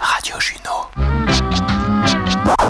[0.00, 0.88] Radio Juno.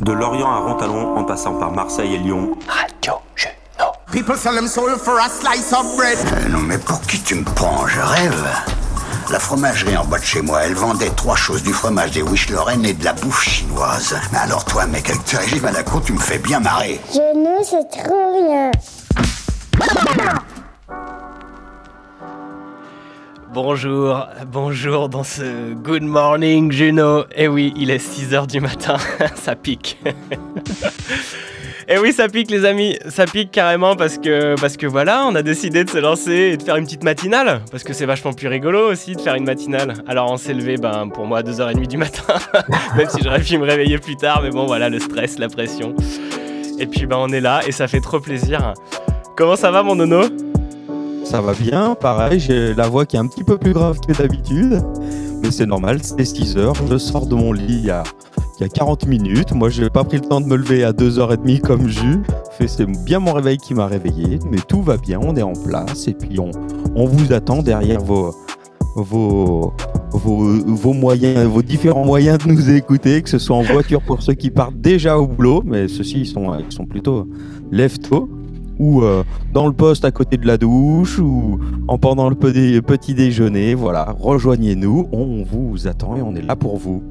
[0.03, 2.59] De Lorient à Rontalon, en passant par Marseille et Lyon.
[2.67, 3.93] Radio Juno.
[4.11, 6.19] People sell them soul for a slice of bread.
[6.19, 7.87] Euh, non mais pour qui tu me prends?
[7.87, 8.45] Je rêve.
[9.31, 12.51] La fromagerie en bas de chez moi, elle vendait trois choses, du fromage, des wish
[12.51, 14.17] Lorraine et de la bouffe chinoise.
[14.33, 17.01] Mais alors toi, mec, avec tes régimes à la con, tu me fais bien marrer.
[17.13, 18.73] Je ne sais trop rien.
[23.53, 27.25] Bonjour, bonjour dans ce Good Morning Juno.
[27.35, 28.97] Eh oui, il est 6h du matin,
[29.35, 29.99] ça pique.
[31.89, 35.35] Eh oui, ça pique les amis, ça pique carrément parce que, parce que voilà, on
[35.35, 37.63] a décidé de se lancer et de faire une petite matinale.
[37.73, 39.95] Parce que c'est vachement plus rigolo aussi de faire une matinale.
[40.07, 42.35] Alors on s'est levé ben, pour moi à 2h30 du matin,
[42.97, 45.97] même si j'aurais pu me réveiller plus tard, mais bon voilà, le stress, la pression.
[46.79, 48.75] Et puis ben, on est là et ça fait trop plaisir.
[49.37, 50.50] Comment ça va mon nono?
[51.31, 54.13] Ça va bien, pareil, j'ai la voix qui est un petit peu plus grave que
[54.13, 54.83] d'habitude.
[55.41, 58.03] Mais c'est normal, c'est 6 heures, je sors de mon lit il y a,
[58.59, 59.53] il y a 40 minutes.
[59.53, 62.23] Moi, j'ai pas pris le temps de me lever à 2h30 comme Jus.
[62.67, 66.09] C'est bien mon réveil qui m'a réveillé, mais tout va bien, on est en place.
[66.09, 66.51] Et puis on,
[66.97, 68.35] on vous attend derrière vos,
[68.97, 69.73] vos,
[70.11, 74.21] vos, vos moyens, vos différents moyens de nous écouter, que ce soit en voiture pour
[74.21, 77.29] ceux qui partent déjà au boulot, mais ceux-ci ils sont, ils sont plutôt
[77.71, 78.29] lève-tôt,
[78.81, 83.15] ou euh, dans le poste à côté de la douche, ou en pendant le petit,
[83.15, 83.75] déjeuner.
[83.75, 87.03] Voilà, rejoignez-nous, on vous attend et on est là pour vous.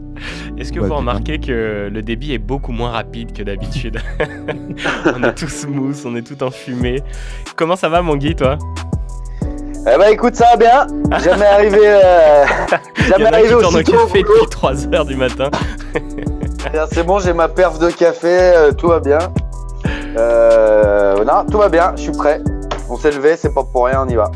[0.58, 0.97] Est-ce que Ouais, vous bien.
[0.97, 4.00] remarquez que le débit est beaucoup moins rapide que d'habitude?
[5.16, 7.02] On est tout smooth, on est tout enfumé.
[7.56, 8.58] Comment ça va mon Guy toi?
[9.81, 10.88] Eh ben écoute, ça va bien.
[11.23, 12.44] Jamais arrivé, euh,
[13.08, 13.94] jamais en arrivé aussi tôt.
[13.94, 15.50] au café depuis 3h du matin.
[16.73, 19.20] Bien, C'est bon, j'ai ma perf de café, euh, tout va bien.
[20.17, 22.41] Euh, non, tout va bien, je suis prêt.
[22.89, 24.31] On s'est levé, c'est pas pour rien, on y va.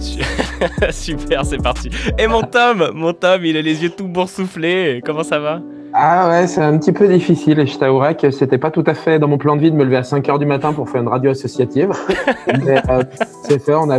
[0.90, 1.90] Super, c'est parti.
[2.18, 5.00] Et mon Tom, mon Tom, il a les yeux tout boursouflés.
[5.04, 5.60] Comment ça va?
[5.94, 8.94] Ah ouais, c'est un petit peu difficile et je t'avouerai que c'était pas tout à
[8.94, 11.02] fait dans mon plan de vie de me lever à 5h du matin pour faire
[11.02, 11.90] une radio associative.
[12.64, 13.02] Mais euh,
[13.42, 13.98] c'est fait, on a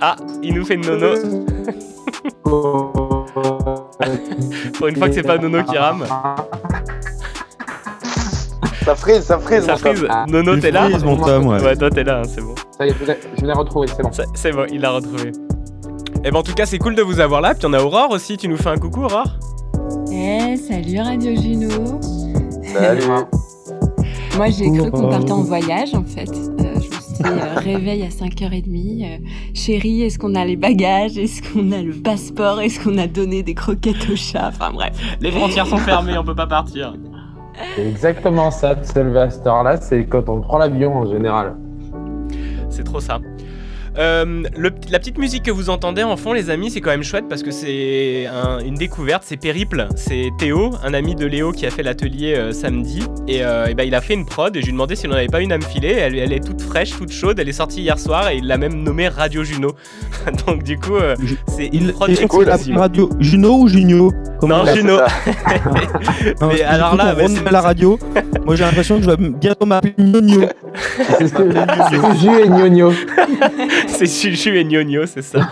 [0.00, 1.14] Ah, il nous fait une nono.
[4.78, 6.04] Pour une fois que c'est pas Nono qui rame.
[8.84, 10.04] Ça frise, ça frise, Ça frise.
[10.28, 11.62] Nono, t'es là mon Tom, ouais.
[11.62, 12.54] Ouais, toi t'es là, hein, c'est bon.
[12.76, 12.94] Ça y est,
[13.40, 14.10] je l'ai- retrouvé, c'est bon.
[14.34, 15.32] C'est- bon, il l'a retrouvé.
[16.24, 17.54] Et ben en tout cas, c'est cool de vous avoir là.
[17.54, 18.36] Puis on a Aurore aussi.
[18.36, 19.38] Tu nous fais un coucou, Aurore
[20.12, 21.68] Eh, salut Radio Juno.
[22.72, 23.02] Salut.
[24.36, 26.28] Moi, j'ai cru qu'on partait en voyage, en fait.
[26.30, 29.04] Euh, je me suis dit, euh, réveil à 5h30.
[29.04, 29.18] euh,
[29.54, 31.16] chérie, est-ce qu'on a les bagages?
[31.16, 32.60] Est-ce qu'on a le passeport?
[32.60, 34.48] Est-ce qu'on a donné des croquettes au chat?
[34.48, 34.92] Enfin bref.
[35.20, 36.94] Les frontières sont fermées, on peut pas partir.
[37.76, 41.06] C'est exactement ça, de se lever à cette heure-là, c'est quand on prend l'avion en
[41.06, 41.56] général.
[42.68, 43.20] C'est trop ça.
[43.96, 47.04] Euh, le- la petite musique que vous entendez en fond, les amis, c'est quand même
[47.04, 49.86] chouette parce que c'est un- une découverte, c'est Périple.
[49.96, 53.02] C'est Théo, un ami de Léo qui a fait l'atelier euh, samedi.
[53.28, 55.10] Et, euh, et ben, il a fait une prod et je lui ai demandé s'il
[55.10, 55.92] n'en avait pas une à me filer.
[55.92, 58.58] Elle, elle est toute fraîche, toute chaude, elle est sortie hier soir et il l'a
[58.58, 59.74] même nommée Radio Juno.
[60.46, 61.14] Donc du coup, euh,
[61.46, 62.48] c'est Il une prod et cool.
[62.48, 62.76] exclusive.
[62.76, 64.12] radio Juno ou Junio?
[64.42, 64.98] Non, Juno.
[66.40, 67.98] Non, Mais alors là, on bah, c'est- la radio.
[68.44, 69.94] Moi, j'ai l'impression que je vais bientôt m'appeler.
[71.18, 71.42] C'est ce que
[73.88, 74.26] c'est Juju et Gnogno.
[74.26, 75.50] c'est Chuchu et Gnogno, c'est ça.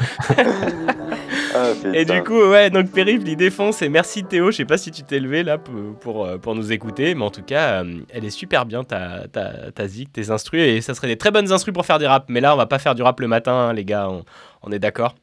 [1.55, 3.83] Ah, Et du coup, ouais, donc Périple, il défonce.
[3.83, 6.55] Et merci Théo, je sais pas si tu t'es levé là pour, pour, euh, pour
[6.55, 10.13] nous écouter, mais en tout cas, euh, elle est super bien ta, ta, ta zik,
[10.13, 10.63] tes instrus.
[10.63, 12.25] Et ça serait des très bonnes instrus pour faire du rap.
[12.29, 14.25] Mais là, on va pas faire du rap le matin, hein, les gars, on,
[14.63, 15.15] on est d'accord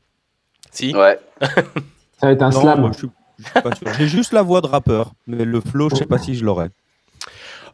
[0.72, 1.20] Si Ouais.
[1.42, 2.80] Ça va être un Non, slam.
[2.82, 3.10] moi, je suis-
[3.40, 3.88] je suis pas sûr.
[3.98, 6.68] J'ai juste la voix de rappeur, mais le flow, je sais pas si je l'aurai.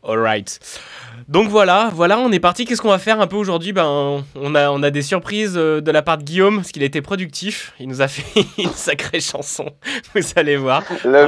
[0.08, 0.60] Alright.
[1.28, 2.66] Donc voilà, voilà, on est parti.
[2.66, 3.74] Qu'est-ce qu'on va faire un peu aujourd'hui?
[3.74, 6.84] Ben, on a, on a des surprises euh, de la part de Guillaume, parce qu'il
[6.84, 7.74] a été productif.
[7.80, 8.24] Il nous a fait
[8.58, 9.66] une sacrée chanson.
[10.16, 10.84] Vous allez voir.
[11.04, 11.28] Le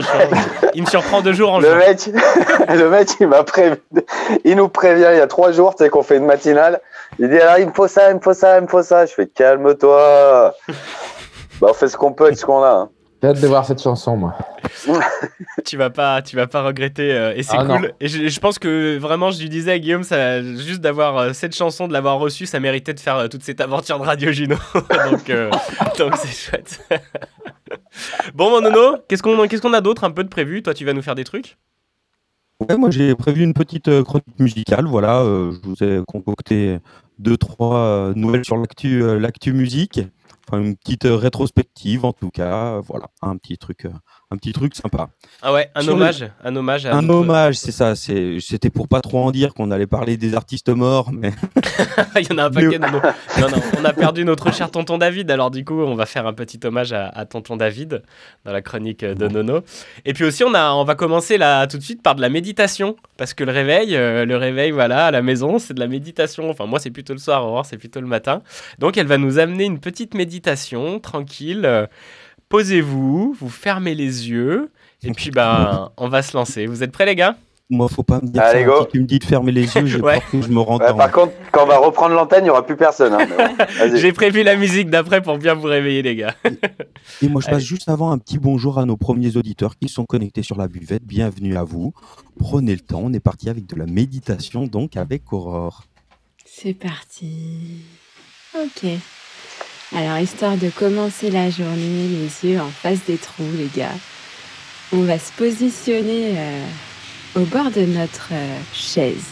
[0.73, 1.77] Il me surprend de jour en Le jour.
[1.77, 2.09] mec,
[2.69, 3.77] le mec, il m'a prévenu.
[4.45, 6.79] Il nous prévient il y a trois jours, tu sais qu'on fait une matinale.
[7.19, 9.05] Il dit alors il me faut ça, il me faut ça, il me faut ça.
[9.05, 10.53] Je fais calme-toi.
[11.61, 12.69] bah on fait ce qu'on peut avec ce qu'on a.
[12.69, 12.89] hein.
[13.21, 14.35] J'ai hâte de voir cette chanson, moi.
[15.65, 17.77] tu vas pas tu vas pas regretter euh, et c'est Ah, non.
[17.77, 21.17] cool et je, je pense que vraiment je lui disais à Guillaume ça juste d'avoir
[21.17, 24.03] euh, cette chanson de l'avoir reçue ça méritait de faire euh, toute cette aventure de
[24.05, 24.55] Radio Juno
[25.11, 25.49] donc euh,
[25.97, 26.81] donc c'est chouette
[28.33, 30.61] bon mon nono qu'est-ce qu'on qu'est-ce qu'on a d'autre un peu de prévu?
[30.63, 31.57] Toi tu vas nous faire des trucs?
[32.59, 34.85] Ouais, moi j'ai prévu une petite euh, chronique musicale.
[34.87, 36.79] Voilà, euh, je vous ai concocté
[37.19, 40.01] deux trois euh, nouvelles sur l'actu, euh, l'actu musique.
[40.47, 42.77] Enfin une petite euh, rétrospective en tout cas.
[42.77, 43.91] euh, voilà, un petit truc, euh,
[44.29, 45.07] un petit truc sympa.
[45.41, 47.95] Ah ouais, un Sur le- hommage, un hommage à Un notre- hommage, c'est ça.
[47.95, 51.31] c'est- C'était pour pas trop en dire qu'on allait parler des artistes morts, mais
[52.19, 52.77] Il y en a un paquet.
[52.79, 53.01] non, non.
[53.39, 56.27] Non, non, on a perdu notre cher tonton David, alors du coup, on va faire
[56.27, 58.03] un petit hommage à, à tonton David
[58.43, 59.61] dans la chronique de Nono.
[60.05, 62.29] Et puis aussi, on, a, on va commencer là tout de suite par de la
[62.29, 65.87] méditation, parce que le réveil, euh, le réveil, voilà, à la maison, c'est de la
[65.87, 66.49] méditation.
[66.49, 68.41] Enfin, moi, c'est plutôt le soir, Aurore, c'est plutôt le matin.
[68.79, 71.61] Donc, elle va nous amener une petite méditation, tranquille.
[71.65, 71.87] euh,
[72.49, 74.69] Posez-vous, vous fermez les yeux,
[75.03, 76.65] et puis, ben, on va se lancer.
[76.65, 77.35] Vous êtes prêts, les gars?
[77.69, 78.65] Moi, faut pas me dire Allez, ça.
[78.65, 78.83] go.
[78.85, 80.21] Si tu me dis de fermer les yeux, j'ai Ouais.
[80.21, 82.49] peur que je me rende Ouais, par contre, quand on va reprendre l'antenne, il n'y
[82.49, 83.11] aura plus personne.
[83.13, 83.27] hein.
[83.95, 86.33] J'ai prévu la musique d'après pour bien vous réveiller, les gars.
[87.21, 87.59] Et moi, je passe Allez.
[87.65, 91.03] juste avant un petit bonjour à nos premiers auditeurs qui sont connectés sur la buvette.
[91.03, 91.93] Bienvenue à vous.
[92.39, 93.01] Prenez le temps.
[93.03, 95.83] On est parti avec de la méditation, donc avec Aurore.
[96.45, 97.81] C'est parti.
[98.57, 98.85] Ok.
[99.95, 103.95] Alors, histoire de commencer la journée, les yeux en face des trous, les gars,
[104.91, 106.65] on va se positionner euh,
[107.37, 109.31] au bord de notre euh, chaise.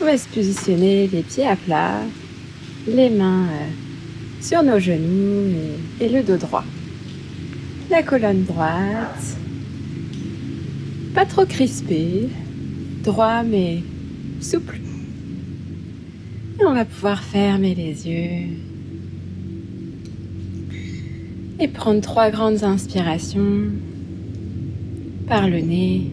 [0.00, 2.00] On va se positionner les pieds à plat,
[2.88, 5.46] les mains euh, sur nos genoux
[6.00, 6.64] et, et le dos droit.
[7.88, 9.36] La colonne droite,
[11.14, 12.28] pas trop crispée,
[13.04, 13.84] droit mais
[14.40, 14.80] souple.
[16.58, 18.69] Et on va pouvoir fermer les yeux
[21.60, 23.70] et prendre trois grandes inspirations
[25.28, 26.06] par le nez.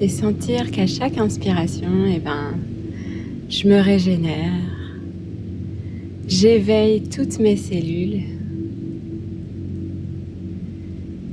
[0.00, 2.54] Et sentir qu'à chaque inspiration, eh ben,
[3.48, 4.52] je me régénère.
[6.26, 8.22] J'éveille toutes mes cellules.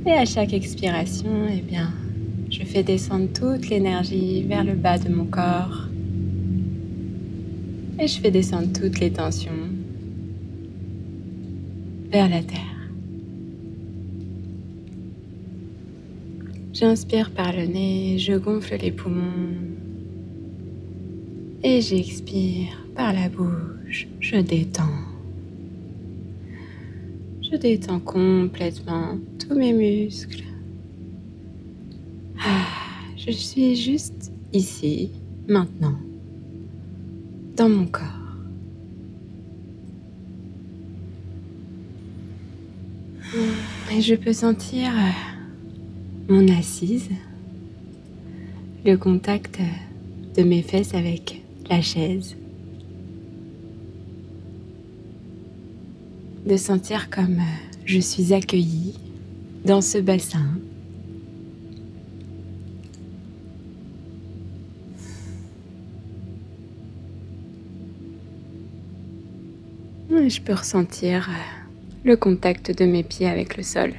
[0.06, 1.90] Et à chaque expiration, eh bien,
[2.52, 5.88] je fais descendre toute l'énergie vers le bas de mon corps.
[7.98, 9.52] Et je fais descendre toutes les tensions
[12.10, 12.58] vers la terre.
[16.74, 19.56] J'inspire par le nez, je gonfle les poumons.
[21.64, 25.00] Et j'expire par la bouche, je détends.
[27.40, 30.51] Je détends complètement tous mes muscles.
[32.44, 32.66] Ah,
[33.16, 35.10] je suis juste ici,
[35.46, 35.94] maintenant,
[37.56, 38.02] dans mon corps.
[43.92, 47.10] Et je peux sentir euh, mon assise,
[48.84, 49.60] le contact
[50.36, 52.34] de mes fesses avec la chaise.
[56.44, 58.94] De sentir comme euh, je suis accueillie
[59.64, 60.56] dans ce bassin.
[70.14, 71.32] Je peux ressentir euh,
[72.04, 73.94] le contact de mes pieds avec le sol.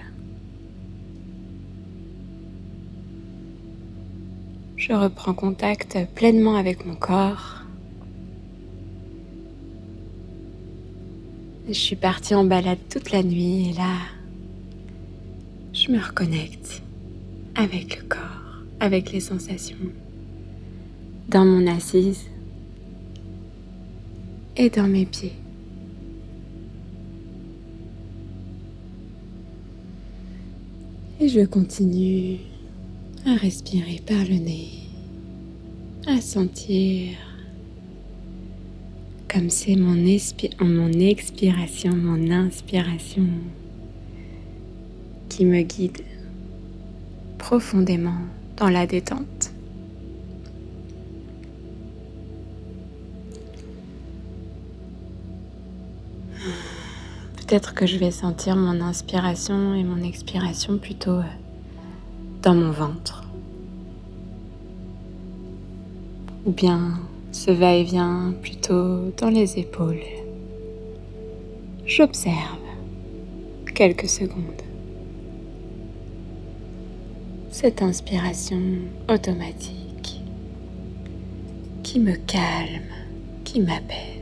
[4.78, 7.64] Je reprends contact pleinement avec mon corps.
[11.68, 13.98] Je suis partie en balade toute la nuit et là,
[15.74, 16.84] je me reconnecte
[17.56, 19.78] avec le corps, avec les sensations,
[21.28, 22.28] dans mon assise
[24.56, 25.34] et dans mes pieds.
[31.24, 32.40] Et je continue
[33.26, 34.68] à respirer par le nez,
[36.06, 37.16] à sentir
[39.34, 39.96] comme c'est mon,
[40.60, 43.30] mon expiration, mon inspiration
[45.30, 46.04] qui me guide
[47.38, 48.20] profondément
[48.58, 49.43] dans la détente.
[57.54, 61.24] Peut-être que je vais sentir mon inspiration et mon expiration plutôt euh,
[62.42, 63.26] dans mon ventre.
[66.48, 67.00] Ou bien
[67.32, 70.02] ce va-et-vient plutôt dans les épaules.
[71.86, 72.58] J'observe
[73.76, 74.64] quelques secondes.
[77.52, 78.64] Cette inspiration
[79.08, 80.24] automatique
[81.84, 82.90] qui me calme,
[83.44, 84.13] qui m'apaise.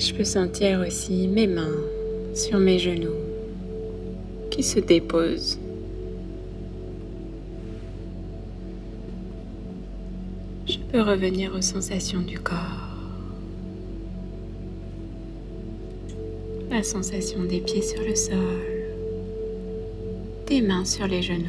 [0.00, 1.76] je peux sentir aussi mes mains
[2.34, 3.20] sur mes genoux
[4.50, 5.58] qui se déposent.
[10.66, 12.96] Je peux revenir aux sensations du corps,
[16.70, 18.36] la sensation des pieds sur le sol,
[20.46, 21.44] des mains sur les genoux,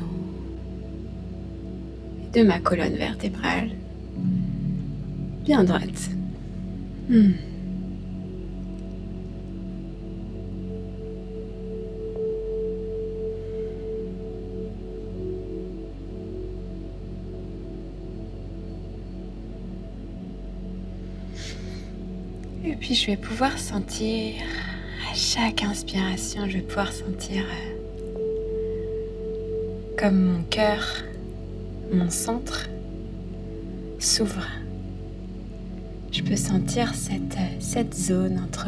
[2.33, 3.69] de ma colonne vertébrale
[5.45, 6.09] bien droite.
[7.09, 7.31] Hmm.
[22.93, 24.33] Je vais pouvoir sentir,
[25.09, 28.15] à chaque inspiration, je vais pouvoir sentir euh,
[29.97, 30.85] comme mon cœur,
[31.93, 32.69] mon centre
[33.99, 34.45] s'ouvre.
[36.11, 38.67] Je peux sentir cette, cette zone entre,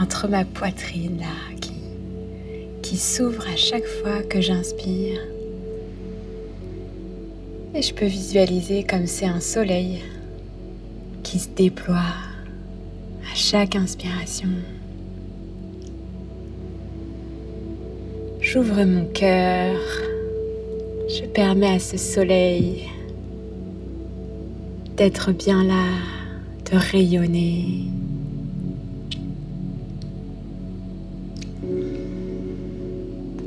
[0.00, 1.72] entre ma poitrine là qui,
[2.82, 5.20] qui s'ouvre à chaque fois que j'inspire.
[7.74, 10.04] Et je peux visualiser comme c'est un soleil
[11.24, 12.27] qui se déploie
[13.50, 14.48] chaque inspiration.
[18.42, 19.74] J'ouvre mon cœur,
[21.08, 22.90] je permets à ce soleil
[24.98, 25.86] d'être bien là,
[26.70, 27.84] de rayonner.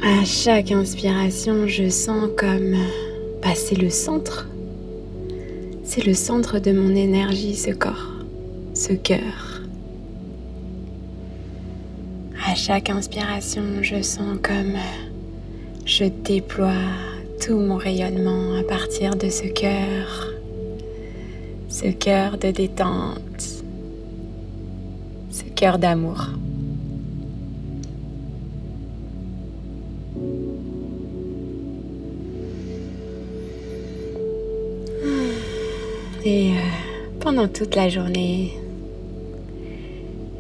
[0.02, 2.76] À chaque inspiration, je sens comme
[3.44, 4.48] passer le centre
[5.84, 8.14] c'est le centre de mon énergie, ce corps,
[8.74, 9.51] ce cœur.
[12.64, 14.78] Chaque inspiration, je sens comme
[15.84, 16.70] je déploie
[17.44, 20.32] tout mon rayonnement à partir de ce cœur,
[21.70, 23.64] ce cœur de détente,
[25.32, 26.28] ce cœur d'amour.
[36.24, 36.54] Et euh,
[37.22, 38.54] pendant toute la journée,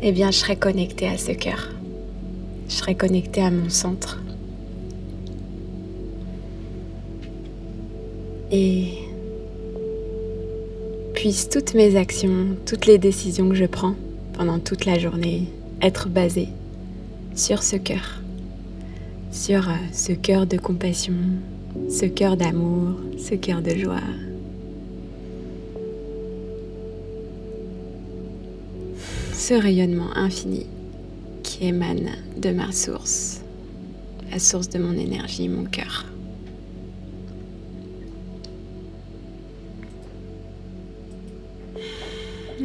[0.04, 1.81] eh bien, je serai connectée à ce cœur.
[2.72, 4.18] Je serai connectée à mon centre.
[8.50, 8.94] Et
[11.14, 13.96] puissent toutes mes actions, toutes les décisions que je prends
[14.34, 15.50] pendant toute la journée
[15.82, 16.48] être basées
[17.36, 18.22] sur ce cœur,
[19.32, 21.16] sur euh, ce cœur de compassion,
[21.90, 24.00] ce cœur d'amour, ce cœur de joie,
[29.34, 30.66] ce rayonnement infini
[31.62, 33.42] émane de ma source,
[34.32, 36.06] la source de mon énergie, mon cœur.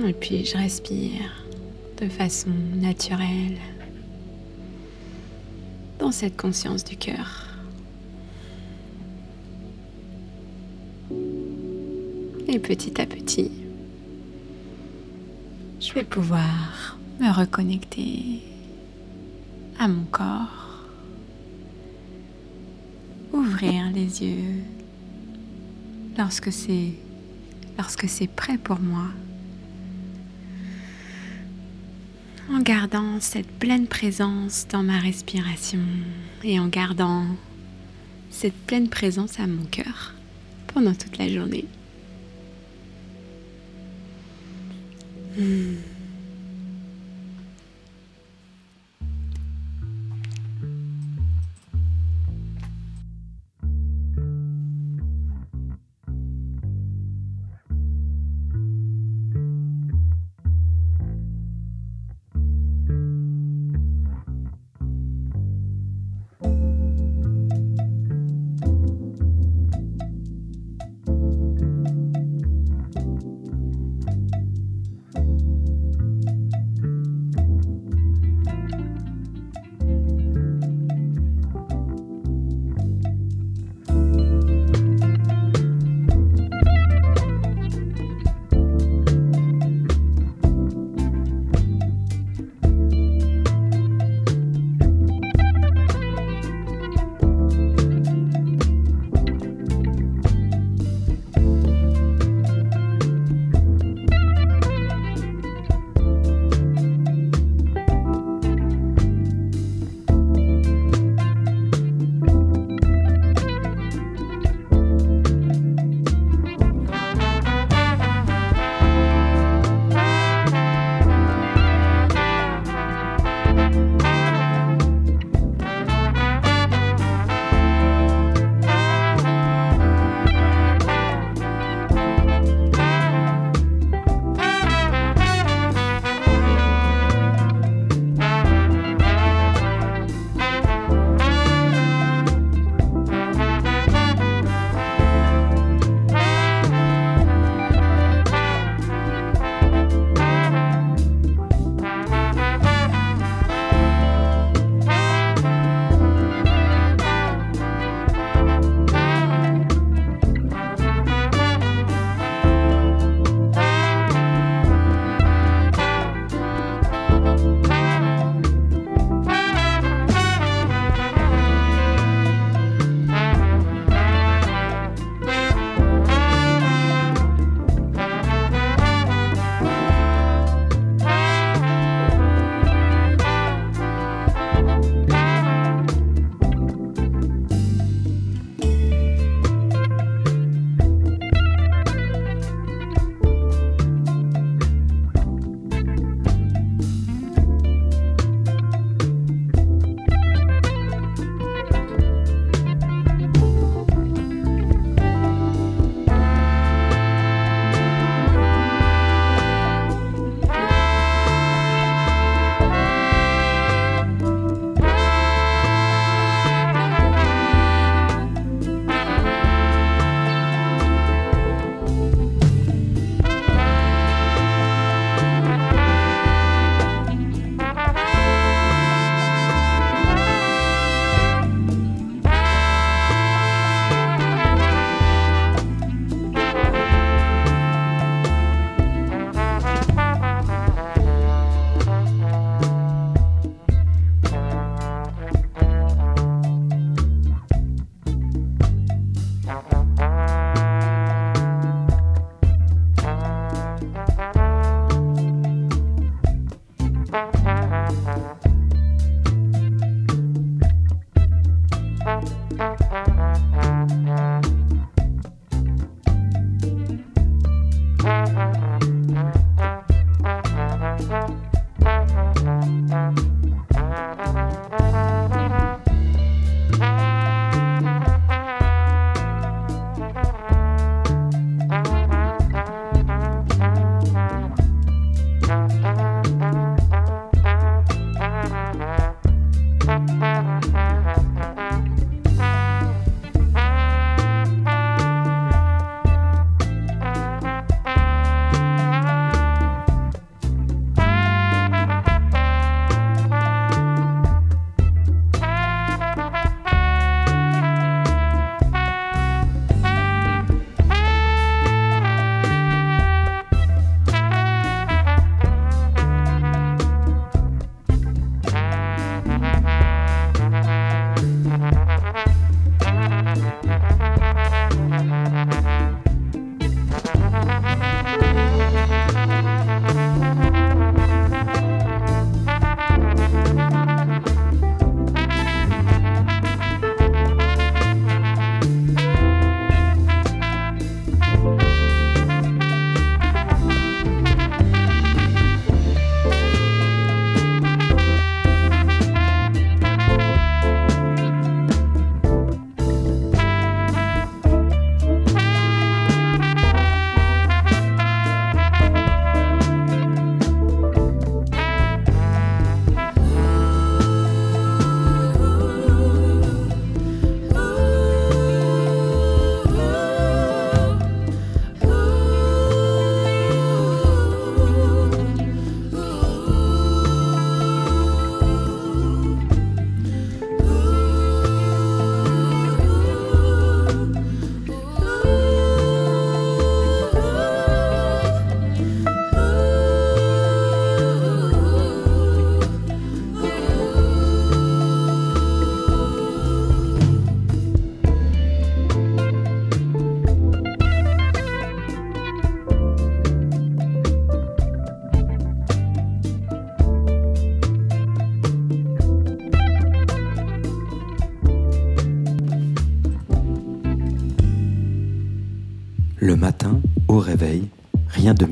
[0.06, 1.44] Et puis je respire
[2.00, 3.58] de façon naturelle
[5.98, 7.48] dans cette conscience du cœur.
[12.48, 13.50] Et petit à petit,
[15.80, 18.42] je vais pouvoir me reconnecter
[19.78, 20.82] à mon corps,
[23.32, 24.62] ouvrir les yeux
[26.16, 26.92] lorsque c'est
[27.76, 29.08] lorsque c'est prêt pour moi.
[32.50, 35.80] En gardant cette pleine présence dans ma respiration
[36.44, 37.26] et en gardant
[38.30, 40.14] cette pleine présence à mon cœur
[40.68, 41.66] pendant toute la journée.
[45.36, 45.95] Hmm.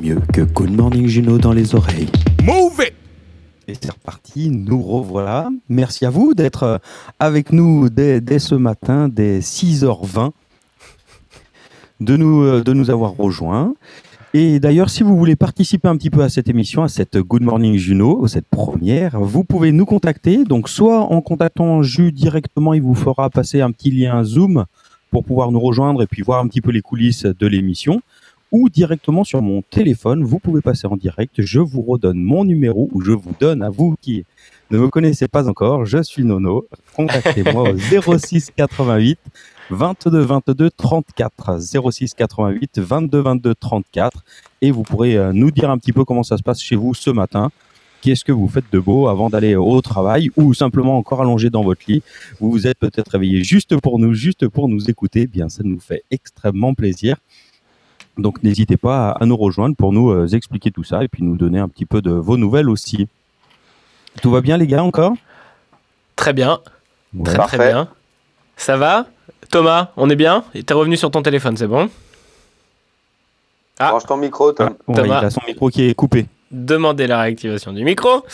[0.05, 2.09] Mieux que Good Morning Juno dans les oreilles.
[2.43, 2.93] Move it!
[3.67, 5.49] Et c'est reparti, nous revoilà.
[5.71, 6.79] Merci à vous d'être euh,
[7.19, 10.33] avec nous dès, dès ce matin, dès 6h20,
[12.01, 13.75] de nous, euh, de nous avoir rejoints.
[14.35, 17.43] Et d'ailleurs, si vous voulez participer un petit peu à cette émission, à cette Good
[17.43, 20.45] Morning Juno, cette première, vous pouvez nous contacter.
[20.45, 24.67] Donc, soit en contactant Jus directement, il vous fera passer un petit lien Zoom
[25.11, 28.03] pour pouvoir nous rejoindre et puis voir un petit peu les coulisses de l'émission.
[28.55, 31.43] Ou directement sur mon téléphone, vous pouvez passer en direct.
[31.43, 34.25] Je vous redonne mon numéro ou je vous donne à vous qui
[34.71, 35.85] ne me connaissez pas encore.
[35.85, 36.65] Je suis Nono.
[36.95, 39.19] Contactez-moi au 06 88
[39.71, 41.59] 22 22 34
[41.91, 44.25] 06 88 22 22 34
[44.63, 46.95] et vous pourrez euh, nous dire un petit peu comment ça se passe chez vous
[46.95, 47.51] ce matin.
[48.03, 51.65] Qu'est-ce que vous faites de beau avant d'aller au travail ou simplement encore allongé dans
[51.65, 52.05] votre lit?
[52.39, 55.27] Vous vous êtes peut-être réveillé juste pour nous, juste pour nous écouter.
[55.27, 57.17] Bien, ça nous fait extrêmement plaisir.
[58.19, 61.37] Donc n'hésitez pas à nous rejoindre pour nous euh, expliquer tout ça et puis nous
[61.37, 63.09] donner un petit peu de vos nouvelles aussi.
[64.23, 65.15] Tout va bien les gars encore?
[66.17, 66.61] Très bien.
[67.15, 67.25] Ouais.
[67.25, 67.57] Très Parfait.
[67.59, 67.89] très bien.
[68.57, 69.07] Ça va?
[69.51, 70.45] Thomas, on est bien?
[70.67, 71.91] T'es revenu sur ton téléphone, c'est bon?
[73.79, 73.91] Ah.
[73.91, 74.71] Range ton micro, Tom.
[74.89, 75.21] Ah, Thomas.
[75.23, 76.27] il a son micro qui est coupé.
[76.53, 78.25] Demandez la réactivation du micro.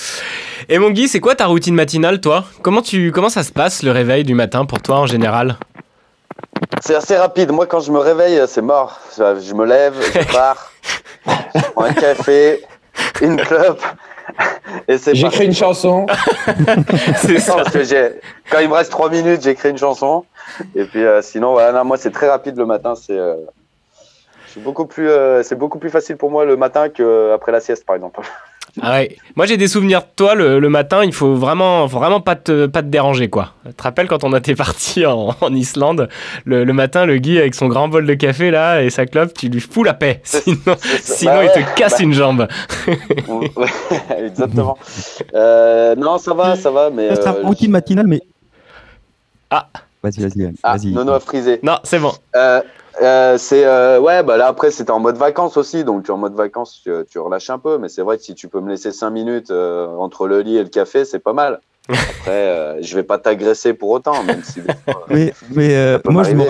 [0.69, 2.45] Et mon Guy, c'est quoi ta routine matinale, toi?
[2.61, 5.57] Comment, tu, comment ça se passe le réveil du matin pour toi en général?
[6.83, 7.53] C'est assez rapide.
[7.53, 9.01] Moi, quand je me réveille, c'est mort.
[9.17, 10.73] Je me lève, je pars,
[11.27, 12.65] je prends un café,
[13.21, 13.83] une clope,
[14.89, 16.07] et c'est J'écris une chanson.
[17.17, 17.57] C'est ça.
[17.57, 20.25] parce que j'ai, quand il me reste trois minutes, j'écris une chanson.
[20.75, 22.95] Et puis euh, sinon, voilà, non, moi c'est très rapide le matin.
[22.95, 23.37] C'est, euh,
[24.47, 27.61] je suis beaucoup plus, euh, c'est beaucoup plus facile pour moi le matin qu'après la
[27.61, 28.21] sieste, par exemple.
[28.81, 29.17] Ah ouais.
[29.37, 32.37] Moi j'ai des souvenirs de toi le, le matin, il faut vraiment, faut vraiment pas
[32.37, 33.55] te, pas te déranger quoi.
[33.67, 36.09] Tu te rappelles quand on était parti en, en Islande,
[36.45, 39.35] le, le matin, le Guy avec son grand bol de café là et sa clope,
[39.35, 40.21] tu lui fous la paix.
[40.25, 40.57] Sinon,
[41.03, 42.49] sinon Bah il ouais, te casse bah- une jambe.
[43.29, 43.67] Ouais,
[44.27, 44.77] Exactement.
[45.35, 47.15] Euh, non, ça va, ça va, mais.
[47.15, 48.21] C'est euh, routine matinale, mais.
[49.51, 49.67] Ah.
[50.03, 50.93] Vas-y, vas-y, Ah, vas-y.
[50.93, 51.61] Nono a frisé.
[51.63, 52.13] Non, c'est bon.
[52.35, 52.63] Euh,
[53.01, 55.85] euh, c'est euh, ouais bah là après c'était en mode vacances aussi.
[55.85, 57.79] Donc tu en mode vacances tu, relâches un peu.
[57.79, 60.57] Mais c'est vrai que si tu peux me laisser cinq minutes euh, entre le lit
[60.57, 61.61] et le café c'est pas mal
[61.93, 64.61] Après, euh, je vais pas t'agresser pour autant, même si.
[65.09, 66.45] Mais, mais euh, moi, je me,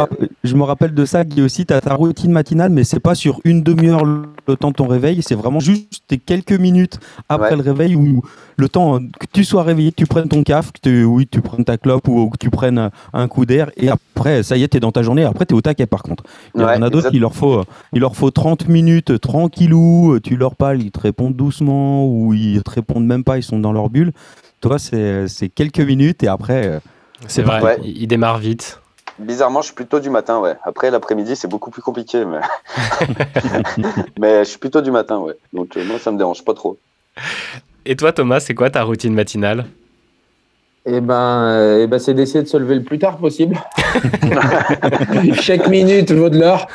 [0.45, 1.67] je me rappelle de ça, Guy aussi.
[1.67, 4.87] Tu as ta routine matinale, mais c'est pas sur une demi-heure le temps de ton
[4.87, 5.23] réveil.
[5.23, 6.99] C'est vraiment juste tes quelques minutes
[7.29, 7.57] après Ouais.
[7.57, 8.23] le réveil où
[8.57, 11.27] le temps euh, que tu sois réveillé, que tu prennes ton caf, que tu, oui,
[11.27, 13.71] tu prennes ta clope ou, que tu prennes un, coup d'air.
[13.77, 15.25] Et après, ça y est, tu es dans ta journée.
[15.25, 16.25] Après, tu es au taquet par contre.
[16.55, 20.19] Il y Ouais, en a d'autres, il leur, faut, il leur faut 30 minutes tranquillou.
[20.23, 23.59] Tu leur parles, ils te répondent doucement ou ils te répondent même pas, ils sont
[23.59, 24.13] dans leur bulle.
[24.61, 26.67] Toi, c'est c'est quelques minutes et après.
[26.67, 26.79] euh,
[27.27, 27.79] C'est vrai, Ouais.
[27.83, 28.81] il, il démarre vite.
[29.19, 30.55] Bizarrement, je suis plutôt du matin, ouais.
[30.65, 32.39] Après, l'après-midi, c'est beaucoup plus compliqué, mais...
[34.19, 35.35] mais je suis plutôt du matin, ouais.
[35.53, 36.79] Donc, euh, moi, ça me dérange pas trop.
[37.85, 39.67] Et toi, Thomas, c'est quoi ta routine matinale?
[40.87, 41.15] Eh ben,
[41.49, 43.61] euh, eh ben c'est d'essayer de se lever le plus tard possible.
[45.35, 46.67] Chaque minute vaut de l'or.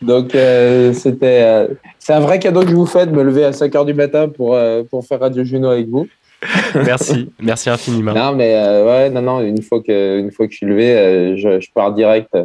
[0.00, 1.68] Donc, euh, c'était, euh,
[2.04, 3.94] c'est un vrai cadeau que je vous fais de me lever à 5 h du
[3.94, 6.06] matin pour, euh, pour faire Radio Juno avec vous.
[6.74, 8.12] Merci, merci infiniment.
[8.12, 10.94] Non, mais euh, ouais, non, non, une fois que, une fois que je suis levé,
[10.94, 12.36] euh, je, je pars direct,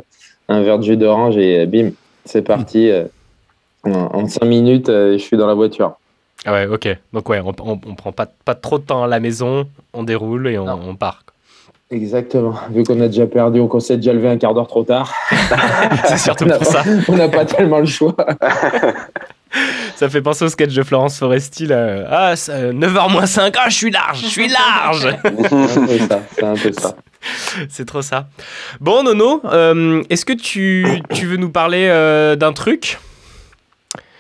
[0.48, 1.90] un verre de jus d'orange et euh, bim,
[2.24, 2.90] c'est parti.
[2.90, 3.04] euh,
[3.84, 5.96] en, en 5 minutes, euh, je suis dans la voiture.
[6.46, 6.88] Ah ouais, ok.
[7.12, 10.04] Donc ouais, on, on, on prend pas, pas trop de temps à la maison, on
[10.04, 11.24] déroule et on, on part.
[11.92, 12.54] Exactement.
[12.72, 15.14] Vu qu'on a déjà perdu, qu'on s'est déjà levé un quart d'heure trop tard.
[16.06, 16.84] C'est surtout on pour ça.
[17.10, 18.16] On n'a pas tellement le choix.
[19.96, 22.06] Ça fait penser au sketch de Florence Foresti là.
[22.10, 25.86] Ah, ça, euh, 9h moins 5, ah, je suis large, je suis large C'est un
[25.86, 26.22] peu ça.
[26.36, 26.96] C'est un peu ça.
[27.68, 28.28] C'est trop ça.
[28.80, 32.98] Bon, Nono, euh, est-ce que tu, tu veux nous parler euh, d'un truc?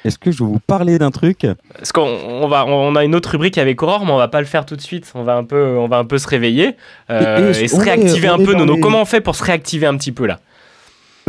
[0.05, 1.45] Est-ce que je vais vous parler d'un truc?
[1.77, 4.39] Parce qu'on on va, on a une autre rubrique avec Aurore, mais on va pas
[4.39, 5.11] le faire tout de suite.
[5.13, 6.75] On va un peu, on va un peu se réveiller
[7.09, 8.53] euh, Et- et et, se est- réactiver un peu.
[8.53, 10.39] Nono, les- comment on fait pour se réactiver un petit peu là?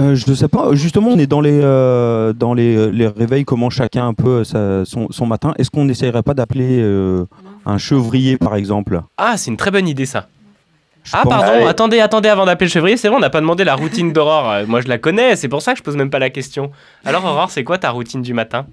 [0.01, 0.71] Euh, je ne sais pas.
[0.75, 4.85] Justement, on est dans les, euh, dans les, les réveils, comment chacun un peu sa-
[4.85, 5.53] son, son matin.
[5.59, 7.25] Est-ce qu'on n'essayerait pas d'appeler euh,
[7.67, 9.01] un chevrier, par exemple?
[9.19, 10.29] Ah, c'est une très bonne idée ça.
[11.03, 11.67] Je Ah pense- pardon, Allez.
[11.67, 14.51] attendez, attendez avant d'appeler le chevrier, c'est vrai, on n'a pas demandé la routine d'Aurore.
[14.51, 16.71] Euh, Moi je la connais, c'est pour ça que je pose même pas la question.
[17.07, 18.67] Alors Aurore, c'est quoi ta routine du matin?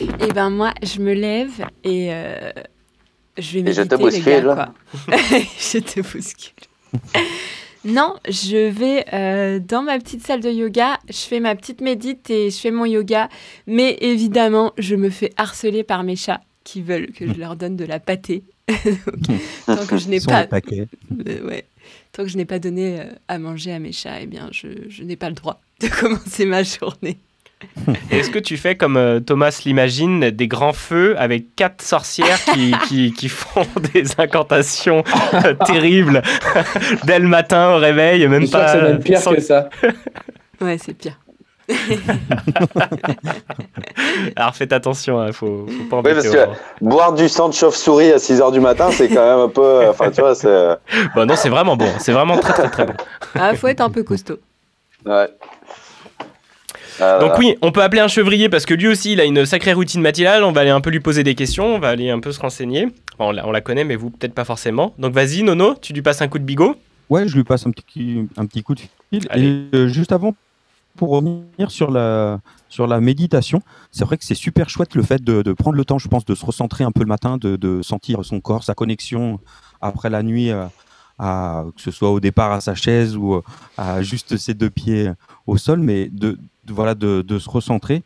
[0.00, 1.50] Eh ben moi, je me lève
[1.84, 2.50] et euh,
[3.36, 4.24] je vais Et je méditer, te bouscule.
[4.24, 4.68] gars, quoi.
[5.58, 6.52] je te bouscule.
[7.88, 12.28] Non, je vais euh, dans ma petite salle de yoga, je fais ma petite médite
[12.28, 13.30] et je fais mon yoga.
[13.66, 17.76] Mais évidemment, je me fais harceler par mes chats qui veulent que je leur donne
[17.76, 18.44] de la pâtée.
[18.68, 20.46] Donc, tant que je n'ai pas...
[20.52, 21.64] Euh, ouais.
[22.12, 24.68] Tant que je n'ai pas donné euh, à manger à mes chats, eh bien, je,
[24.90, 27.16] je n'ai pas le droit de commencer ma journée.
[28.10, 32.72] Est-ce que tu fais comme euh, Thomas l'imagine, des grands feux avec quatre sorcières qui,
[32.88, 35.02] qui, qui font des incantations
[35.34, 36.22] euh, terribles
[37.04, 38.68] dès le matin au réveil, même pas.
[38.68, 39.68] c'est même pire sans- que ça.
[40.60, 41.18] Ouais, c'est pire.
[44.36, 47.54] Alors faites attention, hein, faut, faut pas Oui, embêter parce que boire du sang de
[47.54, 49.62] chauve-souris à 6h du matin, c'est quand même un peu.
[49.62, 50.48] euh, Enfin, tu vois, c'est.
[51.14, 52.94] Bah non, c'est vraiment bon, c'est vraiment très très très bon.
[53.34, 54.38] Ah, faut être un peu costaud.
[55.04, 55.28] Ouais.
[57.00, 57.38] Ah, Donc voilà.
[57.38, 60.00] oui, on peut appeler un chevrier parce que lui aussi, il a une sacrée routine
[60.00, 60.42] matinale.
[60.44, 62.40] On va aller un peu lui poser des questions, on va aller un peu se
[62.40, 62.84] renseigner.
[63.14, 64.94] Enfin, on, la, on la connaît, mais vous peut-être pas forcément.
[64.98, 66.76] Donc vas-y, Nono, tu lui passes un coup de bigot?
[67.10, 69.22] Ouais, je lui passe un petit, un petit coup de fil.
[69.30, 69.46] Allez.
[69.72, 70.34] Et euh, juste avant,
[70.96, 75.22] pour revenir sur la, sur la méditation, c'est vrai que c'est super chouette le fait
[75.22, 77.56] de, de prendre le temps, je pense, de se recentrer un peu le matin, de,
[77.56, 79.38] de sentir son corps, sa connexion
[79.80, 80.64] après la nuit, euh,
[81.18, 83.42] à, que ce soit au départ à sa chaise ou euh,
[83.76, 85.10] à juste ses deux pieds
[85.46, 86.36] au sol, mais de-
[86.72, 88.02] voilà, de, de se recentrer.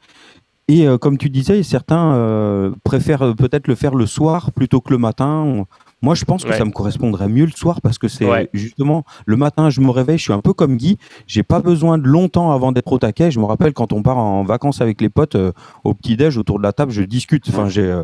[0.69, 4.81] Et euh, comme tu disais, certains euh, préfèrent euh, peut-être le faire le soir plutôt
[4.81, 5.65] que le matin.
[6.03, 6.57] Moi, je pense que Ouais.
[6.59, 8.49] ça me correspondrait mieux le soir parce que c'est Ouais.
[8.53, 10.99] justement le matin, je me réveille, je suis un peu comme Guy.
[11.27, 13.31] J'ai pas besoin de longtemps avant d'être au taquet.
[13.31, 15.53] Je me rappelle quand on part en vacances avec les potes euh,
[15.85, 17.45] au petit-déj autour de la table, je discute.
[17.49, 18.01] Enfin, j'ai.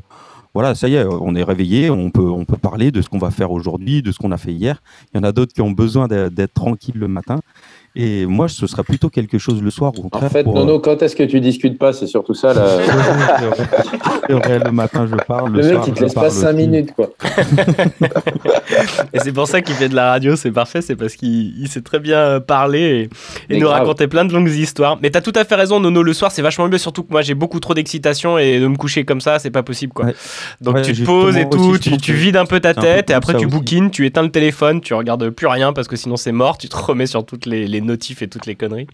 [0.55, 3.19] voilà, ça y est, on est réveillé, on peut, on peut parler de ce qu'on
[3.19, 4.83] va faire aujourd'hui, de ce qu'on a fait hier.
[5.15, 7.39] Il y en a d'autres qui ont besoin d'être d'être tranquilles le matin.
[8.01, 9.93] Et moi, ce sera plutôt quelque chose le soir.
[9.99, 12.33] Au En contraire, fait, pour, euh, Nono, quand est-ce que tu discutes pas C'est surtout
[12.33, 12.55] ça.
[12.55, 12.65] Là.
[14.29, 15.53] C'est vrai, le matin, je parle.
[15.53, 16.57] Le, Le, mec, soir, il te laisse pas parle 5 aussi.
[16.57, 17.11] minutes, quoi.
[19.13, 21.69] Et c'est pour ça qu'il fait de la radio, c'est parfait, c'est parce qu'il il
[21.69, 23.09] sait très bien parler
[23.49, 23.81] et, nous grave.
[23.81, 24.99] raconter plein de longues histoires.
[25.03, 27.23] Mais t'as tout à fait raison, Nono, le soir c'est vachement mieux, surtout que moi
[27.23, 30.07] j'ai beaucoup trop d'excitation et de me coucher comme ça, c'est pas possible quoi.
[30.07, 30.15] Ouais.
[30.61, 33.11] Donc Ouais, tu te poses et tout, tu, tu vides un peu ta peu tête
[33.11, 36.17] et après tu bouquines, tu éteins le téléphone, tu regardes plus rien parce que sinon
[36.17, 38.87] c'est mort, tu te remets sur toutes les, les notifs et toutes les conneries.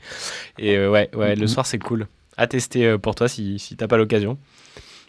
[0.58, 1.48] Et euh, ouais, ouais, le Mhm.
[1.48, 2.06] soir c'est cool.
[2.36, 4.38] À tester euh, pour toi si, si t'as pas l'occasion.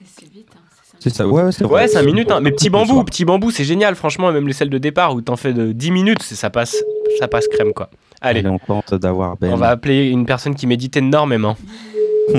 [0.06, 0.60] C'est vite, hein,
[1.00, 1.84] C'est ça, ouais, c'est vrai.
[1.84, 2.39] Ouais, 5 minutes, hein.
[2.41, 5.36] mais petit bambou, petit bambou, c'est génial, franchement, même les selles de départ où t'en
[5.38, 6.76] fais de 10 minutes, c'est- ça passe,
[7.19, 7.89] ça passe crème quoi.
[8.21, 8.43] Allez,
[8.91, 9.52] d'avoir Ben.
[9.54, 11.56] on va appeler une personne qui médite énormément.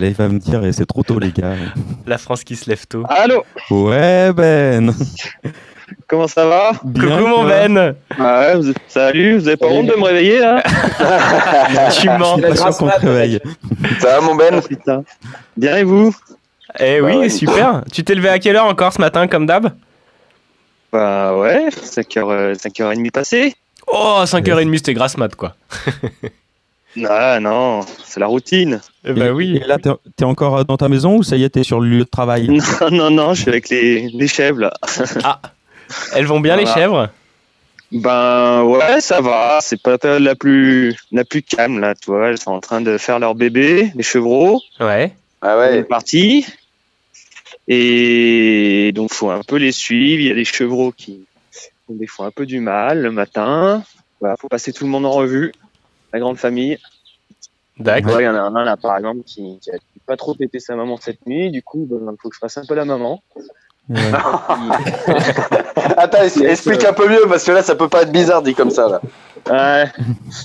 [0.00, 1.54] Là, il va me dire, eh, c'est trop tôt, les gars.
[2.06, 3.04] La France qui se lève tôt.
[3.08, 3.44] Allô?
[3.70, 4.92] Ouais, Ben.
[6.06, 9.94] Comment ça va Bien, Coucou mon Ben Ouais, vous- salut, vous avez pas honte de
[9.94, 10.62] me réveiller là
[11.98, 13.40] Tu mens Je suis pas sûr qu'on te réveille.
[14.00, 15.04] Ça va, mon Ben Putain.
[15.56, 16.14] Bien et vous
[16.78, 17.28] Eh oui, Bah ouais.
[17.28, 19.70] super Tu t'es levé à quelle heure encore ce matin, comme d'hab
[20.92, 23.54] Bah ouais, 5h, 5h30 passé.
[23.86, 25.54] Oh, 5h30, c'était grasse mat, quoi.
[27.08, 28.80] Ah non, c'est la routine.
[29.04, 29.60] Eh bah oui.
[29.62, 31.88] Et là, t'es t'es encore dans ta maison ou ça y est, t'es sur le
[31.88, 32.48] lieu de travail?
[32.80, 34.72] Non, non, non, je suis avec les, les chèvres là.
[35.22, 35.40] Ah,
[36.14, 37.10] elles vont bien les chèvres?
[37.90, 39.58] Ben ouais, ça va.
[39.62, 42.28] C'est pas la période la plus, la plus calme là, tu vois.
[42.28, 44.60] Elles sont en train de faire leur bébé, les chevreaux.
[44.80, 45.14] Ouais.
[45.40, 45.82] Ah ouais.
[45.84, 46.46] parti.
[47.66, 50.20] Et donc, faut un peu les suivre.
[50.20, 51.24] Il y a des chevreaux qui
[51.88, 53.82] ont des fois un peu du mal le matin.
[54.20, 55.52] Voilà, faut passer tout le monde en revue.
[56.12, 56.78] La grande famille.
[57.78, 58.20] D'accord.
[58.20, 60.74] Il y en a un là, par exemple, qui, qui a pas trop pété sa
[60.76, 61.50] maman cette nuit.
[61.50, 63.22] Du coup, il faut que je fasse un peu la maman.
[63.88, 63.98] Ouais.
[65.96, 68.70] Attends, explique un peu mieux parce que là, ça peut pas être bizarre dit comme
[68.70, 68.88] ça.
[68.88, 69.00] Là.
[69.50, 69.90] Ouais.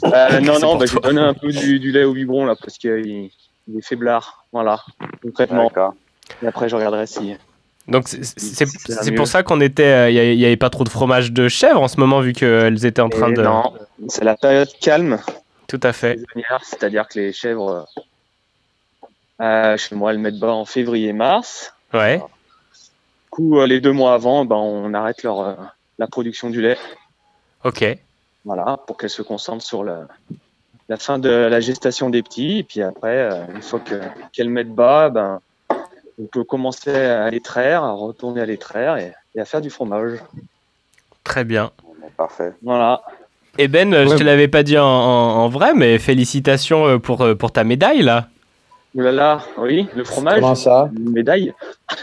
[0.06, 1.02] Euh, non, non, bah, j'ai toi.
[1.10, 3.30] donné un peu du, du lait au biberon là parce qu'il
[3.68, 4.46] il est faiblard.
[4.52, 4.80] Voilà,
[5.22, 5.66] concrètement.
[5.68, 5.94] D'accord.
[6.42, 7.36] Et après, je regarderai si.
[7.88, 11.82] Donc c'est- pour ça qu'on était, il y, avait pas trop de fromage de chèvre
[11.82, 13.42] en ce moment vu qu'elles étaient en train Et de.
[13.42, 13.74] Non,
[14.08, 15.20] c'est la période calme.
[15.68, 16.20] Tout à fait.
[16.62, 17.88] c'est-à-dire que les chèvres,
[19.42, 21.74] euh, euh, chez moi, elles mettent bas en février-mars.
[21.94, 22.22] Ouais.
[23.34, 25.54] Coup, euh, les deux mois avant, ben, on arrête leur, euh,
[26.00, 26.78] la production du lait,
[27.64, 27.84] Ok.
[28.46, 30.08] voilà, pour qu'elles se concentrent sur la,
[30.90, 32.60] la fin de la gestation des petits.
[32.60, 34.02] Et puis après, euh, une fois que-
[34.34, 35.40] qu'elles mettent bas, ben,
[36.22, 39.62] on peut commencer à les traire, à retourner à les traire et, et à faire
[39.62, 40.20] du fromage.
[41.24, 41.72] Très bien.
[42.18, 42.52] Parfait.
[42.62, 43.02] Voilà.
[43.58, 44.18] Et Ben, euh, je Ouais.
[44.18, 48.28] te l'avais pas dit en, en- en vrai, mais félicitations pour, pour ta médaille là.
[48.96, 51.52] Là là, oui, le fromage, Comment ça une médaille.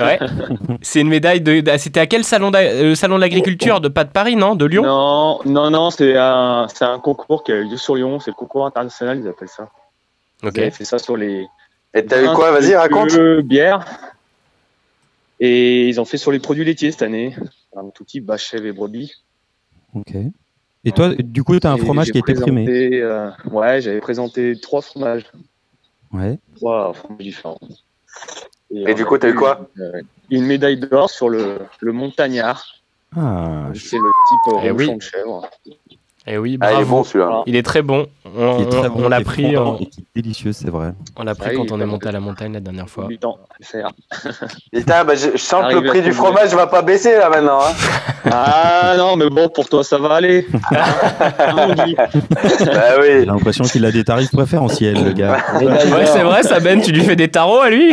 [0.00, 0.18] Ouais.
[0.82, 1.60] C'est une médaille de.
[1.60, 4.56] de- C'était à quel salon d'a- euh, salon de l'agriculture de pas de Paris, non
[4.56, 4.82] De Lyon?
[4.82, 8.32] Non, non, non, c'est un, c'est un concours qui a eu lieu sur Lyon, c'est
[8.32, 9.68] le concours international, ils appellent ça.
[10.42, 10.56] Ok.
[10.56, 11.46] Ils fait ça sur les.
[11.94, 12.50] Et t'as eu quoi?
[12.50, 13.16] Vas-y, raconte.
[13.44, 13.86] bière.
[15.38, 17.34] Et ils ont fait sur les produits laitiers cette année.
[17.76, 19.14] Un tout type, vache, chèvre et brebis.
[19.94, 20.12] Ok.
[20.84, 22.66] Et toi, du coup, t'as un Et fromage qui a été primé.
[23.00, 25.24] euh, ouais, j'avais présenté trois fromages,
[26.12, 26.38] Ouais.
[26.56, 26.92] trois.
[28.70, 32.64] Et du coup, t'as eu eu, quoi euh, Une médaille d'or sur le, le montagnard.
[33.16, 34.96] Ah, C'est le type Eh ronchon oui.
[34.96, 35.50] de chèvre.
[36.32, 36.96] Eh oui, Ah, il est bravo.
[36.98, 37.42] bon celui-là.
[37.46, 38.06] Il est très bon.
[38.38, 39.52] On, qui est très on- bon, on l'a pris,
[40.14, 40.92] délicieux, c'est vrai.
[41.16, 43.08] on l'a pris Ah, il quand on est monté à la montagne la dernière fois.
[44.72, 47.58] Putain, bah, je, je sens que le prix du fromage va pas baisser là maintenant.
[47.60, 47.72] Hein.
[48.32, 50.46] Ah non, mais bon, pour toi, ça va aller.
[50.70, 50.84] Bah
[53.02, 55.38] J'ai l'impression qu'il a des tarifs préférentiels, le gars.
[55.60, 57.92] Ouais, c'est vrai, ça Ben, tu lui fais des tarots à lui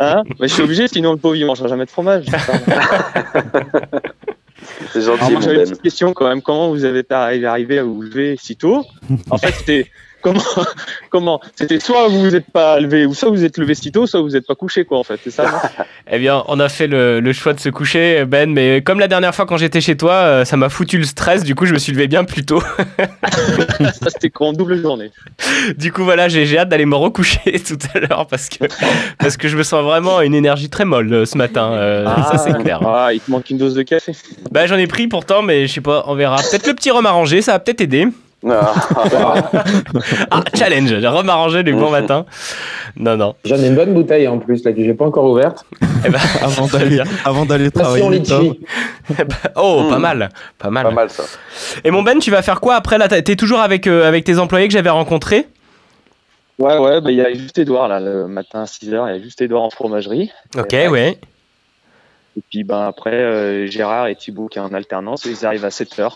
[0.00, 0.22] Hein?
[0.40, 2.26] Mais je suis obligé, sinon le pauvre il mangera jamais de fromage.
[4.92, 5.68] C'est Alors, gentil, moi mon j'avais une Ben.
[5.70, 6.42] petite question quand même.
[6.42, 8.84] Comment vous avez arrivé, arrivé à vous lever si tôt?
[9.30, 9.86] En fait, c'était
[10.22, 10.40] comment
[11.10, 14.06] Comment C'était soit vous vous êtes pas levé, ou soit vous êtes levé si tôt,
[14.06, 14.98] soit vous êtes pas couché quoi.
[14.98, 15.44] En fait, c'est ça.
[15.44, 15.84] non?
[16.10, 19.08] Eh bien, on a fait le, le choix de se coucher, Ben, mais comme la
[19.08, 21.74] dernière fois quand j'étais chez toi, euh, ça m'a foutu le stress, du coup, je
[21.74, 22.62] me suis levé bien plus tôt.
[23.78, 25.10] ça c'était en double journée.
[25.76, 28.64] Du coup, voilà, j'ai hâte d'aller me recoucher tout à l'heure parce que,
[29.18, 31.72] parce que je me sens vraiment une énergie très molle euh, ce matin.
[31.72, 32.80] euh, ça, c'est clair.
[32.86, 34.12] Ah, il te manque une dose de café.
[34.50, 36.36] Bah, j'en ai pris pourtant, mais je sais pas, on verra.
[36.50, 38.06] Peut-être le petit rhum arrangé, ça va peut-être aider.
[38.42, 38.60] Non.
[40.30, 42.24] Ah, challenge, le rhum arrangé du bon matin.
[42.96, 43.34] Non, non.
[43.44, 45.64] J'en ai une bonne bouteille en plus, là, que j'ai pas encore ouverte.
[46.06, 48.22] Eh ben, Avant d'aller, avant d'aller Passion travailler.
[48.22, 48.42] Tom.
[48.44, 48.60] litchi.
[49.56, 50.00] oh, pas Mm.
[50.02, 50.84] mal, pas mal.
[50.84, 51.24] Pas mal ça.
[51.84, 53.08] Et mon Ben, tu vas faire quoi après là?
[53.08, 55.46] T'es toujours avec, euh, avec tes employés que j'avais rencontrés?
[56.58, 59.18] Ouais, ouais, bah il y a juste Edouard là le matin à 6h, il y
[59.18, 60.32] a juste Edouard en fromagerie.
[60.56, 60.88] Ok, Ouais.
[60.88, 61.18] ouais.
[62.36, 65.68] Et puis ben après euh, Gérard et Thibaut qui est en alternance, ils arrivent à
[65.70, 66.10] 7h.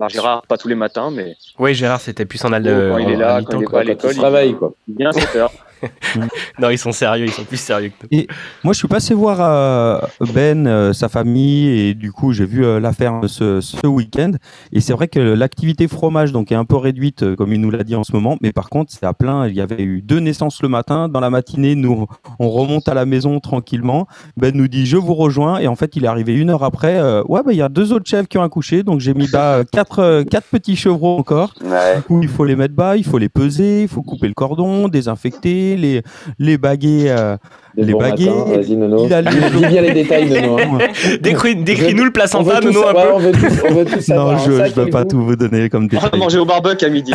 [0.00, 3.10] Alors Gérard pas tous les matins, mais Oui, Gérard, c'était plus en al quand il
[3.10, 3.72] est là, quand il mi-temps, est quoi.
[3.72, 4.72] pas à l'école, il se réveille, quoi.
[4.96, 5.48] vient à 7h.
[6.58, 8.22] Non, ils sont sérieux, ils sont plus sérieux que nous.
[8.64, 10.00] Moi, je suis passé voir euh,
[10.34, 14.32] Ben, euh, sa famille, et du coup, j'ai vu euh, la ferme ce, ce week-end.
[14.72, 17.70] Et c'est vrai que l'activité fromage donc est un peu réduite, euh, comme il nous
[17.70, 18.36] l'a dit en ce moment.
[18.40, 19.46] Mais par contre, c'est à plein.
[19.46, 21.08] Il y avait eu deux naissances le matin.
[21.08, 22.06] Dans la matinée, nous,
[22.38, 24.06] on remonte à la maison tranquillement.
[24.36, 25.58] Ben nous dit, je vous rejoins.
[25.58, 26.98] Et en fait, il est arrivé une heure après.
[26.98, 28.82] euh, ouais, bah, il y a deux autres chèvres qui ont accouché.
[28.82, 31.54] Donc, j'ai mis bas euh, quatre, euh, quatre petits chevreaux encore.
[31.62, 31.96] Ouais.
[31.96, 34.34] Du coup, il faut les mettre bas, il faut les peser, il faut couper le
[34.34, 36.02] cordon, désinfecter, les,
[36.38, 37.06] les baguer.
[37.08, 37.36] euh,
[37.76, 37.92] Les.
[37.92, 39.04] Vas-y, Nono.
[39.06, 40.58] il a le- Dis bien les détails, Nono.
[40.58, 40.78] hein.
[41.22, 43.12] Décris- Décris-nous le placenta, Nono, un savoir, peu.
[43.14, 45.08] on veut tout- on veut tout non, je ne peux pas vous.
[45.08, 47.12] tout vous donner comme On va manger au barbecue à midi.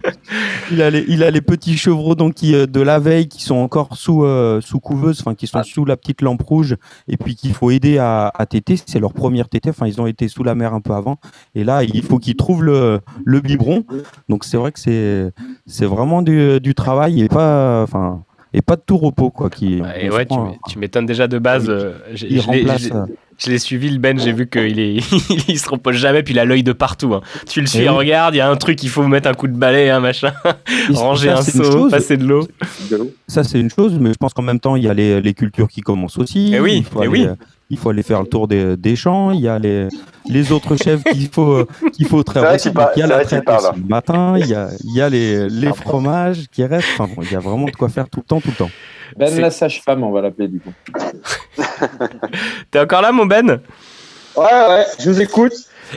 [0.70, 3.42] il, a les, il a les petits chevreaux donc, qui, euh, de la veille qui
[3.42, 6.76] sont encore sous, euh, sous couveuse, enfin qui sont sous la petite lampe rouge
[7.08, 8.76] et puis qu'il faut aider à, à téter.
[8.86, 9.70] C'est leur première tétée.
[9.70, 11.18] Enfin, ils ont été sous la mer un peu avant.
[11.54, 13.84] Et là, il faut qu'ils trouvent le, le biberon.
[14.28, 15.32] Donc c'est vrai que c'est
[15.66, 18.22] c'est vraiment du, du travail et pas, enfin,
[18.54, 19.30] et pas de tout repos.
[19.30, 21.66] Quoi, qui, Et ouais, se tu prend- m'é- tu m'étonnes déjà de base.
[21.68, 23.04] euh, j'ai- il je l'ai- remplace, je l'ai- euh,
[23.38, 24.96] je l'ai suivi, le Ben, j'ai vu qu'il est,
[25.48, 27.14] il se repose jamais, puis il a l'œil de partout.
[27.14, 27.20] hein.
[27.48, 27.94] Tu le suis, Eh oui.
[27.96, 30.32] regarde, il y a un truc, il faut mettre un coup de balai, un machin,
[30.90, 31.90] Et ranger ça, un seau, chose.
[31.90, 32.48] passer de l'eau.
[33.26, 35.34] Ça, c'est une chose, mais je pense qu'en même temps, il y a les, les
[35.34, 36.52] cultures qui commencent aussi.
[36.54, 37.28] Eh oui, il faut, eh aller, oui.
[37.70, 39.30] Il faut aller faire le tour des, des champs.
[39.30, 39.88] Il y a les,
[40.26, 42.36] les autres chefs qu'il faut, euh, qu'il faut Donc,
[42.96, 44.34] il y a la traite le matin.
[44.38, 46.88] Il y a, il y a les, les fromages qui restent.
[46.98, 48.70] Enfin, bon, il y a vraiment de quoi faire tout le temps, tout le temps.
[49.16, 50.72] Ben la sage-femme, on va l'appeler du coup.
[52.70, 53.60] T'es encore là, mon Ben?
[54.36, 55.52] Ouais, ouais, je vous écoute.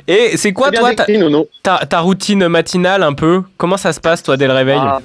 [0.08, 1.24] Et c'est quoi, toi, ta, décrit,
[1.62, 3.44] ta, ta routine matinale un peu?
[3.58, 4.80] Comment ça se passe, toi, dès le réveil?
[4.80, 5.00] Ah.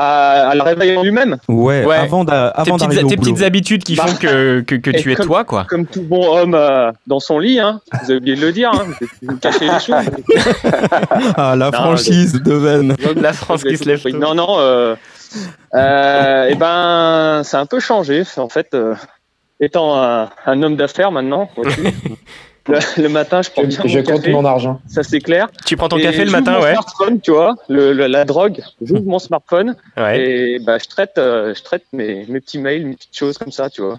[0.00, 1.38] À, à le réveil en lui-même.
[1.48, 1.96] Ouais, Ouais.
[1.96, 4.06] avant Tes, avant petites, tes petites habitudes qui Bah.
[4.06, 5.66] font que, que, que Et tu es comme- toi, quoi.
[5.68, 7.80] Comme tout bon homme euh, dans son lit, hein.
[7.92, 8.86] vous avez oublié de le dire, hein.
[9.22, 10.10] vous vous cachez les choses.
[11.36, 12.96] Ah, la Non, franchise de Ben.
[13.20, 14.10] La France qui se lève tôt.
[14.10, 14.94] Non, non, euh,
[15.74, 18.22] euh, eh ben, ça a un peu changé.
[18.36, 18.94] En fait, euh,
[19.60, 21.50] étant un, un homme d'affaires maintenant,
[22.68, 24.80] le, le matin, je prends bien Je mon compte café, mon argent.
[24.86, 25.48] ça c'est clair.
[25.66, 26.72] Tu prends ton Et café le matin, mon ouais.
[26.72, 31.18] smartphone, tu vois, le, le- la drogue, j'ouvre mon smartphone Ouais, et bah, je traite,
[31.18, 33.98] euh, je traite mes, mes petits mails, mes petites choses comme ça, tu vois.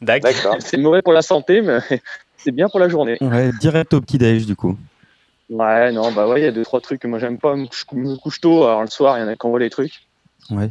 [0.00, 0.32] d'accord.
[0.32, 0.56] D'accord.
[0.60, 1.78] C'est mauvais pour la santé, mais
[2.36, 3.16] c'est bien pour la journée.
[3.20, 4.76] Ouais, direct au petit-déj, du coup.
[5.50, 7.54] Ouais, non, bah ouais, il y a deux, trois trucs que moi j'aime pas.
[7.54, 10.02] Je me couche tôt, alors le soir, il y en a qui envoient les trucs.
[10.50, 10.70] Ouais.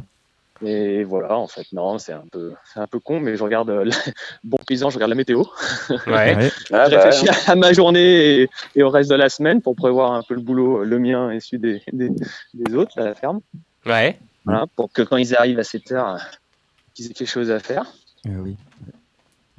[0.65, 3.69] Et voilà, en fait, non, c'est un peu, c'est un peu con, mais je regarde,
[3.69, 3.89] euh,
[4.43, 5.43] bon paysan, je regarde la météo.
[5.89, 6.35] Ouais.
[6.35, 6.51] Ouais.
[6.71, 9.75] Ah, je bah, réfléchis à ma journée et, et au reste de la semaine pour
[9.75, 12.09] prévoir un peu le boulot, le mien et celui des, des,
[12.53, 13.41] des autres à la ferme.
[13.85, 14.17] Ouais.
[14.45, 16.17] Voilà, pour que quand ils arrivent à 7 heures,
[16.93, 17.85] qu'ils aient quelque chose à faire.
[18.25, 18.55] Eh oui.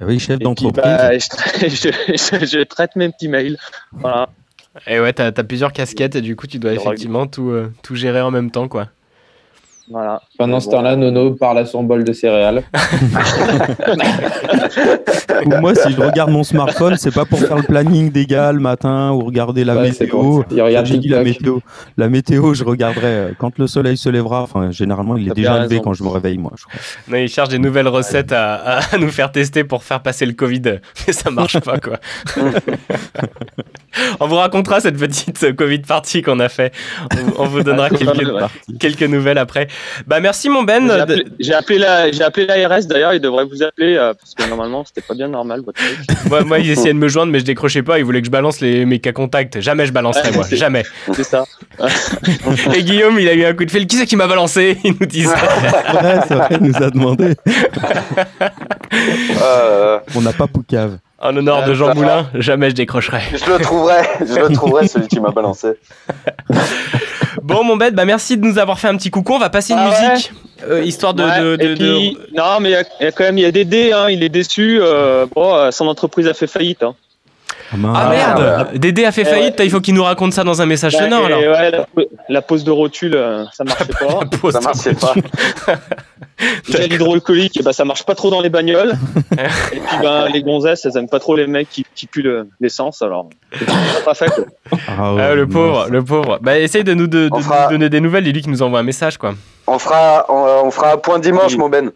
[0.01, 0.83] Eh oui, chef d'entreprise.
[0.83, 3.57] bah, je, tra- je, je- je traite mes petits mails.
[3.91, 4.29] Voilà.
[4.87, 7.95] Et ouais, t'as as plusieurs casquettes et du coup, tu dois effectivement tout, euh, tout
[7.95, 8.89] gérer en même temps, quoi.
[9.89, 10.21] Voilà.
[10.37, 12.63] Pendant ce temps-là, Nono parle à son bol de céréales.
[15.45, 18.51] Ou moi, si je regarde mon smartphone, c'est pas pour faire le planning des gars
[18.51, 20.43] le matin ou regarder la Ouais, météo.
[20.51, 21.59] Il regarde J'ai dit la météo.
[21.97, 24.41] La météo, je regarderai euh, quand le soleil se lèvera.
[24.41, 25.81] Enfin, généralement, il est déjà levé raison.
[25.83, 26.51] quand je me réveille, moi.
[26.57, 26.79] Je crois.
[27.09, 30.33] Non, ils cherchent des nouvelles recettes à, à nous faire tester pour faire passer le
[30.33, 30.61] Covid,
[31.07, 31.97] mais ça marche pas, quoi.
[34.19, 36.73] on vous racontera cette petite euh, Covid party qu'on a fait.
[37.11, 38.47] On, vous- on vous donnera Ah,
[38.79, 39.67] quelques nouvelles après.
[40.07, 40.87] Bah, merci, mon Ben.
[40.87, 44.33] J'ai appelé, j'ai appelé la, j'ai appelé l'ARS d'ailleurs, ils devraient vous appeler euh, parce
[44.33, 45.97] que normalement c'était pas bien normal votre truc.
[46.29, 47.99] Moi, moi, ils essayaient de me joindre, mais je décrochais pas.
[47.99, 49.59] Ils voulaient que je balance les, mes cas contacts.
[49.59, 50.45] Jamais je balancerai, moi.
[50.51, 50.83] Jamais.
[51.13, 51.45] C'est ça.
[52.75, 53.85] Et Guillaume, il a eu un coup de fil.
[53.87, 54.77] Qui c'est qui m'a balancé?
[54.83, 55.29] Il nous disait.
[55.29, 57.35] Ouais, c'est vrai, il nous a demandé.
[59.41, 60.97] Euh, On n'a pas Poucave.
[61.19, 63.21] En honneur de Jean Moulin, jamais je décrocherai.
[63.31, 65.69] je le trouverai, je le trouverai celui qui m'a balancé.
[67.47, 69.33] Bon, mon bête, bah merci de nous avoir fait un petit coucou.
[69.33, 70.09] On va passer une Ah ouais.
[70.13, 70.31] musique,
[70.67, 71.23] euh, histoire de.
[71.23, 73.37] Ouais, de- de- et puis, Non, mais il y a- il y, a quand même
[73.37, 74.79] il y a Dédé, hein, il est déçu.
[74.81, 76.81] euh, bon, euh, son entreprise a fait faillite.
[76.81, 76.95] Hein.
[77.73, 77.97] Ah, mince.
[77.99, 80.65] Ah merde Dédé a fait Eh faillite, il faut qu'il nous raconte ça dans un
[80.65, 81.39] message Ouais, sonore alors.
[81.39, 81.85] ouais, la,
[82.29, 84.25] la pose de rotule, euh, ça marchait pas.
[84.39, 84.53] Pause.
[84.53, 85.13] Ça marchait pas.
[86.67, 88.93] Déjà l'hydroalcoolique, ben, ça marche pas trop dans les bagnoles.
[89.31, 92.47] et puis ben, les gonzesses, elles aiment pas trop les mecs qui, qui puent le-
[92.59, 93.01] l'essence.
[93.01, 93.29] Alors,
[94.03, 94.31] pas fait.
[94.87, 96.39] Ah, ouais, Ah, le pauvre, le pauvre.
[96.41, 98.61] Bah essaye de nous, de, de On nous fera- donner des nouvelles, dis-lui qu'il nous
[98.61, 99.33] envoie un message quoi.
[99.67, 101.57] On fera, on, on fera un point dimanche, Oui.
[101.57, 101.91] mon Ben.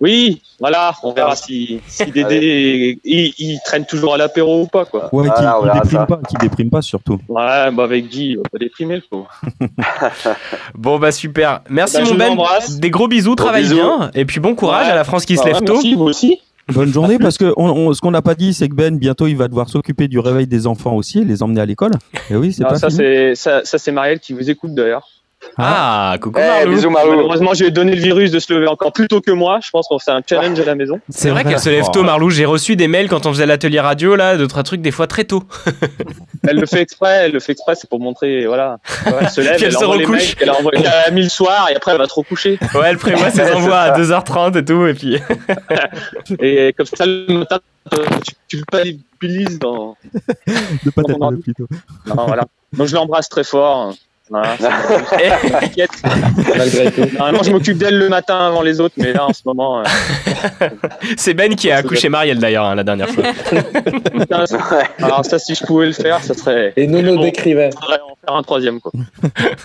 [0.00, 4.84] Oui, voilà, on verra si, si Dédé il, il traîne toujours à l'apéro ou pas.
[4.84, 5.08] Quoi.
[5.14, 7.18] Ouais, qui, Voilà, on qui déprime pas, qui déprime pas surtout.
[7.28, 9.30] Ouais, bah avec Guy, il va pas déprimer le pauvre.
[10.74, 11.60] Bon bah super.
[11.70, 12.36] Merci Bah, mon Ben.
[12.80, 13.76] Des gros bisous, travaille bisous.
[13.76, 14.10] bien.
[14.14, 14.92] Et puis bon courage Ouais.
[14.92, 15.74] à la France qui se Bah, lève ouais, tôt.
[15.74, 16.40] Merci, vous aussi.
[16.72, 19.26] Bonne journée, parce que on, on- ce qu'on n'a pas dit, c'est que Ben, bientôt,
[19.26, 21.92] il va devoir s'occuper du réveil des enfants aussi, et les emmener à l'école.
[22.30, 25.06] Et oui, c'est Ah, pas ça, c'est ça, ça, c'est Marielle qui vous écoute d'ailleurs.
[25.56, 26.70] Ah, coucou Eh, Marlou.
[26.74, 27.10] bisous, Marlou.
[27.12, 29.60] Malheureusement, j'ai donné le virus de se lever encore plus tôt que moi.
[29.64, 31.00] Je pense qu'on fait un challenge à la maison.
[31.08, 32.30] C'est vrai qu'elle se lève tôt, Marlou.
[32.30, 35.24] J'ai reçu des mails quand on faisait l'atelier radio, là, d'autres trucs, des fois très
[35.24, 35.42] tôt.
[36.46, 38.76] Elle le fait exprès, elle le fait exprès, c'est pour montrer, voilà.
[39.18, 40.18] Elle se lève, elle elle, se envoie les recouche.
[40.18, 42.58] mails qu'elle a, envoyé- qu'elle a mis le soir et après elle va se recoucher.
[42.74, 45.18] Ouais, elle prévoit ses envois à 2h30 et tout, et puis.
[46.40, 49.96] Et comme ça, le matin, tu, tu le culpabilises dans.
[50.84, 51.66] De pas t'appeler plutôt.
[52.08, 52.44] Non, voilà.
[52.74, 53.94] Donc je l'embrasse très fort.
[54.34, 54.56] Voilà,
[55.22, 55.90] Eh, T'inquiète.
[56.56, 57.06] Malgré tout.
[57.16, 59.80] Normalement, je m'occupe d'elle le matin avant les autres, mais là, en ce moment.
[59.80, 59.84] euh,
[61.16, 63.22] C'est Ben qui a accouché Marielle d'ailleurs, hein, la dernière fois.
[64.18, 64.58] putain, ça-
[65.00, 66.72] alors, ça, si je pouvais le faire, ça serait.
[66.76, 67.22] Et Nono Bon.
[67.22, 67.70] décrivait.
[67.72, 68.90] faudrait en faire un troisième, quoi.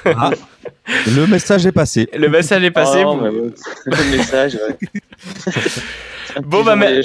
[0.05, 0.29] Ah,
[1.07, 2.07] Le message est passé.
[2.15, 2.99] Le message est passé.
[2.99, 3.51] Ah non, vous- mais ouais,
[3.85, 4.77] le message, ouais.
[6.43, 7.01] Bon, bah, mais-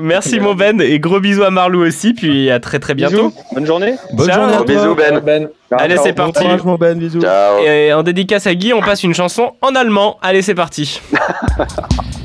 [0.00, 2.12] Merci mon Ben et gros bisous à Marlou aussi.
[2.14, 3.28] Puis à très très bientôt.
[3.28, 3.34] Bisous.
[3.52, 3.94] Bonne journée.
[4.12, 4.40] Bonne Ciao.
[4.40, 4.66] journée à toi.
[4.66, 5.20] Bisous, Ben.
[5.20, 5.48] Ben.
[5.72, 6.42] Allez, c'est Bon parti.
[6.44, 7.20] courage, mon Ben, bisous.
[7.20, 7.58] Ciao.
[7.64, 10.18] Et en dédicace à Guy, on passe une chanson en allemand.
[10.22, 11.00] Allez, c'est parti.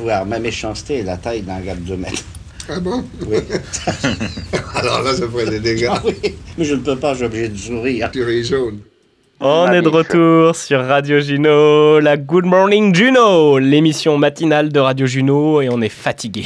[0.00, 2.24] avoir ma méchanceté et la taille d'un gars de 2 mètres.
[2.68, 3.04] Ah bon?
[3.26, 3.38] Oui.
[4.74, 5.88] Alors là, ça ferait des dégâts.
[5.90, 8.10] Ah oui, mais je ne peux pas, j'ai obligé de sourire.
[8.12, 8.80] Tu ris jaune.
[9.42, 15.06] On est de retour sur Radio Juno, la Good Morning Juno, l'émission matinale de Radio
[15.06, 16.44] Juno et on est fatigué.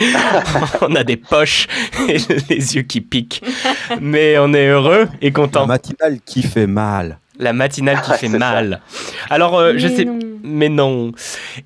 [0.80, 1.66] on a des poches
[2.08, 2.16] et
[2.48, 3.42] les yeux qui piquent.
[4.00, 5.60] Mais on est heureux et content.
[5.60, 7.18] La matinale qui fait mal.
[7.38, 8.38] La matinale qui Ah, fait ça.
[8.38, 8.80] mal.
[9.30, 10.04] Alors, euh, je sais.
[10.04, 10.18] non.
[10.46, 11.10] Mais non.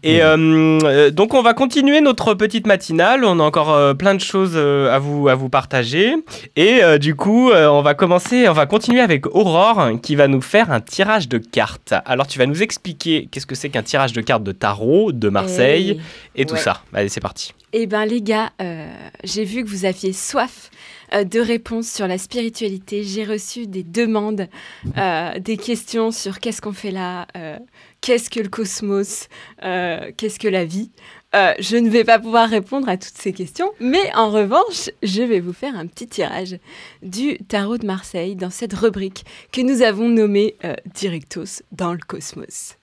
[0.05, 0.37] Et euh,
[0.85, 3.25] euh, donc, on va continuer notre petite matinale.
[3.25, 6.15] On a encore euh, plein de choses euh, à, vous, à vous partager.
[6.55, 10.29] Et euh, du coup, euh, on va commencer, on va continuer avec Aurore qui va
[10.29, 11.93] nous faire un tirage de cartes.
[12.07, 15.29] Alors, tu vas nous expliquer qu'est-ce que c'est qu'un tirage de cartes de tarot de
[15.29, 16.01] Marseille
[16.37, 16.61] et, tout ouais.
[16.61, 16.83] ça.
[16.95, 17.53] Allez, c'est parti.
[17.73, 18.87] Eh ben les gars, euh,
[19.25, 20.71] j'ai vu que vous aviez soif
[21.15, 23.03] euh, de réponses sur la spiritualité.
[23.03, 24.49] J'ai reçu des demandes,
[24.97, 27.59] euh, des questions sur qu'est-ce qu'on fait là, euh,
[28.01, 29.29] qu'est-ce que le cosmos,
[29.61, 30.91] qu'est-ce que la vie.
[31.33, 35.41] Je ne vais pas pouvoir répondre à toutes ces questions, mais en revanche, je vais
[35.41, 36.59] vous faire un petit tirage
[37.03, 40.57] du tarot de Marseille dans cette rubrique que nous avons nommée
[40.95, 42.77] Directos dans le cosmos.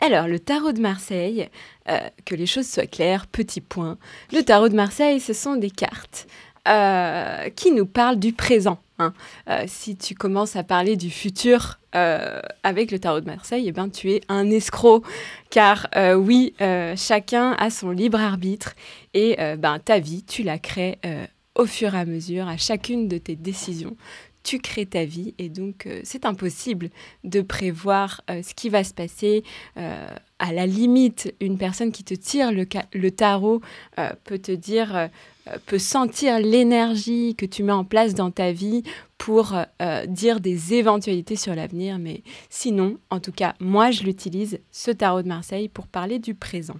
[0.00, 1.48] Alors, le tarot de Marseille,
[2.24, 3.98] que les choses soient claires, petit point.
[4.32, 6.26] Le tarot de Marseille, ce sont des cartes
[6.66, 8.78] euh, qui nous parlent du présent.
[8.98, 9.12] hein.
[9.48, 13.72] Euh, si tu commences à parler du futur euh, avec le tarot de Marseille, eh
[13.72, 15.02] ben, tu es un escroc.
[15.50, 16.54] Car oui,
[16.96, 18.74] chacun a son libre arbitre
[19.14, 20.98] et ben, ta vie, tu la crées
[21.54, 23.96] au fur et à mesure, à chacune de tes décisions
[24.42, 26.90] tu crées ta vie et donc c'est impossible
[27.24, 29.42] de prévoir ce qui va se passer.
[29.74, 33.60] À la limite, une personne qui te tire le, tarot
[34.22, 35.08] peut te dire,
[35.66, 38.82] peut sentir l'énergie que tu mets en place dans ta vie
[39.18, 41.98] pour euh, dire des éventualités sur l'avenir.
[41.98, 46.34] Mais sinon, en tout cas, moi, je l'utilise, ce tarot de Marseille, pour parler du
[46.34, 46.76] présent.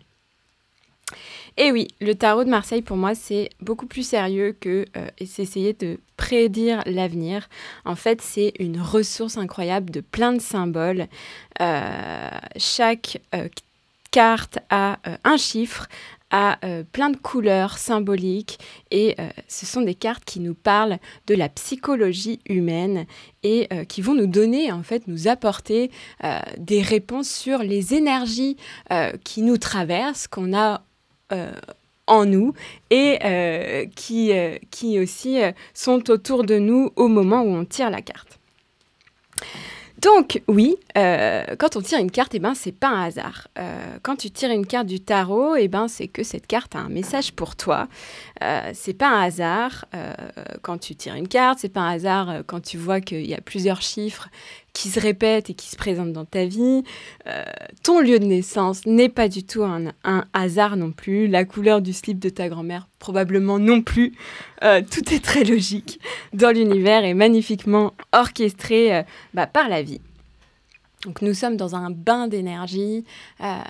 [1.57, 5.73] Et oui, le tarot de Marseille, pour moi, c'est beaucoup plus sérieux que euh, essayer
[5.73, 7.49] de prédire l'avenir.
[7.85, 11.07] En fait, c'est une ressource incroyable de plein de symboles.
[11.61, 13.49] Euh, chaque euh,
[14.11, 15.89] carte a euh, un chiffre,
[16.31, 18.59] a euh, plein de couleurs symboliques
[18.91, 23.07] et euh, ce sont des cartes qui nous parlent de la psychologie humaine
[23.43, 25.91] et euh, qui vont nous donner, en fait, nous apporter
[26.59, 28.57] des réponses sur les énergies
[29.25, 30.83] qui nous traversent, qu'on a
[32.07, 32.53] en nous
[32.91, 33.19] et
[33.95, 35.39] qui, aussi
[35.75, 38.39] sont autour de nous au moment où on tire la carte.
[40.07, 43.49] Donc oui, euh, quand on tire une carte, eh ben, c'est pas un hasard.
[43.59, 46.79] Euh, quand tu tires une carte du tarot, eh ben, c'est que cette carte a
[46.79, 47.89] un message pour toi.
[48.41, 49.87] Euh, c'est pas un hasard
[50.63, 53.41] quand tu tires une carte, c'est pas un hasard quand tu vois qu'il y a
[53.41, 54.29] plusieurs chiffres
[54.77, 56.85] qui se répètent et qui se présentent dans ta vie.
[57.27, 57.45] Euh,
[57.83, 59.95] ton lieu de naissance n'est pas du tout un,
[60.35, 61.29] hasard non plus.
[61.29, 64.13] La couleur du slip de ta grand-mère, probablement non plus.
[64.63, 65.99] Euh, tout est très logique
[66.35, 69.03] dans l'univers et magnifiquement orchestré euh,
[69.33, 70.03] bah, par la vie.
[71.07, 73.05] Donc nous sommes dans un bain d'énergie.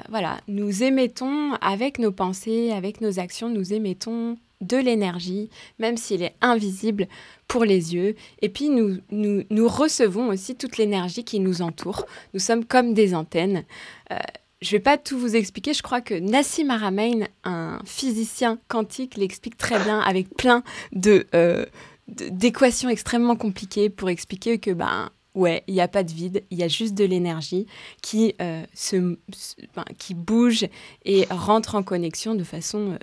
[0.08, 6.22] Voilà, nous émettons avec nos pensées, avec nos actions, nous émettons de l'énergie, même s'il
[6.22, 7.08] est invisible
[7.48, 8.14] pour les yeux.
[8.42, 12.06] Et puis nous, nous, recevons aussi toute l'énergie qui nous entoure.
[12.34, 13.64] Nous sommes comme des antennes.
[14.10, 14.16] Euh,
[14.62, 15.74] je ne vais pas tout vous expliquer.
[15.74, 21.66] Je crois que Nassim Haramein, un physicien quantique, l'explique très bien avec plein de, euh,
[22.08, 26.42] de- d'équations extrêmement compliquées pour expliquer que ben ouais, il n'y a pas de vide,
[26.50, 27.66] il y a juste de l'énergie
[28.00, 30.66] qui euh, se, ben, qui bouge
[31.04, 32.98] et rentre en connexion de façon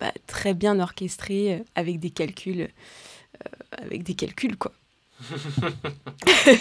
[0.00, 3.48] bah, très bien orchestrée euh, avec des calculs, euh,
[3.84, 4.72] avec des calculs quoi.
[6.24, 6.56] Très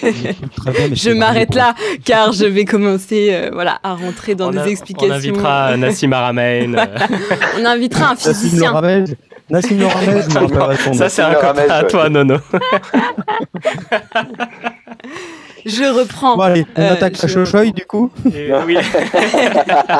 [0.73, 1.73] bien, mais je m'arrête là
[2.03, 5.07] car je vais commencer euh, voilà, à rentrer dans on, des a- explications.
[5.13, 6.73] on invitera Nassim Haramein.
[6.73, 6.85] euh.
[7.57, 8.73] On invitera un physicien.
[9.49, 9.89] Nassim nom.
[10.93, 12.09] Ça, c'est un copain à toi.
[12.09, 12.35] Nono.
[15.66, 16.36] Je reprends.
[16.38, 18.12] Bon, allez, on Euh, attaque la je- chochoï du coup.
[18.34, 18.78] Et oui.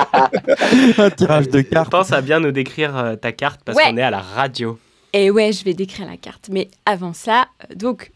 [0.98, 1.92] Un tirage de cartes.
[1.92, 3.86] Pense à bien nous décrire euh, ta carte parce Ouais.
[3.90, 4.80] qu'on est à la radio.
[5.14, 6.50] Et ouais, je vais décrire la carte.
[6.52, 8.12] Mais avant ça, euh, donc,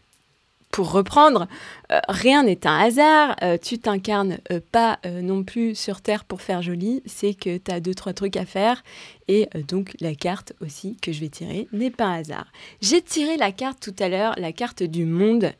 [0.70, 1.46] pour reprendre,
[1.92, 3.36] euh, rien n'est un hasard.
[3.42, 7.02] Euh, tu t'incarnes euh, pas euh, non plus sur Terre pour faire joli.
[7.06, 8.82] C'est que tu as deux, trois trucs à faire.
[9.28, 12.46] Et euh, donc, la carte aussi que je vais tirer n'est pas un hasard.
[12.80, 15.52] J'ai tiré la carte tout à l'heure, la carte du monde.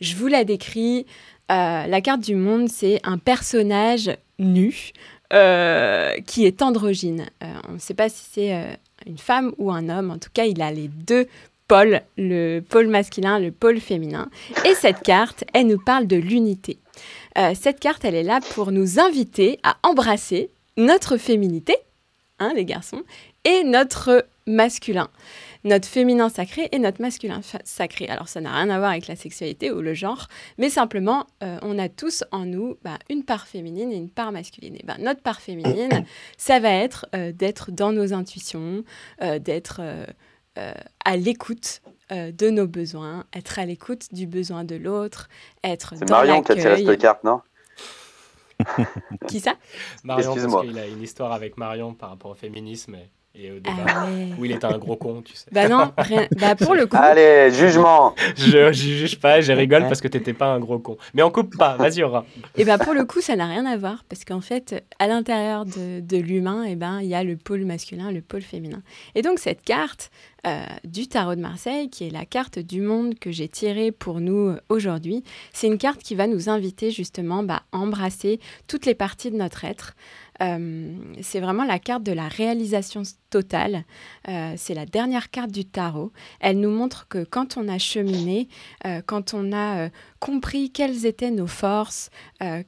[0.00, 1.06] Je vous la décris.
[1.50, 4.90] Euh, la carte du monde, c'est un personnage nu
[5.32, 7.26] euh, qui est androgyne.
[7.42, 10.10] Euh, on ne sait pas si c'est une femme ou un homme.
[10.10, 11.26] En tout cas, il a les deux
[11.66, 14.30] pôles, le pôle masculin, le pôle féminin.
[14.64, 16.78] Et cette carte, elle nous parle de l'unité.
[17.54, 21.76] Cette carte, elle est là pour nous inviter à embrasser notre féminité,
[22.40, 23.04] hein, les garçons,
[23.44, 25.08] et notre masculin.
[25.64, 28.06] Notre féminin sacré et notre masculin sacré.
[28.08, 31.58] Alors, ça n'a rien à voir avec la sexualité ou le genre, mais simplement, euh,
[31.62, 34.76] on a tous en nous bah, une part féminine et une part masculine.
[34.76, 36.04] Et ben, notre part féminine,
[36.36, 38.84] ça va être euh, d'être dans nos intuitions,
[39.22, 40.06] euh, d'être euh,
[40.58, 40.72] euh,
[41.04, 45.28] à l'écoute de nos besoins, être à l'écoute du besoin de l'autre,
[45.62, 47.42] être C'est dans Marion qui a tiré cette carte, non?
[49.28, 49.56] Qui ça?
[50.04, 50.64] Marion, parce Excuse-moi.
[50.64, 52.94] qu'il a une histoire avec Marion par rapport au féminisme.
[52.94, 54.28] et Et au débat, Ah ouais.
[54.36, 55.46] où il était un gros con, tu sais.
[55.52, 56.96] Bah non, rien- bah pour le coup.
[56.98, 58.14] Allez, jugement.
[58.36, 60.96] je, je juge pas, je rigole parce que t'étais pas un gros con.
[61.14, 62.24] Mais on coupe pas, vas-y Aura.
[62.56, 65.66] Et ben pour le coup, ça n'a rien à voir parce qu'en fait, à l'intérieur
[65.66, 68.82] de, de l'humain, et ben il y a le pôle masculin, le pôle féminin.
[69.14, 70.10] Et donc cette carte
[70.46, 74.20] euh, du tarot de Marseille, qui est la carte du monde que j'ai tirée pour
[74.20, 75.22] nous euh, aujourd'hui,
[75.52, 79.36] c'est une carte qui va nous inviter justement bah, à embrasser toutes les parties de
[79.36, 79.94] notre être.
[80.40, 83.84] Euh, c'est vraiment la carte de la réalisation totale.
[84.28, 86.12] Euh, c'est la dernière carte du tarot.
[86.40, 88.48] Elle nous montre que quand on a cheminé,
[88.86, 89.88] euh, quand on a euh,
[90.20, 92.10] compris quelles étaient nos forces,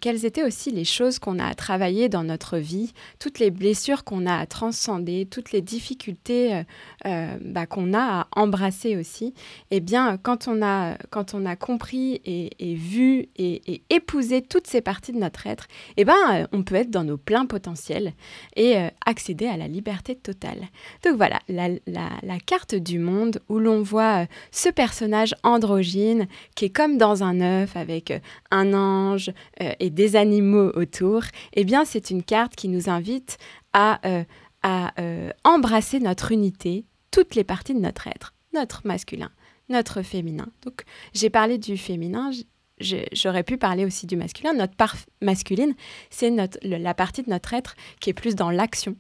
[0.00, 4.04] quelles étaient aussi les choses qu'on a à travailler dans notre vie, toutes les blessures
[4.04, 6.62] qu'on a à transcender, toutes les difficultés
[7.04, 9.34] bah, qu'on a à embrasser aussi,
[9.72, 14.80] eh bien, quand on a, quand on a compris et, vu et, épousé toutes ces
[14.80, 18.12] parties de notre être, eh ben, on peut être dans nos pleins potentiels
[18.54, 20.49] et accéder à la liberté totale.
[21.04, 26.70] Donc voilà, la, carte du monde où l'on voit euh, ce personnage androgyne qui est
[26.70, 28.18] comme dans un œuf avec euh,
[28.50, 29.30] un ange
[29.60, 31.22] euh, et des animaux autour,
[31.54, 33.38] eh bien c'est une carte qui nous invite
[33.72, 34.00] à,
[34.62, 34.92] à
[35.44, 39.30] embrasser notre unité, toutes les parties de notre être, notre masculin,
[39.68, 40.48] notre féminin.
[40.62, 40.82] Donc
[41.14, 42.32] j'ai parlé du féminin,
[43.12, 44.54] j'aurais pu parler aussi du masculin.
[44.54, 45.74] Notre part masculine,
[46.10, 46.30] c'est
[46.62, 48.96] la partie de notre être qui est plus dans l'action.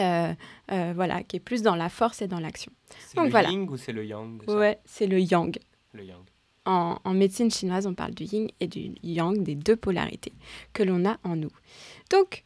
[0.00, 0.32] Euh,
[0.70, 2.70] euh, voilà, qui est plus dans la force et dans l'action.
[3.06, 3.50] C'est Donc le voilà.
[3.50, 5.58] yin ou c'est le yang Ouais, c'est le yang.
[5.92, 6.22] Le yang.
[6.66, 10.32] En, en médecine chinoise, on parle du yin et du yang, des deux polarités
[10.72, 11.50] que l'on a en nous.
[12.10, 12.44] Donc,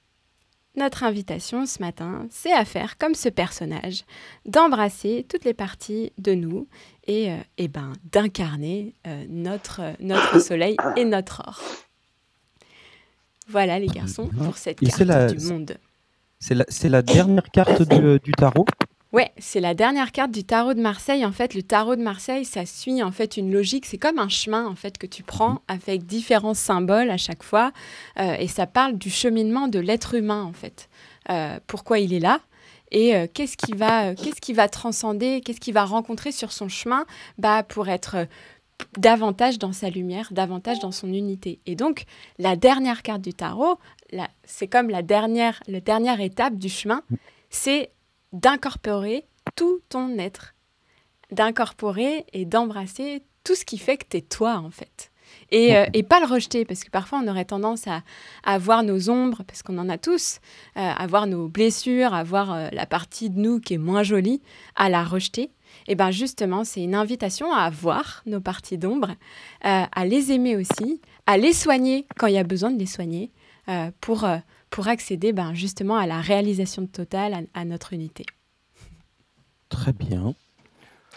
[0.76, 4.04] notre invitation ce matin, c'est à faire comme ce personnage,
[4.46, 6.66] d'embrasser toutes les parties de nous
[7.06, 11.60] et, euh, eh ben, d'incarner euh, notre, notre soleil et notre or.
[13.48, 15.76] Voilà les garçons pour cette Et carte la- du monde.
[16.42, 18.66] C'est la, dernière carte du, du tarot
[19.12, 21.24] Ouais, c'est la dernière carte du tarot de Marseille.
[21.24, 23.86] En fait, le tarot de Marseille, ça suit en fait une logique.
[23.86, 27.72] C'est comme un chemin en fait que tu prends avec différents symboles à chaque fois,
[28.18, 30.88] Euh, et ça parle du cheminement de l'être humain en fait.
[31.30, 32.40] Euh, pourquoi il est là
[32.92, 36.52] et euh, qu'est-ce qui va, euh, qu'est-ce qui va transcender, qu'est-ce qu'il va rencontrer sur
[36.52, 37.06] son chemin,
[37.38, 38.24] bah pour être euh,
[38.98, 41.58] davantage dans sa lumière, davantage dans son unité.
[41.64, 42.04] Et donc,
[42.38, 43.78] la dernière carte du tarot,
[44.44, 47.02] c'est comme la dernière, la dernière étape du chemin,
[47.50, 47.90] c'est
[48.32, 50.54] d'incorporer tout ton être,
[51.30, 55.10] d'incorporer et d'embrasser tout ce qui fait que tu es toi, en fait.
[55.50, 58.02] Et, euh, et pas le rejeter, parce que parfois on aurait tendance à,
[58.44, 60.40] à voir nos ombres, parce qu'on en a tous,
[60.76, 64.02] euh, à voir nos blessures, à voir euh, la partie de nous qui est moins
[64.02, 64.42] jolie,
[64.76, 65.50] à la rejeter.
[65.88, 69.14] Et bien justement, c'est une invitation à voir nos parties d'ombre,
[69.62, 73.32] à les aimer aussi, à les soigner quand il y a besoin de les soigner,
[74.00, 74.36] pour, euh,
[74.70, 78.24] pour accéder ben, justement à la réalisation totale, à, à notre unité.
[79.68, 80.34] Très bien.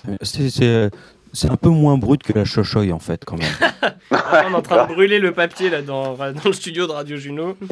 [0.08, 0.89] Euh, C'est, c'est,
[1.34, 3.52] c'est un peu moins brut que la chochoï en fait quand même.
[4.12, 7.18] on est en train de brûler le papier là dans, dans le studio de Radio
[7.18, 7.58] Juno.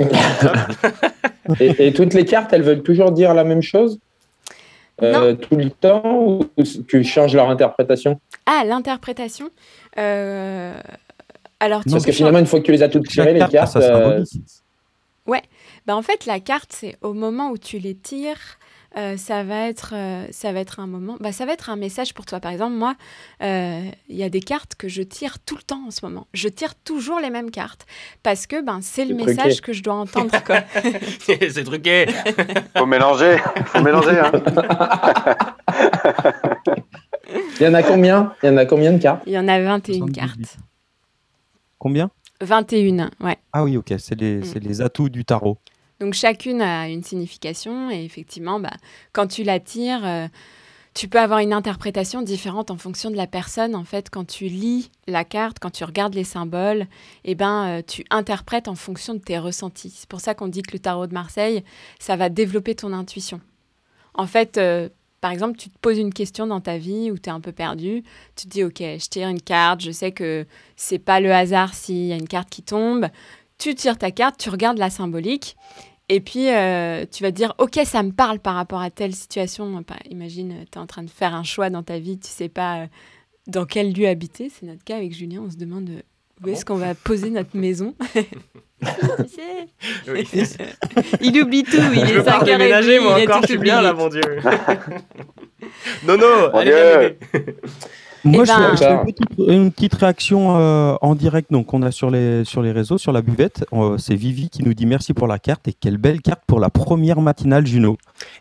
[1.60, 4.00] Et, et toutes les cartes, elles veulent toujours dire la même chose?
[5.02, 6.46] Euh, tout le temps ou
[6.88, 8.22] tu changes leur interprétation?
[8.46, 9.50] Ah, l'interprétation.
[9.98, 10.74] euh,
[11.60, 13.74] Alors, tu Parce que finalement, une fois que tu les as toutes tirées, les cartes,
[13.74, 14.24] sa euh.
[15.26, 15.42] Ouais,
[15.86, 18.60] bah en fait la carte c'est au moment où tu les tires,
[18.98, 21.78] euh, ça va être euh, ça va être un moment, bah ça va être un
[21.78, 22.42] message pour toi.
[22.42, 22.96] Par exemple moi,
[23.42, 26.28] euh, il y a des cartes que je tire tout le temps en ce moment.
[26.34, 27.86] Je tire toujours les mêmes cartes
[28.22, 29.62] parce que ben c'est le message truqué.
[29.62, 30.60] que je dois entendre quoi.
[31.20, 32.06] c'est truqué.
[32.76, 34.20] Faut mélanger, faut mélanger.
[34.20, 34.32] Hein.
[37.62, 38.34] il y en a combien?
[38.44, 39.24] Il y en a combien de cartes?
[39.26, 40.58] Il y en a 21 cartes.
[41.80, 42.12] Combien?
[42.44, 43.38] 21, ouais.
[43.52, 45.58] Ah oui, ok, c'est les, c'est les atouts du tarot.
[46.00, 48.74] Donc chacune a une signification et effectivement, bah,
[49.14, 50.28] quand tu la tires, euh,
[50.94, 53.76] tu peux avoir une interprétation différente en fonction de la personne.
[53.76, 56.88] En fait, quand tu lis la carte, quand tu regardes les symboles,
[57.24, 59.94] eh ben, euh, tu interprètes en fonction de tes ressentis.
[59.96, 61.64] C'est pour ça qu'on dit que le tarot de Marseille,
[62.00, 63.42] ça va développer ton intuition.
[64.14, 64.90] En fait, euh,
[65.24, 67.54] par exemple, tu te poses une question dans ta vie où tu es un peu
[67.54, 68.04] perdu,
[68.36, 70.46] tu te dis, OK, je tire une carte, je sais que
[70.76, 73.08] c'est pas le hasard s'il y a une carte qui tombe.
[73.58, 75.56] Tu tires ta carte, tu regardes la symbolique,
[76.10, 79.16] et puis euh, tu vas te dire, OK, ça me parle par rapport à telle
[79.16, 79.82] situation.
[80.10, 82.82] Imagine, tu es en train de faire un choix dans ta vie, tu sais pas
[82.82, 82.88] euh,
[83.48, 84.50] dans quel lieu habiter.
[84.50, 86.04] C'est notre cas avec Julien, on se demande
[86.44, 87.96] où est-ce qu'on va poser notre maison?
[88.14, 88.22] tu
[89.30, 89.68] sais
[90.12, 90.28] Oui.
[91.22, 93.58] Il oublie tout, il Je est veux pas 5 h déménager, moi encore, je suis
[93.58, 94.22] bien là, mon Dieu.
[96.06, 97.56] non, non, Mon allez Dieu.
[98.26, 101.82] Moi, Eh ben- je- j'ai une petite, une petite réaction euh, en direct donc on
[101.82, 103.66] a sur les, sur les réseaux, sur la buvette.
[103.74, 106.60] Euh, c'est Vivi qui nous dit merci pour la carte et quelle belle carte pour
[106.60, 107.98] la première matinale Juno.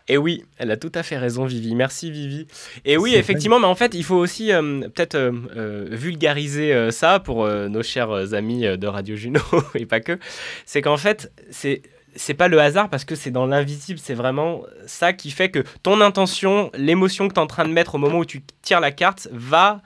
[0.07, 1.75] Et oui, elle a tout à fait raison, Vivi.
[1.75, 2.47] Merci, Vivi.
[2.85, 6.91] Et oui, effectivement, mais en fait, il faut aussi euh, peut-être euh, euh, vulgariser euh,
[6.91, 9.41] ça pour euh, nos chers amis euh, de Radio Juno
[9.75, 10.17] et pas que.
[10.65, 11.81] C'est qu'en fait, c'est.
[12.15, 15.63] C'est pas le hasard parce que c'est dans l'invisible, c'est vraiment ça qui fait que
[15.81, 18.79] ton intention, l'émotion que tu es en train de mettre au moment où tu tires
[18.79, 19.81] la carte va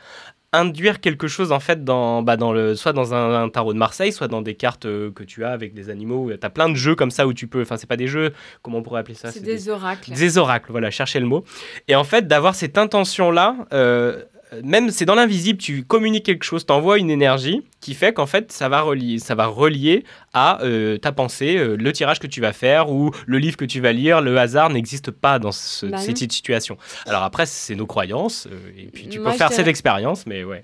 [0.53, 3.77] induire quelque chose en fait dans, bah, dans le, soit dans un, un tarot de
[3.77, 6.31] Marseille, soit dans des cartes euh, que tu as avec des animaux.
[6.31, 7.61] Tu as plein de jeux comme ça où tu peux.
[7.61, 9.31] Enfin, c'est pas des jeux, comment on pourrait appeler ça?
[9.31, 10.11] C'est des oracles.
[10.11, 11.43] des oracles, voilà, cherchez le mot.
[11.87, 14.23] Et en fait, d'avoir cette intention-là, euh,
[14.63, 18.51] même c'est dans l'invisible, tu communiques quelque chose, t'envoies une énergie qui fait qu'en fait,
[18.51, 22.39] ça va relier, ça va relier à euh, ta pensée, euh, le tirage que tu
[22.41, 24.21] vas faire ou le livre que tu vas lire.
[24.21, 26.77] Le hasard n'existe pas dans ce- Bah cette situation.
[27.05, 30.43] Alors après, c'est nos croyances, euh, et puis tu Moi, peux faire cette expérience, mais
[30.43, 30.63] ouais.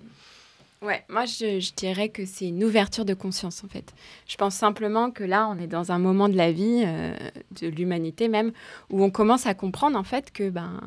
[0.84, 3.94] Ouais, moi je, je dirais que c'est une ouverture de conscience en fait.
[4.28, 7.16] Je pense simplement que là, on est dans un moment de la vie, euh,
[7.62, 8.52] de l'humanité même,
[8.90, 10.82] où on commence à comprendre en fait que ben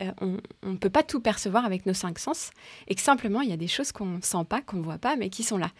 [0.00, 0.10] euh,
[0.62, 2.50] on ne peut pas tout percevoir avec nos cinq sens
[2.88, 5.28] et que simplement il y a des choses qu'on sent pas, qu'on voit pas, mais
[5.28, 5.70] qui sont là.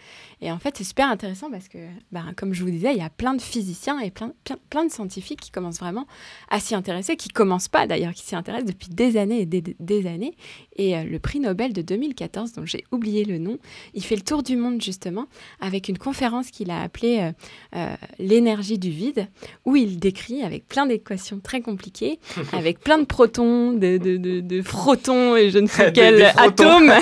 [0.41, 1.79] Et en fait, c'est super intéressant parce que,
[2.13, 4.85] ben, comme je vous disais, il y a plein de physiciens et plein, plein, plein
[4.85, 6.07] de scientifiques qui commencent vraiment
[6.51, 9.63] à s'y intéresser, qui commencent pas d'ailleurs, qui s'y intéressent depuis des années et des,
[9.63, 10.37] des années.
[10.77, 13.59] Et euh, le prix Nobel de 2014, dont j'ai oublié le nom,
[13.95, 15.27] il fait le tour du monde justement
[15.61, 17.33] avec une conférence qu'il a appelée euh,
[17.77, 19.29] euh, L'énergie du vide,
[19.65, 22.19] où il décrit avec plein d'équations très compliquées,
[22.53, 26.89] avec plein de protons, de, de, de, et je ne sais quel atome,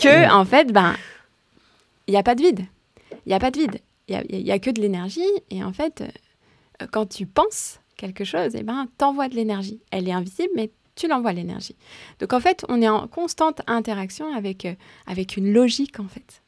[0.00, 0.96] que en fait, ben,
[2.06, 2.66] il n'y a pas de vide.
[3.26, 3.80] Il n'y a pas de vide.
[4.08, 5.22] Il n'y a, que de l'énergie.
[5.50, 9.80] Et en fait, euh, quand tu penses quelque chose, eh ben, t'envoies de l'énergie.
[9.90, 11.76] Elle est invisible, mais tu l'envoies l'énergie.
[12.20, 14.74] Donc en fait, on est en constante interaction avec, euh,
[15.06, 16.42] avec une logique en fait.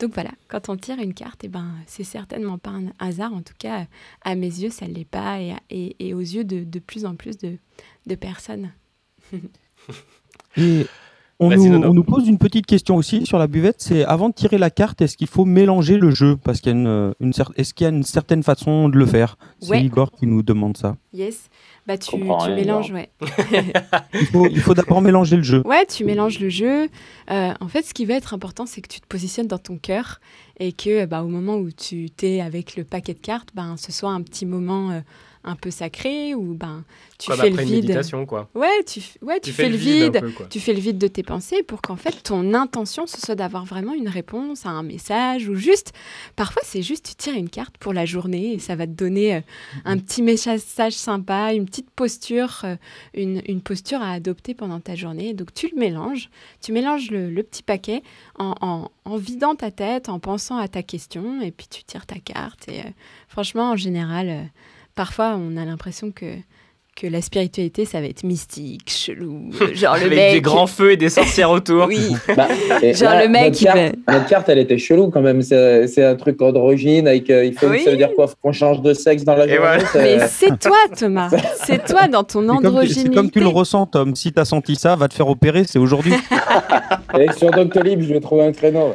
[0.00, 3.32] Donc voilà, quand on tire une carte, eh ben, c'est certainement pas un hasard.
[3.32, 3.86] En tout cas,
[4.22, 5.40] à mes yeux, ça ne l'est pas.
[5.40, 7.58] Et, et- et aux yeux de, de plus en plus de,
[8.06, 8.72] de personnes.
[11.40, 11.88] On nous, Nono.
[11.90, 14.70] on nous pose une petite question aussi sur la buvette, c'est avant de tirer la
[14.70, 16.36] carte, est-ce qu'il faut mélanger le jeu?
[16.36, 18.96] Parce qu'il y a une, une cer- est-ce qu'il y a une certaine façon de
[18.96, 19.36] le faire?
[19.60, 19.82] C'est Ouais.
[19.84, 20.96] Igor qui nous demande ça.
[21.12, 21.48] Yes.
[21.86, 23.10] Bah, tu, mélanges, ouais.
[24.14, 25.62] Il faut, il faut d'abord mélanger le jeu.
[25.66, 26.88] Ouais, tu mélanges le jeu.
[27.30, 29.76] Euh, en fait, ce qui va être important, c'est que tu te positionnes dans ton
[29.76, 30.18] cœur
[30.58, 33.92] et que bah, au moment où tu t'es avec le paquet de cartes, ben, ce
[33.92, 35.00] soit un petit moment euh,
[35.44, 36.84] un peu sacré où ben,
[37.18, 37.84] tu Comme fais après le une vide.
[37.84, 38.48] méditation, quoi.
[38.54, 40.20] Ouais, tu, ouais, tu, fais, le vide.
[40.20, 43.34] peu, tu fais le vide de tes pensées pour qu'en fait ton intention ce soit
[43.34, 45.92] d'avoir vraiment une réponse à un message ou juste
[46.36, 49.36] parfois c'est juste tu tires une carte pour la journée et ça va te donner
[49.36, 49.40] euh,
[49.84, 52.76] un petit message sympa, une petite posture, euh,
[53.14, 55.34] une, une posture à adopter pendant ta journée.
[55.34, 56.30] Donc tu le mélanges,
[56.62, 58.02] tu mélanges le, le petit paquet
[58.38, 62.06] en, en- en vidant ta tête, en pensant à ta question et puis tu tires
[62.06, 62.68] ta carte.
[62.68, 62.90] Et euh,
[63.28, 64.50] franchement en général,
[64.94, 66.26] parfois on a l'impression que
[66.96, 70.32] que la spiritualité, ça va être mystique, chelou, genre le Avec mec...
[70.34, 71.86] des grands feux et des sorcières autour.
[71.88, 71.98] Oui.
[72.36, 72.46] Bah,
[72.92, 75.42] Genre là, le mec, notre il carte, va- notre carte, elle était chelou quand même.
[75.42, 77.28] C'est c'est un truc androgyne avec.
[77.30, 77.82] euh, il faut, Oui.
[77.82, 78.26] Ça veut dire quoi?
[78.40, 81.30] Qu'on change de sexe dans la journée ça- Mais c'est toi, Thomas.
[81.64, 83.10] C'est toi dans ton C'est comme, androgynité.
[83.12, 84.14] comme tu le ressens, Tom.
[84.14, 86.14] Si t'as senti ça, va te faire opérer, c'est aujourd'hui.
[87.18, 88.94] Et sur Doctolib, je vais trouver un créneau.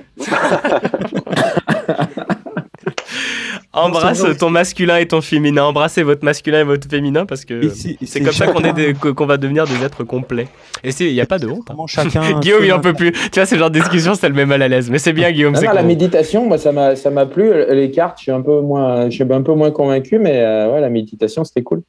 [3.85, 5.63] Embrasse ton masculin et ton féminin.
[5.65, 9.65] Embrassez votre masculin et votre féminin parce que c'est- comme ça qu'on qu'on va devenir
[9.65, 10.47] des êtres complets.
[10.83, 11.69] Et il n'y a pas de honte.
[11.69, 11.75] hein.
[11.87, 13.11] chacun- Guillaume, il en peut plus.
[13.11, 14.89] Tu vois, ce genre de discussion, ça le met mal à l'aise.
[14.89, 15.53] Mais c'est bien, Guillaume.
[15.53, 17.51] Non, non, la méditation, moi, ça m'a, ça m'a plu.
[17.71, 20.71] Les cartes, je suis un peu moins, je suis un peu moins convaincu, mais euh,
[20.73, 21.81] ouais, la méditation, c'était cool.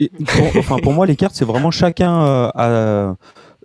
[0.00, 3.14] Et pour, enfin, pour moi, les cartes, c'est vraiment chacun euh, a-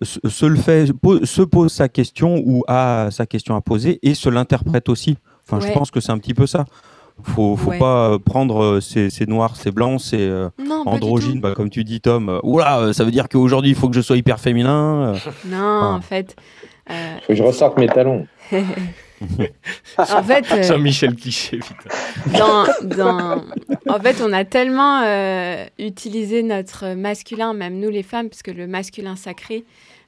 [0.04, 3.98] se, se le fait, po- se pose sa question ou a sa question à poser
[4.04, 5.18] et se l'interprète aussi.
[5.50, 5.70] Enfin, Ouais.
[5.72, 6.66] je pense que c'est un petit peu ça.
[7.24, 7.80] Faut, faut Ouais.
[7.80, 11.34] pas euh, prendre euh, c'est c'est noir, c'est blanc, c'est euh, Non, pas du androgyne,
[11.36, 11.40] tout.
[11.42, 12.30] bah, comme tu dis, Tom.
[12.30, 15.14] Euh, Oula, ça veut dire qu'aujourd'hui, il faut que je sois hyper féminin.
[15.46, 15.94] Non, Ah.
[15.98, 16.36] en fait.
[16.92, 18.28] euh, Faut que je ressorte mes talons.
[19.98, 21.90] en fait, euh, Jean-Michel Cliché, putain.
[22.38, 22.66] dans,
[22.96, 23.44] dans-
[23.90, 28.52] en fait, on a tellement euh, utilisé notre masculin, même nous les femmes, parce que
[28.52, 29.66] le masculin sacré,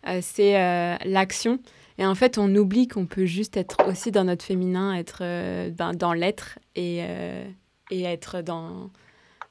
[0.07, 1.59] euh, c'est euh, l'action.
[1.99, 5.69] Et en fait, on oublie qu'on peut juste être aussi dans notre féminin, être euh,
[5.69, 7.45] ben, dans l'être et, euh,
[7.91, 8.89] être dans,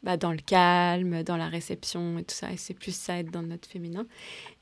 [0.03, 2.51] bah, dans le calme, dans la réception et tout ça.
[2.51, 4.07] Et c'est plus ça, être dans notre féminin.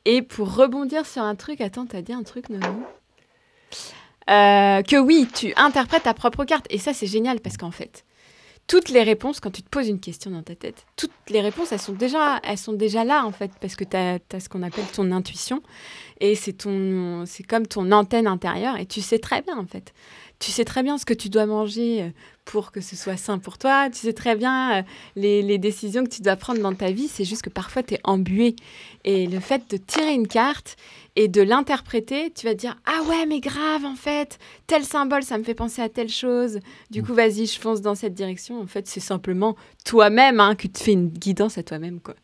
[0.05, 2.82] Et pour rebondir sur un truc, attends, t'as dit un truc, Nono?
[4.28, 6.66] Euh, que oui, tu interprètes ta propre carte.
[6.70, 8.05] Et ça, c'est génial parce qu'en fait,
[8.66, 11.70] toutes les réponses, quand tu te poses une question dans ta tête, toutes les réponses,
[11.70, 14.62] elles sont déjà, elles sont déjà là, en fait, parce que tu as, ce qu'on
[14.62, 15.62] appelle ton intuition.
[16.21, 19.93] Et c'est ton, c'est comme ton antenne intérieure, et tu sais très bien, en fait.
[20.39, 22.11] Tu sais très bien ce que tu dois manger euh,
[22.45, 23.89] pour que ce soit sain pour toi.
[23.89, 24.83] Tu sais très bien euh,
[25.14, 27.09] les, les, décisions que tu dois prendre dans ta vie.
[27.09, 28.55] C'est juste que parfois, tu es embué.
[29.05, 30.77] Et le fait de tirer une carte
[31.17, 35.23] et de l'interpréter, tu vas te dire Ah ouais, mais grave, en fait, tel symbole,
[35.23, 36.61] ça me fait penser à telle chose.
[36.91, 38.61] Du coup, vas-y, je fonce dans cette direction.
[38.61, 39.57] En fait, c'est simplement
[39.87, 42.01] toi-même hein, que tu fais une guidance à toi-même.
[42.01, 42.14] quoi.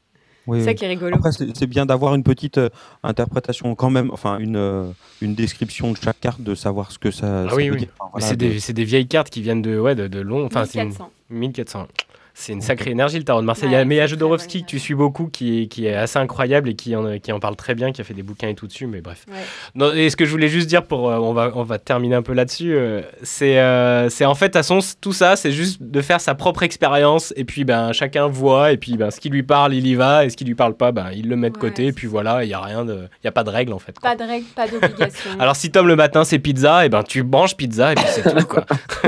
[0.51, 1.17] C'est ça qui est rigolo.
[1.17, 2.69] Après, c'est bien d'avoir une petite euh,
[3.03, 4.85] interprétation quand même, enfin une, euh,
[5.21, 7.79] une description de chaque carte, de savoir ce que ça, ah ça oui, veut oui.
[7.81, 7.89] dire.
[7.99, 10.45] Enfin, voilà, c'est de- des, des vieilles cartes qui viennent de, ouais, de, de long.
[10.47, 10.93] Enfin, c'est une-
[11.31, 11.87] 1400.
[12.35, 12.35] 1400.
[12.35, 13.69] C'est une sacrée énergie le tarot de Marseille.
[13.69, 15.95] Ouais, Il y a Mea c'est Jodorowsky que tu suis beaucoup, qui, est- qui est
[15.95, 18.49] assez incroyable et qui en, qui en parle très bien, qui a fait des bouquins
[18.49, 19.25] et tout dessus, mais bref.
[19.29, 19.35] Ouais.
[19.75, 22.15] Non, et ce que je voulais juste dire, pour, euh, on, va, on va terminer
[22.17, 25.83] un peu là-dessus, euh, c'est euh, c'est en fait, à son, tout ça, c'est juste
[25.83, 29.29] de faire sa propre expérience, et puis ben, chacun voit, et puis ben, ce qui
[29.29, 31.51] lui parle, il y va, et ce qui lui parle pas, ben, il le met
[31.51, 33.09] de Ouais, côté, et puis voilà, il n'y a rien de.
[33.23, 33.99] Il y a pas de règle en fait.
[33.99, 34.11] quoi.
[34.11, 35.31] Pas de règles, pas d'obligation.
[35.39, 38.23] Alors si Tom le matin c'est pizza, et ben tu manges pizza, et puis c'est
[38.35, 38.65] tout quoi.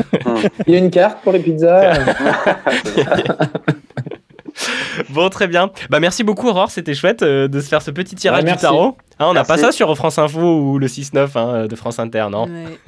[0.67, 1.95] Il y a une carte pour les pizzas.
[5.11, 5.71] Bon, très bien.
[5.91, 6.71] Bah, merci beaucoup, Aurore.
[6.71, 8.97] C'était chouette euh, de se faire ce petit tirage Ouais, du tarot.
[9.19, 12.27] Hein, on n'a pas ça sur France Info ou le 6-9 hein, de France Inter,
[12.31, 12.79] non Ouais.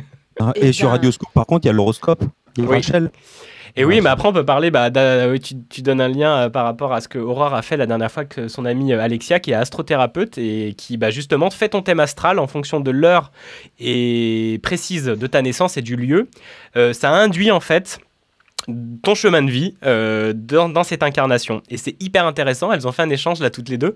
[0.41, 2.23] Ah, Eh et sur ben- Radioscope, par contre, il y a l'horoscope.
[2.57, 2.77] de Oui.
[2.77, 3.11] Rachel.
[3.79, 4.71] Et oui, mais après, on peut parler.
[4.71, 4.89] Bah,
[5.29, 7.77] oui, tu, tu donnes un lien euh, par rapport à ce que Aurore a fait
[7.77, 11.51] la dernière fois que son amie euh, Alexia, qui est astrothérapeute et qui, bah, justement,
[11.51, 13.33] fait ton thème astral en fonction de l'heure
[13.79, 16.29] et précise de ta naissance et du lieu.
[16.77, 17.99] Euh, ça induit, en fait,
[19.03, 21.63] ton chemin de vie euh, dans, dans cette incarnation.
[21.71, 22.73] Et c'est hyper intéressant.
[22.73, 23.95] Elles ont fait un échange là toutes les deux.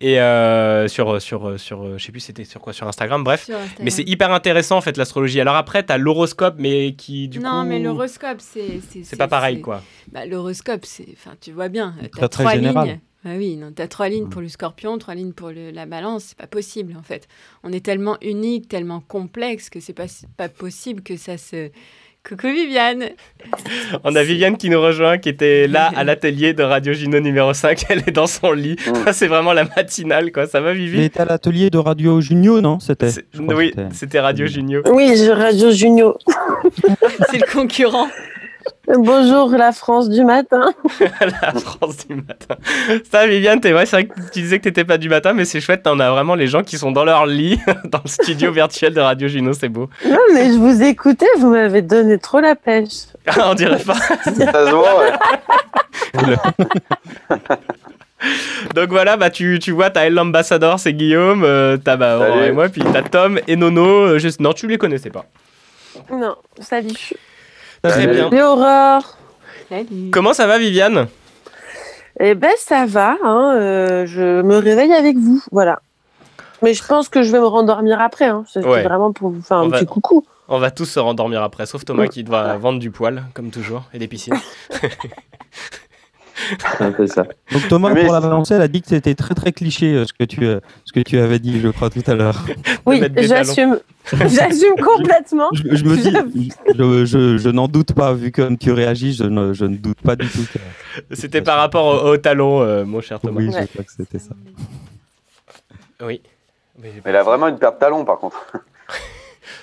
[0.00, 3.44] Et euh, sur, sur, sur, je sais plus c'était sur quoi, sur Instagram, bref.
[3.44, 3.84] Sur Instagram.
[3.84, 5.40] Mais c'est hyper intéressant en fait l'astrologie.
[5.40, 7.68] Alors après, tu as l'horoscope, mais qui du non, coup.
[7.68, 8.80] mais l'horoscope, c'est.
[9.02, 9.82] C'est pas pareil quoi.
[10.12, 11.06] Bah, l'horoscope, c'est.
[11.12, 11.94] Enfin, tu vois bien.
[12.02, 12.86] Tu Très, as très trois général.
[12.88, 13.00] lignes.
[13.24, 15.86] Ah oui, non, tu as trois lignes pour le scorpion, trois lignes pour le- la
[15.86, 16.24] balance.
[16.28, 17.26] C'est pas possible, en fait.
[17.64, 20.06] On est tellement unique, tellement complexe que c'est pas,
[20.36, 21.70] pas possible que ça se.
[22.26, 23.10] Coucou Viviane
[24.04, 27.54] On a Viviane qui nous rejoint, qui était là à l'atelier de Radio Gino numéro
[27.54, 27.84] 5.
[27.88, 28.76] Elle est dans son lit.
[28.86, 29.12] Mm.
[29.12, 30.46] c'est vraiment la matinale quoi.
[30.46, 32.80] Ça va Il Vivi était à l'atelier de Radio Junio, non?
[32.80, 33.10] C'était.
[33.38, 34.82] Oui, c'était- Radio Junio.
[34.92, 36.18] Oui, Radio Junio.
[37.30, 38.08] C'est le concurrent.
[38.96, 40.72] Bonjour la France du matin.
[41.20, 42.56] la France du matin.
[43.10, 45.44] Ça, Viviane, t'es vrai, c'est vrai que tu disais que t'étais pas du matin, mais
[45.44, 45.86] c'est chouette.
[45.86, 49.00] On a vraiment les gens qui sont dans leur lit, dans le studio virtuel de
[49.00, 49.90] Radio Gino, c'est beau.
[50.06, 53.08] Non, mais je vous écoutais, vous m'avez donné trop la pêche.
[53.44, 53.94] On dirait pas.
[53.94, 55.12] Ça se voit, ouais.
[58.74, 62.42] Donc voilà, bah tu, tu vois, t'as Elle l'ambassadeur, c'est Guillaume, euh, t'as bah, Aurore
[62.42, 63.86] et moi, puis t'as Tom et Nono.
[63.86, 64.40] euh, juste...
[64.40, 65.26] Non, tu les connaissais pas.
[66.10, 67.12] Non, salut.
[67.82, 68.30] Très bien.
[68.30, 69.16] Et Aurore
[69.68, 70.10] Salut.
[70.12, 71.08] Comment ça va, Viviane?
[72.20, 75.80] Eh ben ça va, hein, euh, je me réveille avec vous, voilà.
[76.62, 78.44] Mais je pense que je vais me rendormir après, hein.
[78.56, 78.82] Ouais.
[78.82, 80.24] vraiment pour vous faire On un va- petit coucou.
[80.48, 83.84] On va tous se rendormir après, sauf Thomas qui doit vendre du poil, comme toujours,
[83.94, 84.34] et des piscines.
[86.78, 87.24] C'est un peu ça.
[87.52, 90.04] Donc Thomas, Mais pour la balancer, elle a dit que c'était très très cliché euh,
[90.04, 92.44] ce que tu, euh, ce que tu avais dit, je crois, tout à l'heure.
[92.86, 93.78] Oui, j'assume.
[94.12, 95.50] J'assume complètement.
[95.52, 99.24] Je, je me dis, je, je, je n'en doute pas, vu comme tu réagis, je
[99.24, 100.46] ne, je ne doute pas du tout.
[101.12, 103.38] C'était par rapport au, au talon, euh, mon cher Thomas.
[103.38, 103.62] Oui, Ouais.
[103.66, 104.30] je crois que c'était ça.
[106.02, 106.22] Oui.
[106.80, 108.46] Mais il a vraiment une paire de talons, par contre.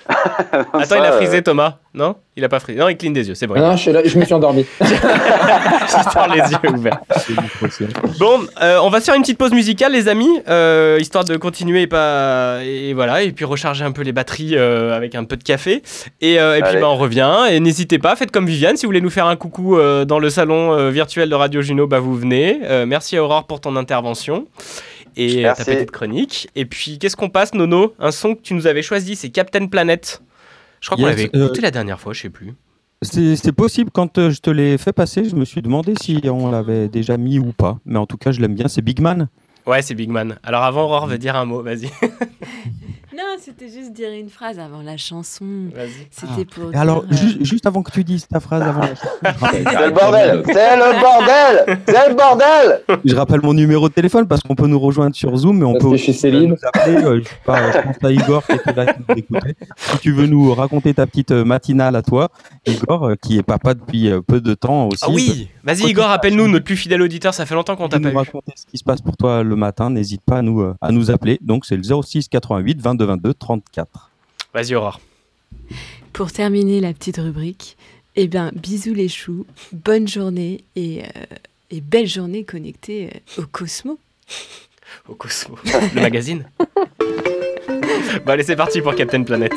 [0.52, 2.78] Attends, Ça, il a euh, frisé Thomas Non Il a pas frisé.
[2.78, 3.54] Non, il cligne des yeux, c'est bon.
[3.56, 4.64] Non, je, suis là, je me suis endormi.
[4.80, 7.00] Histoire les yeux ouverts.
[8.18, 11.36] Bon, euh, on va se faire une petite pause musicale, les amis, euh, histoire de
[11.36, 15.24] continuer et pas et voilà, et puis recharger un peu les batteries euh, avec un
[15.24, 15.82] peu de café.
[16.20, 17.46] Et, euh, et puis bah, on revient.
[17.50, 20.18] Et n'hésitez pas, faites comme Viviane, si vous voulez nous faire un coucou euh, dans
[20.18, 22.60] le salon euh, virtuel de Radio Juno, bah vous venez.
[22.64, 24.46] Euh, merci à Aurore pour ton intervention
[25.16, 25.64] et euh, ta Merci.
[25.64, 26.48] petite chronique.
[26.54, 27.94] Et puis qu'est-ce qu'on passe, Nono?
[27.98, 30.22] Un son que tu nous avais choisi, c'est Captain Planet.
[30.80, 32.54] Je crois qu'on l'avait euh, écouté la dernière fois, je sais plus.
[33.02, 36.20] C'est c'est possible, quand euh, je te l'ai fait passer, je me suis demandé si
[36.24, 37.78] on l'avait déjà mis ou pas.
[37.84, 39.28] Mais en tout cas, je l'aime bien, c'est Big Man.
[39.66, 40.38] Ouais, c'est Big Man.
[40.42, 41.90] Alors avant, Aurore veut dire un mot, vas-y.
[43.16, 45.44] Non, c'était juste dire une phrase avant la chanson.
[45.74, 46.06] Vas-y.
[46.10, 46.72] C'était pour.
[46.72, 49.08] Et alors, dire, euh, ju- juste avant que tu dises ta phrase, avant la chanson,
[49.52, 54.26] C'est le bordel C'est le bordel C'est le bordel je rappelle mon numéro de téléphone
[54.26, 56.20] parce qu'on peut nous rejoindre sur Zoom, mais on Parce peut que aussi je suis
[56.20, 56.50] Céline.
[56.50, 56.96] nous appeler.
[56.96, 59.54] euh, je, sais pas, je pense à Igor qui était là qui nous écoutait.
[59.76, 62.28] Si tu veux nous raconter ta petite euh, matinale à toi,
[62.66, 65.04] Igor, euh, qui est papa depuis euh, peu de temps aussi.
[65.06, 68.00] Ah oui, vas-y Igor, appelle-nous, notre plus fidèle auditeur, ça fait longtemps qu'on Tu t'a
[68.00, 70.60] pas nous raconter ce qui se passe pour toi le matin, n'hésite pas à nous,
[70.60, 71.38] euh, à nous appeler.
[71.40, 74.10] Donc c'est le 06 88 22 22 34.
[74.54, 75.00] Vas-y Aurore.
[76.12, 77.76] Pour terminer la petite rubrique,
[78.18, 81.26] Eh bien, bisous les choux, bonne journée et, euh,
[81.70, 83.98] et belle journée connectée euh, au Cosmo.
[85.08, 85.58] Au Cosmo,
[85.94, 86.48] le magazine.
[87.68, 89.52] bon, allez, c'est parti pour Captain Planet.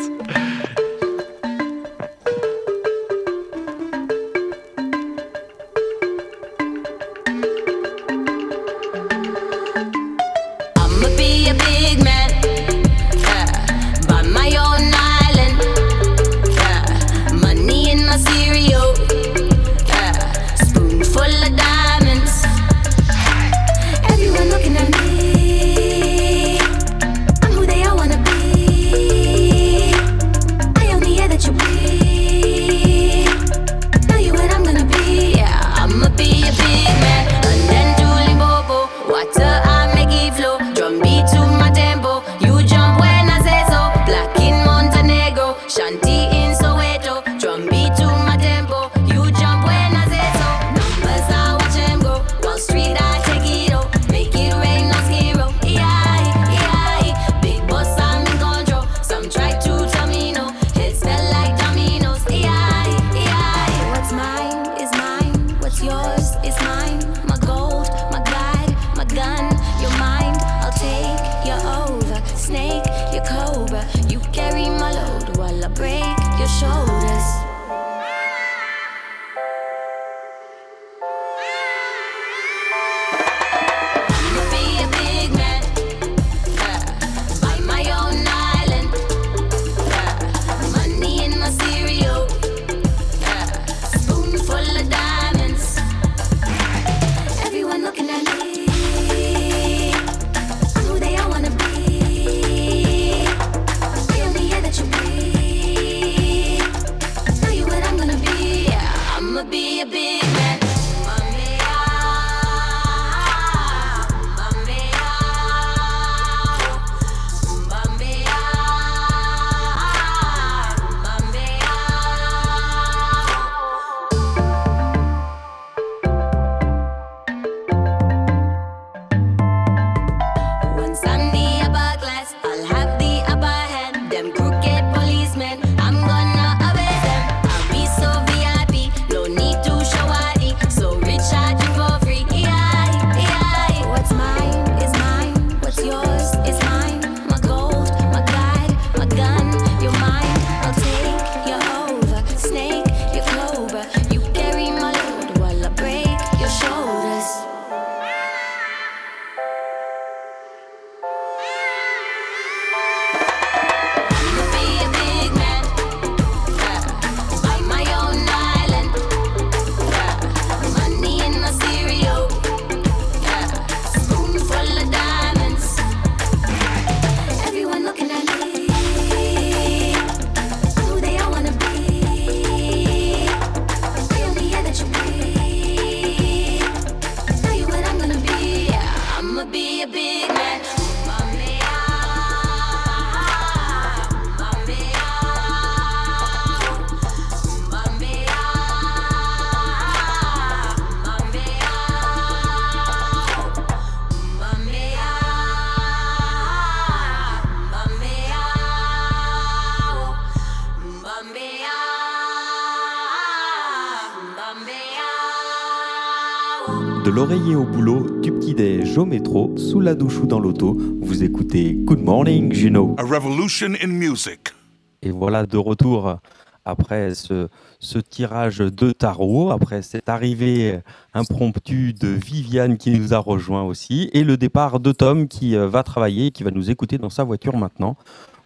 [217.19, 221.21] L'oreiller au boulot, du petit déj au métro, sous la douche ou dans l'auto, vous
[221.21, 222.95] écoutez Good Morning Juno.
[222.97, 224.53] A revolution in music.
[225.01, 226.15] Et voilà de retour
[226.63, 227.49] après ce,
[227.81, 230.79] ce tirage de tarot, après cette arrivée
[231.13, 235.67] impromptue de Viviane qui nous a rejoint aussi, et le départ de Tom qui euh,
[235.67, 237.97] va travailler et qui va nous écouter dans sa voiture maintenant.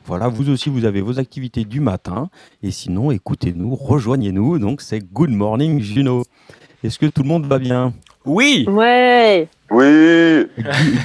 [0.07, 2.31] Voilà, vous aussi, vous avez vos activités du matin.
[2.63, 4.57] Et sinon, écoutez-nous, rejoignez-nous.
[4.57, 6.23] Donc, c'est Good Morning Juno.
[6.83, 7.93] Est-ce que tout le monde va bien?
[8.25, 10.45] Oui Ouais Oui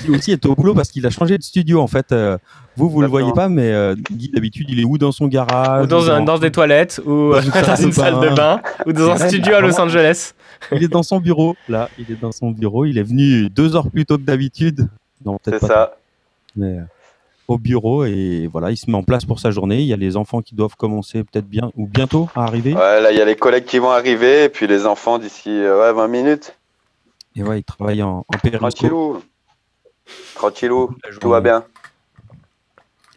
[0.04, 2.12] Guy aussi est au boulot parce qu'il a changé de studio en fait.
[2.12, 2.38] Euh,
[2.76, 5.84] vous, vous le voyez pas, mais euh, Guy d'habitude il est où dans son garage
[5.84, 8.34] Ou dans, un, dans des toilettes, ou Dans une dans salle une de salle de
[8.36, 8.60] bain.
[8.86, 9.80] ou dans un studio à Los.
[9.80, 10.32] Angeles.
[10.72, 12.84] Il est dans son bureau, là, il est dans son bureau.
[12.84, 14.88] Il est venu deux heures plus tôt que d'habitude.
[15.24, 15.74] Non, peut-être C'est pas.
[15.74, 15.96] ça.
[16.56, 16.82] Mais euh,
[17.48, 19.80] au bureau et voilà, il se met en place pour sa journée.
[19.80, 22.74] Il y a les enfants qui doivent commencer peut-être bien ou bientôt à arriver.
[22.74, 25.50] Ouais, là, il y a les collègues qui vont arriver, et puis les enfants d'ici
[25.50, 26.54] euh, ouais, 20 minutes.
[27.38, 28.48] Et ouais, il travaille en, en.
[28.50, 29.22] Tranquillou.
[30.34, 31.64] Tranquillou, tout va bien.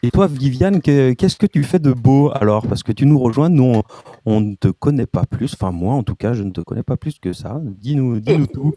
[0.04, 2.68] Et toi, Viviane, que- qu'est-ce que tu fais de beau alors?
[2.68, 3.84] Parce que tu nous rejoins, nous, on,
[4.26, 5.54] on ne te connaît pas plus.
[5.56, 7.60] Enfin, moi, en tout cas, je ne te connais pas plus que ça.
[7.64, 8.74] Dis-nous dis tout.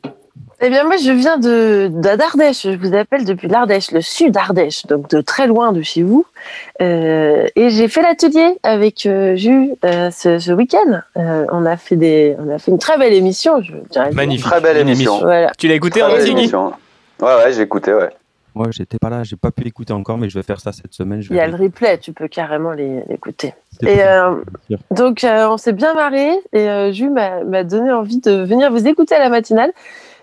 [0.60, 2.62] Eh bien, moi, je viens de d'Ardèche.
[2.62, 6.24] Je vous appelle depuis l'Ardèche, le sud Ardèche, donc de très loin de chez vous.
[6.80, 11.00] Euh, et j'ai fait l'atelier avec euh, Jus euh, ce, ce week-end.
[11.16, 13.60] Euh, on a fait des, on a fait une très belle émission.
[13.62, 14.10] Je dirais.
[14.12, 14.46] Magnifique.
[14.46, 15.18] Très belle émission.
[15.20, 15.52] Voilà.
[15.58, 16.72] Tu l'as écouté émission.
[17.20, 18.10] Ouais, ouais, j'ai écouté, ouais.
[18.54, 20.94] Moi, j'étais pas là, j'ai pas pu écouter encore, mais je vais faire ça cette
[20.94, 21.20] semaine.
[21.20, 23.52] Je Il y a le replay, tu peux carrément l'écouter.
[23.82, 24.36] Et euh,
[24.92, 28.70] donc, euh, on s'est bien marré et euh, Jus m'a m'a donné envie de venir
[28.70, 29.72] vous écouter à la matinale.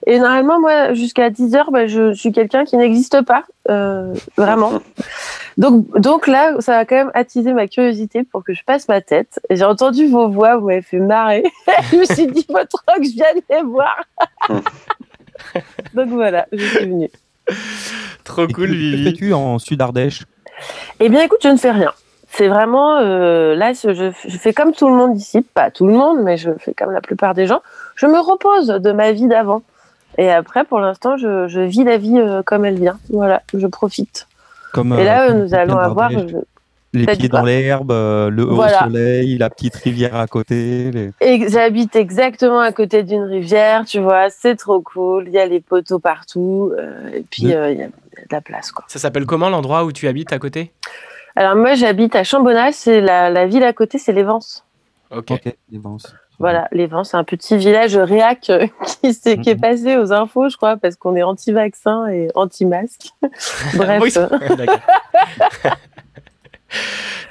[0.07, 4.73] Et normalement, moi, jusqu'à 10h, bah, je suis quelqu'un qui n'existe pas, euh, vraiment.
[5.57, 9.01] Donc, donc là, ça a quand même attisé ma curiosité pour que je passe ma
[9.01, 9.39] tête.
[9.49, 11.43] Et j'ai entendu vos voix, vous m'avez fait marrer.
[11.91, 14.01] je me suis dit, votre rock, je viens les voir.
[15.93, 17.09] donc voilà, je suis venue.
[18.23, 19.03] Trop cool, Que Vivi.
[19.03, 20.23] fais-tu en Sud-Ardèche
[21.01, 21.91] Eh bien, écoute, je ne fais rien.
[22.29, 25.93] C'est vraiment euh, là, je, je fais comme tout le monde ici, pas tout le
[25.93, 27.61] monde, mais je fais comme la plupart des gens.
[27.95, 29.63] Je me repose de ma vie d'avant.
[30.17, 32.99] Et après, pour l'instant, je, je vis la vie euh, comme elle vient.
[33.09, 34.27] Voilà, je profite.
[34.73, 36.41] Comme, Et euh, là, euh, comme nous allons avoir euh,
[36.93, 40.91] Les pieds dans l'herbe, euh, le haut soleil, la petite rivière à côté.
[40.91, 45.25] les- Et j'habite exactement à côté d'une rivière, tu vois, c'est trop cool.
[45.27, 47.93] Il y a les poteaux partout, euh, et puis De- euh, il y a de
[48.31, 48.83] la place, quoi.
[48.87, 50.71] Ça s'appelle comment l'endroit où tu habites à côté?
[51.37, 54.23] Alors moi, j'habite à Chambonnas, c'est la, la ville à côté, c'est les.
[54.23, 54.61] Ok.
[55.31, 56.13] Ok, les Vences.
[56.41, 58.65] Voilà, les Vences, c'est un petit village réac euh,
[59.03, 63.11] qui, est passé aux infos, je crois, parce qu'on est anti-vaccin et anti-masque.
[63.75, 64.03] Bref.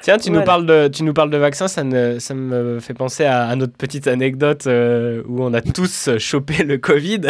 [0.01, 2.93] Tiens, tu, nous parles de, tu nous parles de vaccins, ça, ne- ça me fait
[2.93, 7.21] penser à, à notre petite anecdote euh, où on a tous chopé le Covid.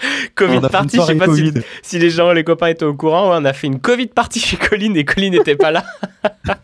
[0.34, 1.26] Covid party, je sais pas
[1.82, 3.30] si, les gens, les copains étaient au courant.
[3.30, 5.84] Ouais, on a fait une Covid party chez Colline et Colline n'était pas là.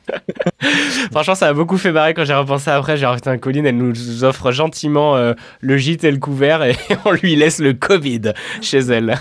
[1.12, 2.96] Franchement, ça m'a beaucoup fait marrer quand j'ai repensé après.
[2.96, 7.12] J'ai putain, Colline, elle nous offre gentiment euh, le gîte et le couvert et on
[7.12, 9.18] lui laisse le Covid chez elle.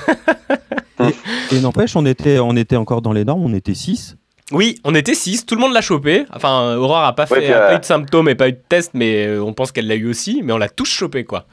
[1.51, 4.17] Et n'empêche, on était, on était encore dans les normes, on était 6.
[4.51, 6.25] Oui, on était 6, tout le monde l'a chopé.
[6.33, 8.49] Enfin, Aurore a pas, fait, Ouais, puis, a pas euh, eu de symptômes et pas
[8.49, 10.41] eu de test, mais euh, on pense qu'elle l'a eu aussi.
[10.43, 11.45] Mais on l'a tous chopé, quoi.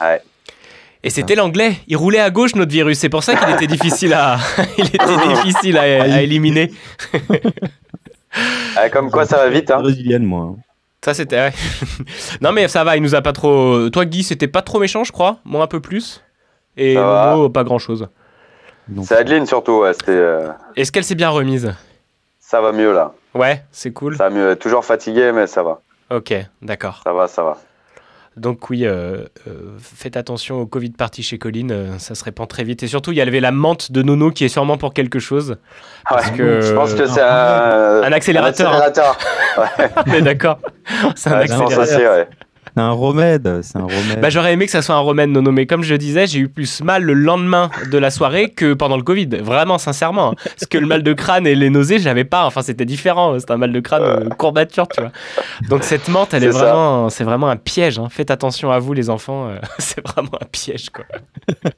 [0.00, 0.20] Ouais.
[1.04, 1.76] Et c'était l'anglais.
[1.88, 2.98] Il roulait à gauche, notre virus.
[2.98, 4.38] C'est pour ça qu'il était difficile à,
[4.78, 4.98] il était
[5.44, 6.70] difficile à, à éliminer.
[8.76, 9.80] Ah, comme quoi, ça va vite, hein.
[9.80, 10.54] Brésilienne, moi.
[11.04, 11.36] Ça, c'était.
[11.36, 11.52] ouais.
[12.40, 13.90] non, mais ça va, il nous a pas trop.
[13.90, 15.38] Toi, Guy, c'était pas trop méchant, je crois.
[15.44, 16.22] Moi, un peu plus.
[16.76, 16.94] Et.
[16.96, 18.08] Momo, pas grand chose.
[19.02, 20.12] C'est Adeline surtout, ouais, c'était.
[20.12, 21.74] euh, Est-ce qu'elle s'est bien remise?
[22.40, 23.12] Ça va mieux là.
[23.34, 24.16] Ouais, c'est cool.
[24.16, 24.56] Ça va mieux.
[24.56, 25.80] Toujours fatigué, mais ça va.
[26.10, 27.00] Ok, d'accord.
[27.04, 27.58] Ça va, ça va.
[28.36, 32.48] Donc oui, euh, euh, faites attention au Covid party chez Colline, euh, ça se répand
[32.48, 32.82] très vite.
[32.82, 35.56] Et surtout, il y avait la menthe de Nono qui est sûrement pour quelque chose.
[36.08, 38.02] Parce Ouais, que- Je pense que c'est un.
[38.02, 38.80] Un accélérateur, hein.
[38.82, 39.18] Un accélérateur.
[40.06, 40.58] On est d'accord.
[41.14, 42.12] C'est un accélérateur.
[42.16, 42.28] ouais.
[42.74, 44.20] C'est un remède, c'est un remède.
[44.20, 46.48] Bah, j'aurais aimé que ça soit un remède Nono, mais comme je disais, j'ai eu
[46.48, 49.26] plus mal le lendemain de la soirée que pendant le Covid.
[49.42, 50.34] Vraiment, sincèrement.
[50.34, 52.46] Parce que le mal de crâne et les nausées, j'avais pas.
[52.46, 53.38] Enfin, c'était différent.
[53.38, 55.10] C'était un mal de crâne euh, courbature, tu vois.
[55.68, 57.98] Donc cette menthe, elle est, vraiment, c'est vraiment un piège.
[57.98, 58.08] hein.
[58.10, 59.48] Faites attention à vous, les enfants.
[59.48, 61.04] euh, c'est vraiment un piège, quoi.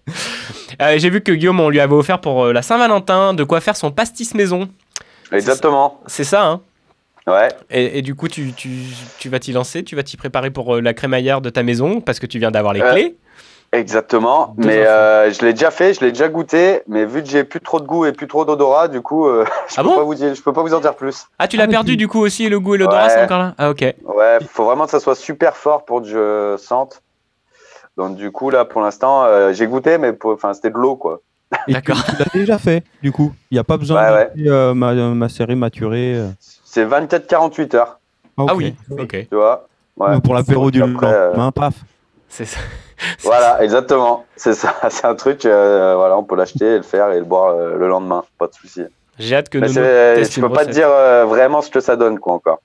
[0.83, 3.77] Euh, j'ai vu que Guillaume, on lui avait offert pour la Saint-Valentin de quoi faire
[3.77, 4.69] son pastis maison.
[5.31, 6.01] Exactement.
[6.07, 6.61] C'est ça, hein
[7.27, 7.49] Ouais.
[7.71, 8.69] et, et du coup, tu, tu,
[9.19, 12.01] tu vas t'y lancer, tu vas t'y préparer pour euh, la crémaillère de ta maison
[12.01, 13.17] parce que tu viens d'avoir les Euh, clés.
[13.73, 14.55] Exactement.
[14.59, 17.43] Deux mais euh, je l'ai déjà fait, je l'ai déjà goûté, mais vu que j'ai
[17.43, 19.97] plus trop de goût et plus trop d'odorat, du coup, euh, je, Ah peux bon
[19.97, 21.27] pas vous dire, je peux pas vous en dire plus.
[21.39, 23.09] Ah, tu l'as perdu du coup aussi, le goût et l'odorat, Ouais.
[23.11, 23.81] c'est encore là Ah, ok.
[23.81, 27.03] Ouais, faut vraiment que ça soit super fort pour que je sente.
[27.97, 30.13] Donc du coup, là, pour l'instant, euh, j'ai goûté, mais
[30.53, 31.21] c'était de l'eau, quoi.
[31.69, 33.33] Et tu, l'as déjà fait, du coup.
[33.51, 34.51] Il n'y a pas besoin Ouais, de ouais.
[34.51, 36.15] euh, ma, macérer, maturer.
[36.17, 36.29] euh.
[36.75, 38.01] C'est 24-48 heures.
[38.37, 39.29] Ah oui, ok.
[39.31, 39.69] tu vois.
[39.97, 40.21] Ouais.
[40.21, 41.75] Pour l'apéro du Après, euh, lendemain, paf.
[42.29, 42.59] C'est ça.
[43.23, 44.25] Voilà, exactement.
[44.35, 44.75] C'est ça.
[44.91, 47.77] C'est un truc, euh, voilà, on peut l'acheter et le faire et le boire euh,
[47.79, 48.83] le lendemain, pas de souci.
[49.21, 49.81] J'ai hâte que Mais Nono
[50.17, 52.59] teste je une peux pas te dire euh, vraiment ce que ça donne, quoi, encore.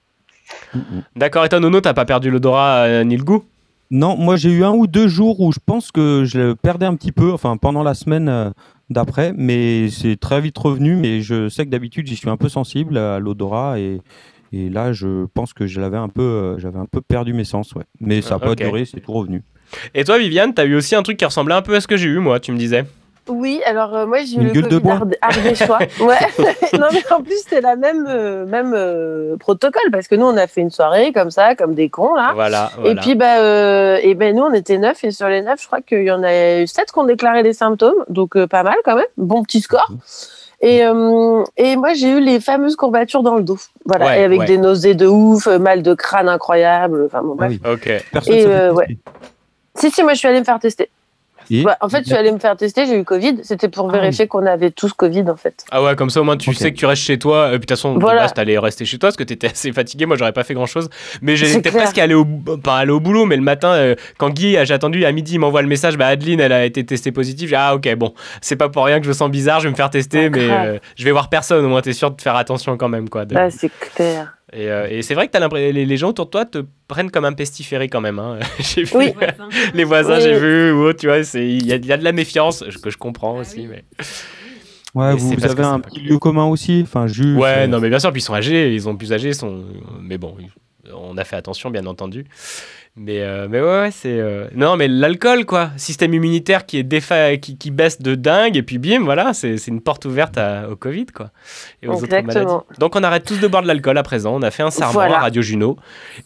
[1.15, 3.43] D'accord, et toi, Nono, t'as pas perdu l'odorat euh, ni le goût?
[3.91, 6.85] Non, moi j'ai eu un ou deux jours où je pense que je le perdais
[6.85, 8.49] un petit peu, enfin pendant la semaine euh,
[8.89, 10.95] d'après, mais c'est très vite revenu.
[10.95, 14.01] Mais je sais que d'habitude j'y suis un peu sensible à l'odorat et,
[14.51, 17.43] et là je pense que je l'avais un peu, euh, j'avais un peu perdu mes
[17.43, 17.83] sens, ouais.
[17.99, 19.43] Mais ça n'a pas duré, c'est tout revenu.
[19.93, 21.95] Et toi, Viviane, t'as eu aussi un truc qui ressemblait un peu à ce que
[21.95, 22.85] j'ai eu, moi, tu me disais?
[23.29, 24.93] Oui, alors euh, moi j'ai eu Une le gueule de Covid bois.
[24.93, 25.05] ard-
[25.37, 25.77] ardéchois.
[26.01, 26.17] ouais.
[26.79, 30.35] non mais en plus c'était la même euh, même euh, protocole parce que nous on
[30.37, 32.31] a fait une soirée comme ça, comme des cons là.
[32.33, 35.61] Voilà, Et puis bah euh, et ben nous on était neuf et sur les neuf
[35.61, 38.47] je crois qu'il y en a eu sept qui ont déclaré des symptômes donc euh,
[38.47, 39.89] pas mal quand même, bon petit score.
[40.61, 43.55] Et, euh, et moi, j'ai eu les fameuses courbatures dans le dos.
[43.85, 44.45] Voilà, Ouais, et avec ouais.
[44.45, 47.05] des nausées de ouf, mal de crâne incroyable.
[47.05, 47.53] Enfin, bon, bref.
[47.65, 47.87] Ok.
[47.87, 48.87] Et euh, ouais.
[49.75, 50.89] Si, si, moi, je suis allée me faire tester.
[51.51, 53.37] Et Ouais, en fait, je suis allée me faire tester, j'ai eu Covid.
[53.43, 55.65] C'était pour Ah vérifier qu'on avait tous Covid, en fait.
[55.71, 57.47] Ah ouais, comme ça au moins tu sais que tu restes chez toi.
[57.47, 58.21] Et puis de toute façon, de Voilà.
[58.21, 60.05] base, t'allais rester chez toi parce que t'étais assez fatigué.
[60.05, 60.89] Moi, j'aurais pas fait grand chose.
[61.21, 63.25] Mais j'étais presque allé au, pas aller au boulot.
[63.25, 65.97] Mais le matin, euh, quand Guy, j'ai attendu à midi, il m'envoie le message.
[65.97, 67.49] Bah, Adeline, elle a été testée positive.
[67.49, 69.59] J'ai dit, ah, ok, bon, c'est pas pour rien que je me sens bizarre.
[69.59, 71.65] Je vais me faire tester, mais euh, je vais voir personne.
[71.65, 73.25] Au moins, t'es sûr de faire attention quand même, quoi.
[73.25, 74.33] de- Bah, c'est clair.
[74.51, 76.59] Et, euh, et c'est vrai que t'as l'impression les, les gens autour de toi te
[76.87, 78.17] prennent comme un pestiféré quand même.
[78.19, 78.39] hein.
[78.59, 79.13] j'ai vu Oui.
[79.73, 80.23] les voisins, Oui.
[80.23, 81.23] j'ai vu ou autre, tu vois.
[81.23, 83.67] c'est- Il y, a- il y a de la méfiance que je comprends aussi.
[83.67, 83.83] Mais...
[84.95, 86.81] Ouais, Mais vous, avez un petit lieu commun aussi.
[86.83, 87.37] Enfin, juste.
[87.39, 89.35] Ouais, euh, non, mais bien sûr, puis ils sont âgés, ils ont plus âgés, ils
[89.35, 89.63] sont...
[90.01, 90.35] mais bon,
[90.95, 92.25] on a fait attention, bien entendu.
[93.01, 94.19] Mais, euh, mais ouais, ouais, c'est.
[94.19, 95.69] euh, Non, mais l'alcool, quoi.
[95.77, 97.37] Système immunitaire qui, est défa...
[97.37, 100.69] qui, qui baisse de dingue, et puis bim, voilà, c'est c'est une porte ouverte à-
[100.69, 101.31] au Covid, quoi.
[101.81, 102.51] Et aux autres maladies.
[102.77, 104.35] Donc on arrête tous de boire de l'alcool à présent.
[104.35, 105.15] On a fait un serment Voilà.
[105.15, 105.77] à Radio Juno,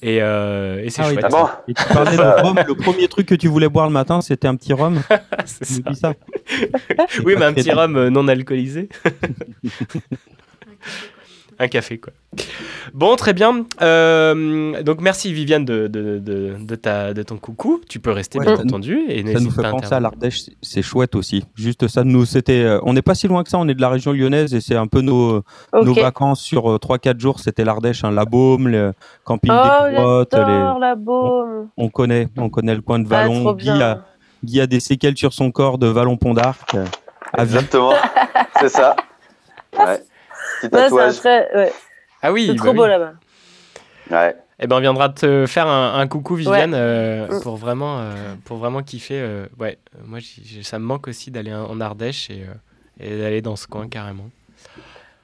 [0.02, 1.22] et, euh, et c'est Ah oui, chouette.
[1.26, 1.58] d'accord.
[1.68, 4.48] Et tu parlais de rhum, le premier truc que tu voulais boire le matin, c'était
[4.48, 5.00] un petit rhum.
[5.46, 6.14] c'est dis ça.
[7.24, 8.90] oui, mais un petit rhum non alcoolisé.
[11.60, 12.14] un café, quoi.
[12.94, 13.66] Bon, très bien.
[13.82, 17.80] Euh, donc, merci Viviane de, de, de, de ta, de ton coucou.
[17.90, 19.00] Tu peux rester, Ouais, bien nous- entendu.
[19.08, 21.46] Et Ça nous fait pas penser à l'Ardèche, c'est- chouette aussi.
[21.56, 23.82] Juste ça, nous, c'était, euh, on n'est pas si loin que ça, on est de
[23.82, 25.42] la région lyonnaise et c'est un peu nos,
[25.74, 27.40] nos vacances sur euh, 3-4 jours.
[27.40, 28.94] C'était l'Ardèche, hein, la Baume, le
[29.24, 30.30] camping Oh, des grottes.
[30.34, 31.70] j'adore les- la baume.
[31.78, 33.42] On connaît, on connaît le coin de Ah, Vallon.
[33.42, 34.04] trop Guy, a,
[34.44, 36.76] Guy a des séquelles sur son corps de Vallon Pont d'Arc.
[36.76, 36.86] euh.
[37.38, 37.94] Exactement.
[38.60, 38.96] c'est ça.
[39.78, 40.04] Ouais.
[40.70, 41.58] Petit un.
[41.58, 41.74] Ouais.
[42.22, 42.76] Ah oui, C'est bah trop oui.
[42.76, 43.14] beau là-bas.
[44.12, 44.36] Ouais.
[44.60, 46.78] Eh ben, on viendra te faire un, un coucou, Viviane, Ouais.
[46.80, 47.42] euh, Mm.
[47.42, 48.14] pour vraiment, euh,
[48.46, 49.20] pour vraiment kiffer.
[49.20, 50.20] euh, ouais, moi,
[50.62, 54.30] ça me manque aussi d'aller en Ardèche et, euh, et d'aller dans ce coin carrément.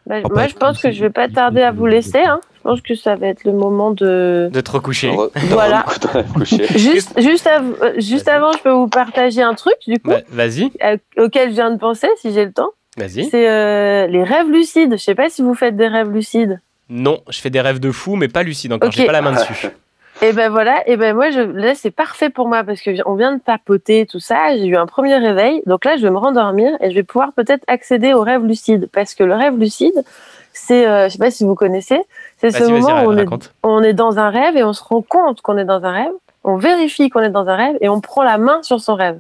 [0.06, 2.20] Bah, Oh, moi, je pense que je vais pas tarder à vous laisser.
[2.24, 2.40] Hein.
[2.56, 4.49] Je pense que ça va être le moment de.
[4.52, 5.16] De te recoucher.
[5.49, 5.86] Voilà.
[6.76, 10.72] Juste, juste, av- juste avant, je peux vous partager un truc, du coup, Bah, Vas-y,
[11.18, 12.72] auquel je viens de penser, si j'ai le temps.
[13.00, 13.26] Vas-y.
[13.30, 14.92] C'est euh, les rêves lucides.
[14.92, 16.60] Je sais pas si vous faites des rêves lucides.
[16.90, 18.90] Non, je fais des rêves de fou, mais pas lucide encore.
[18.90, 18.96] Ok.
[18.96, 19.70] J'ai pas la main dessus.
[20.22, 23.16] Et ben voilà, et ben moi, je, là, c'est parfait pour moi parce que on
[23.16, 24.58] vient de papoter, tout ça.
[24.58, 25.62] J'ai eu un premier réveil.
[25.66, 28.90] Donc là, je vais me rendormir et je vais pouvoir peut-être accéder au rêve lucide.
[28.92, 30.04] Parce que le rêve lucide,
[30.52, 32.02] c'est, euh, je sais pas si vous connaissez,
[32.38, 33.54] c'est ce moment où on est, raconte.
[33.64, 36.12] on est dans un rêve et on se rend compte qu'on est dans un rêve.
[36.44, 39.20] On vérifie qu'on est dans un rêve et on prend la main sur son rêve.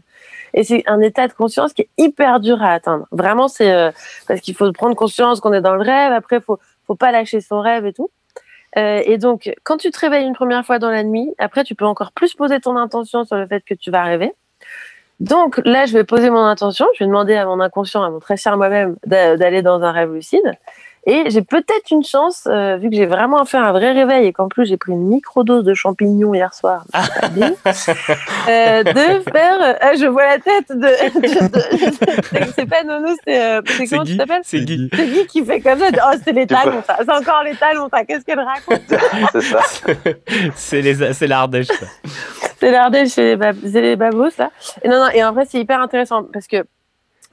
[0.53, 3.07] Et c'est un état de conscience qui est hyper dur à atteindre.
[3.11, 3.91] Vraiment, c'est euh,
[4.27, 6.11] parce qu'il faut prendre conscience qu'on est dans le rêve.
[6.13, 8.09] Après, faut, faut pas lâcher son rêve et tout.
[8.77, 11.75] Euh, et donc, quand tu te réveilles une première fois dans la nuit, après, tu
[11.75, 14.33] peux encore plus poser ton intention sur le fait que tu vas rêver.
[15.19, 16.87] Donc là, je vais poser mon intention.
[16.93, 19.91] Je vais demander à mon inconscient, à mon très cher moi-même, d'a- d'aller dans un
[19.91, 20.53] rêve lucide.
[21.11, 24.33] Et j'ai peut-être une chance, euh, vu que j'ai vraiment fait un vrai réveil et
[24.33, 26.83] qu'en plus j'ai pris une microdose de champignons hier soir,
[27.31, 27.51] bien,
[28.47, 28.91] euh, de
[29.31, 29.57] faire.
[29.61, 30.75] euh, ah, je vois la tête de.
[31.19, 33.41] de- de- c'est pas Nono, c'est.
[33.41, 34.17] euh, comment tu Guy.
[34.17, 34.89] t'appelles C'est Guy.
[34.93, 35.87] C'est Guy qui fait comme ça.
[36.11, 36.97] Oh, c'est les Tu talons, ça.
[36.99, 38.05] C'est encore les talons, ça.
[38.05, 38.81] Qu'est-ce qu'elle raconte
[39.31, 39.59] C'est ça.
[40.55, 41.67] c'est les, c'est l'Ardèche.
[41.67, 41.85] ça.
[42.59, 44.51] C'est l'Ardèche, c'est les, bab- les babos, ça.
[44.83, 46.57] Et non, non, et en vrai, c'est hyper intéressant parce que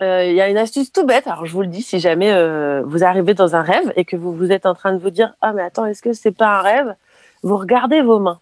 [0.02, 1.26] euh, il y a une astuce tout bête.
[1.26, 4.16] Alors, je vous le dis, si jamais euh, vous arrivez dans un rêve et que
[4.16, 6.58] vous, vous êtes en train de vous dire Ah, mais attends, est-ce que c'est pas
[6.58, 6.94] un rêve?
[7.42, 8.40] Vous regardez vos mains.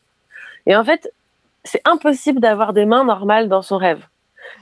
[0.66, 1.12] Et en fait,
[1.62, 4.00] c'est impossible d'avoir des mains normales dans son rêve.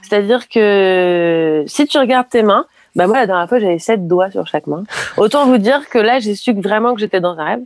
[0.03, 4.31] C'est-à-dire que si tu regardes tes mains, bah moi la dernière fois j'avais sept doigts
[4.31, 4.85] sur chaque main.
[5.17, 7.61] Autant vous dire que là j'ai su vraiment que j'étais dans un rêve.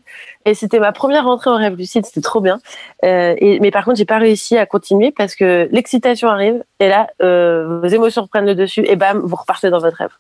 [0.45, 2.61] Et c'était ma première entrée en rêve lucide, c'était trop bien.
[3.05, 6.89] Euh, et, mais par contre j'ai pas réussi à continuer parce que l'excitation arrive et
[6.89, 10.13] là euh, vos émotions prennent le dessus et bam vous repartez dans votre rêve.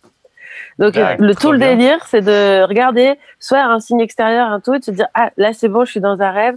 [0.78, 1.77] Donc D'accord, le tout le bien.
[1.77, 5.31] délire c'est de regarder soit un signe extérieur un tout et de se dire ah
[5.37, 6.57] là c'est bon je suis dans un rêve.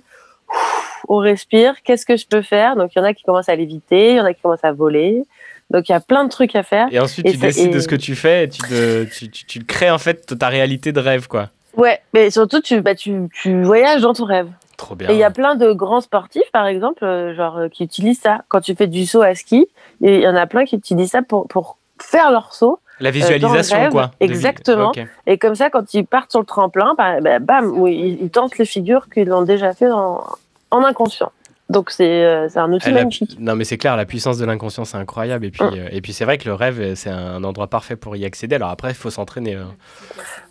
[0.50, 2.76] Ouf, On respire, qu'est-ce que je peux faire?
[2.76, 4.64] Donc il y en a qui commencent à léviter, il y en a qui commencent
[4.64, 5.24] à voler.
[5.72, 6.88] Donc il y a plein de trucs à faire.
[6.92, 9.04] Et ensuite, Et tu ça- décides de et- ce que tu fais et tu, te-
[9.06, 11.50] tu, tu, tu crées en fait ta réalité de rêve, quoi.
[11.78, 14.48] Ouais, mais surtout tu, bah, tu, tu voyages dans ton rêve.
[14.78, 15.12] Trop Et bien.
[15.12, 18.40] il y a plein de grands sportifs, par exemple, euh, genre euh, qui utilisent ça
[18.48, 19.68] quand tu fais du saut à ski.
[20.02, 22.80] Et il y en a plein qui utilisent ça pour, pour faire leur saut.
[23.02, 23.92] La euh, le visualisation, rêve.
[23.92, 24.12] quoi.
[24.20, 24.92] Exactement.
[25.28, 28.58] Et comme ça, quand ils partent sur le tremplin, bah, bah, bam, ils, ils tentent
[28.58, 30.24] les figures qu'ils ont déjà fait en,
[30.72, 31.32] en inconscient.
[31.70, 33.38] Donc c'est euh, c'est un outil magnifique.
[33.40, 35.46] Non, mais c'est clair, la puissance de l'inconscient, c'est incroyable.
[35.46, 35.74] Et puis, Mm.
[35.76, 38.26] euh, et puis c'est vrai que le rêve, euh, c'est un endroit parfait pour y
[38.26, 38.56] accéder.
[38.56, 39.54] Alors après, il faut s'entraîner.
[39.56, 39.76] hein.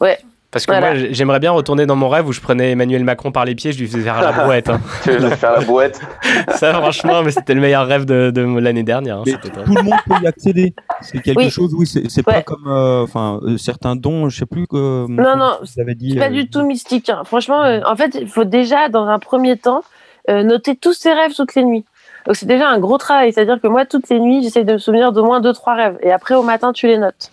[0.00, 0.18] Ouais.
[0.50, 0.94] Parce que Voilà.
[0.94, 3.72] moi, j'aimerais bien retourner dans mon rêve où je prenais Emmanuel Macron par les pieds,
[3.72, 4.70] je lui faisais faire la brouette.
[4.70, 4.80] hein.
[5.02, 6.00] Tu veux faire la bouette
[6.54, 9.18] Ça, franchement, mais c'était le meilleur rêve de, de l'année dernière.
[9.18, 10.72] hein, Mais tout le monde peut y accéder.
[11.02, 11.50] C'est quelque Oui.
[11.50, 15.06] chose, oui, c'est pas comme euh, enfin euh, certains dons, je sais plus que.
[15.08, 15.58] Non, non.
[15.64, 15.84] C'est
[16.18, 17.10] pas euh, du tout mystique.
[17.10, 17.22] hein.
[17.24, 19.82] Franchement, euh, en fait, il faut déjà, dans un premier temps,
[20.28, 21.84] euh, noter tous ses rêves toutes les nuits.
[22.26, 23.32] Donc c'est déjà un gros travail.
[23.32, 25.98] C'est-à-dire que moi, toutes les nuits, j'essaie de me souvenir d'au moins deux, trois rêves.
[26.02, 27.30] Et après, au matin, tu les notes.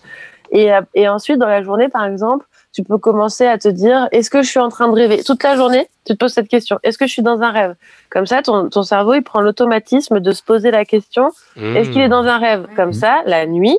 [0.51, 4.07] Et, euh, et ensuite, dans la journée, par exemple, tu peux commencer à te dire,
[4.11, 5.23] est-ce que je suis en train de rêver?
[5.23, 6.77] Toute la journée, tu te poses cette question.
[6.83, 7.75] Est-ce que je suis dans un rêve?
[8.09, 11.75] Comme ça, ton, ton cerveau, il prend l'automatisme de se poser la question, Mmh.
[11.77, 12.67] est-ce qu'il est dans un rêve?
[12.75, 13.77] Comme ça, la nuit,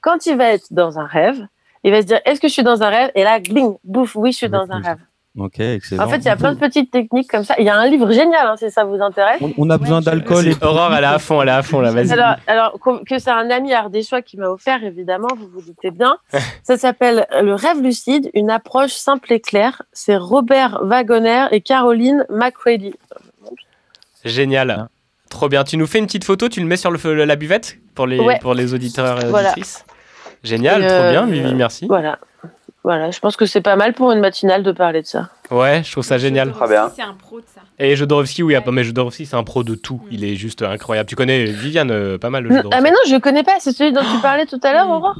[0.00, 1.46] quand il va être dans un rêve,
[1.84, 3.10] il va se dire, est-ce que je suis dans un rêve?
[3.14, 4.98] Et là, gling, bouf, oui, je suis dans un rêve.
[5.36, 6.04] Ok, excellent.
[6.04, 7.56] En fait, il y a plein de petites techniques comme ça.
[7.58, 9.40] Il y a un livre génial, hein, si ça vous intéresse.
[9.40, 10.52] On, on a besoin d'alcool et.
[10.52, 12.12] C'est Aurore, elle est à fond, elle est à fond là, vas-y.
[12.46, 16.18] Alors, que c'est un ami ardéchois qui m'a offert, évidemment, vous vous doutez bien.
[16.62, 19.82] Ça s'appelle Le rêve lucide, une approche simple et claire.
[19.92, 22.94] C'est Robert Wagoner et Caroline McCready.
[24.24, 24.88] Génial.
[25.30, 25.64] Trop bien.
[25.64, 28.20] Tu nous fais une petite photo, tu le mets sur le, la buvette pour les,
[28.20, 28.38] Ouais.
[28.40, 29.48] pour les auditeurs et Voilà.
[29.50, 29.84] auditrices
[30.44, 31.86] Génial, Et, trop euh, bien, Vivi, merci.
[31.88, 32.18] Voilà.
[32.84, 35.30] Voilà, je pense que c'est pas mal pour une matinale de parler de ça.
[35.50, 36.52] Ouais, je trouve ça génial.
[36.52, 36.92] Très bien.
[36.94, 37.62] C'est un pro de ça.
[37.78, 40.02] Et Jodorowsky, oui, ah, mais Jodorowsky, c'est un pro de tout.
[40.10, 41.08] Il est juste incroyable.
[41.08, 42.82] Tu connais Viviane euh, pas mal, le Ah, Jodorowsky.
[42.82, 43.52] mais non, je connais pas.
[43.58, 45.18] C'est celui dont tu parlais tout à l'heure, Aurore?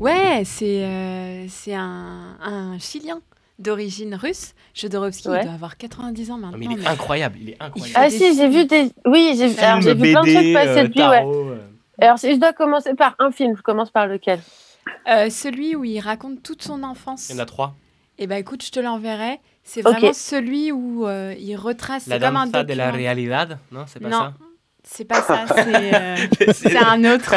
[0.00, 3.20] Ouais, c'est euh, c'est un, un Chilien
[3.58, 4.54] d'origine russe.
[4.74, 5.40] Jodorowsky, Ouais.
[5.42, 6.56] il doit avoir 90 ans maintenant.
[6.58, 7.92] mais il est mais- incroyable, il est incroyable.
[7.94, 8.90] Ah si, j'ai vu des...
[9.06, 11.24] Oui, j'ai vu plein de trucs passer euh, de lui, ouais.
[11.24, 11.56] euh.
[12.00, 14.40] Alors, si je dois commencer par un film, je commence par lequel?
[15.08, 17.28] Euh, celui où il raconte toute son enfance.
[17.30, 17.74] Il y en a trois.
[18.18, 19.40] Eh ben écoute, je te l'enverrai.
[19.62, 22.06] C'est vraiment celui où euh, il retrace.
[22.06, 24.34] La c'est comme un de la realidad Non, c'est pas non, ça
[24.88, 25.44] c'est pas ça.
[25.48, 27.34] C'est euh, un autre.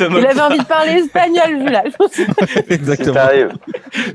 [0.00, 1.84] Il avait envie de parler espagnol, vu là.
[2.68, 3.14] Exactement.
[3.14, 3.52] T'arrives.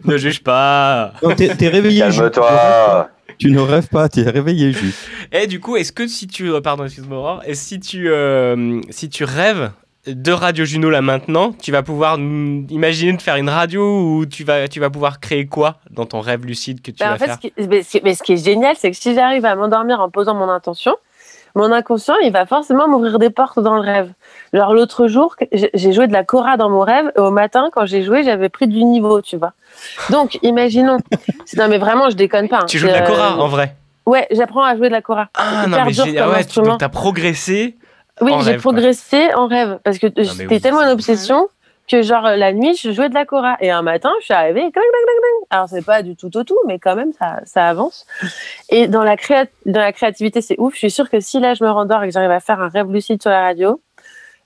[0.06, 1.14] Ne juge pas.
[1.22, 2.00] Non, t'es réveillé.
[2.00, 3.10] Calme-toi.
[3.38, 5.10] Tu ne rêves pas, tu es réveillé juste.
[5.32, 6.50] Et du coup, est-ce que si tu.
[6.62, 9.72] Pardon, excuse-moi, si tu, euh, si tu rêves
[10.08, 14.44] de Radio Juno là maintenant, tu vas pouvoir imaginer de faire une radio où tu
[14.44, 17.18] vas, tu vas pouvoir créer quoi dans ton rêve lucide que tu Bah, vas en
[17.18, 19.14] fait, faire ce qui, mais ce qui- mais ce qui est génial, c'est que si
[19.14, 20.96] j'arrive à m'endormir en posant mon intention,
[21.56, 24.12] mon inconscient, il va forcément m'ouvrir des portes dans le rêve.
[24.54, 27.86] Genre l'autre jour, j'ai joué de la cora dans mon rêve, et au matin, quand
[27.86, 29.54] j'ai joué, j'avais pris du niveau, tu vois.
[30.12, 30.98] Donc, imaginons.
[31.58, 32.60] non, mais vraiment, je déconne pas.
[32.60, 32.66] hein.
[32.68, 33.76] Tu joues de la euh, cora en vrai
[34.06, 35.28] Ouais, j'apprends à jouer de la cora.
[35.34, 37.76] Ah non, mais dur ah ouais, tu, t'as progressé.
[38.22, 38.72] Oui, j'ai rêve, quoi.
[38.74, 41.48] progressé en rêve parce que c'était oui, tellement une obsession
[41.90, 44.60] que genre la nuit je jouais de la cora et un matin je suis arrivée
[44.60, 47.68] clang, clang, clang, alors c'est pas du tout au tout mais quand même ça, ça
[47.70, 48.06] avance.
[48.70, 50.74] Et dans la créa- dans la créativité c'est ouf.
[50.74, 52.68] Je suis sûre que si là je me rendors et que j'arrive à faire un
[52.70, 53.80] rêve lucide sur la radio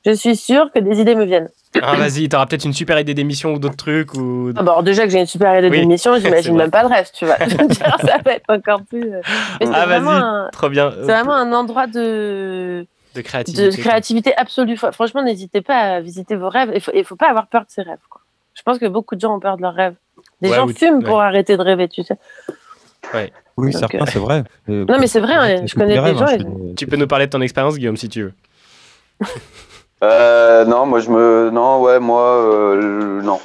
[0.05, 1.49] je suis sûre que des idées me viennent.
[1.81, 4.15] Ah, vas-y, t'auras peut-être une super idée d'émission ou d'autres trucs.
[4.15, 4.51] Ou...
[4.57, 6.89] Ah bah, alors déjà que j'ai une super idée Oui, d'émission j'imagine même pas le
[6.89, 7.37] reste tu vois.
[8.01, 9.21] Ça va être encore plus euh,
[9.61, 10.91] mais Ah, vas-y, un- trop bien.
[10.91, 12.85] c'est vraiment un endroit de
[13.15, 13.69] De créativité.
[13.69, 14.75] de créativité absolue.
[14.75, 16.71] Fr- Franchement, n'hésitez pas à visiter vos rêves.
[16.73, 17.99] Il faut, il faut pas avoir peur de ses rêves.
[18.09, 18.21] Quoi.
[18.53, 19.95] Je pense que beaucoup de gens ont peur de leurs rêves.
[20.41, 21.03] Des Ouais, gens fument ouais.
[21.03, 22.17] pour arrêter de rêver, tu sais.
[23.13, 23.31] Ouais.
[23.57, 24.43] Oui, Donc, certains, euh, c'est vrai.
[24.69, 26.25] Euh, Non, mais c'est vrai, hein, je connais des gens.
[26.25, 28.33] rêves, hein, je- Tu peux nous parler de ton expérience, Guillaume, si tu veux.
[30.03, 31.51] Euh, non, moi je me.
[31.51, 32.23] Non, ouais, moi.
[32.23, 33.39] euh, non.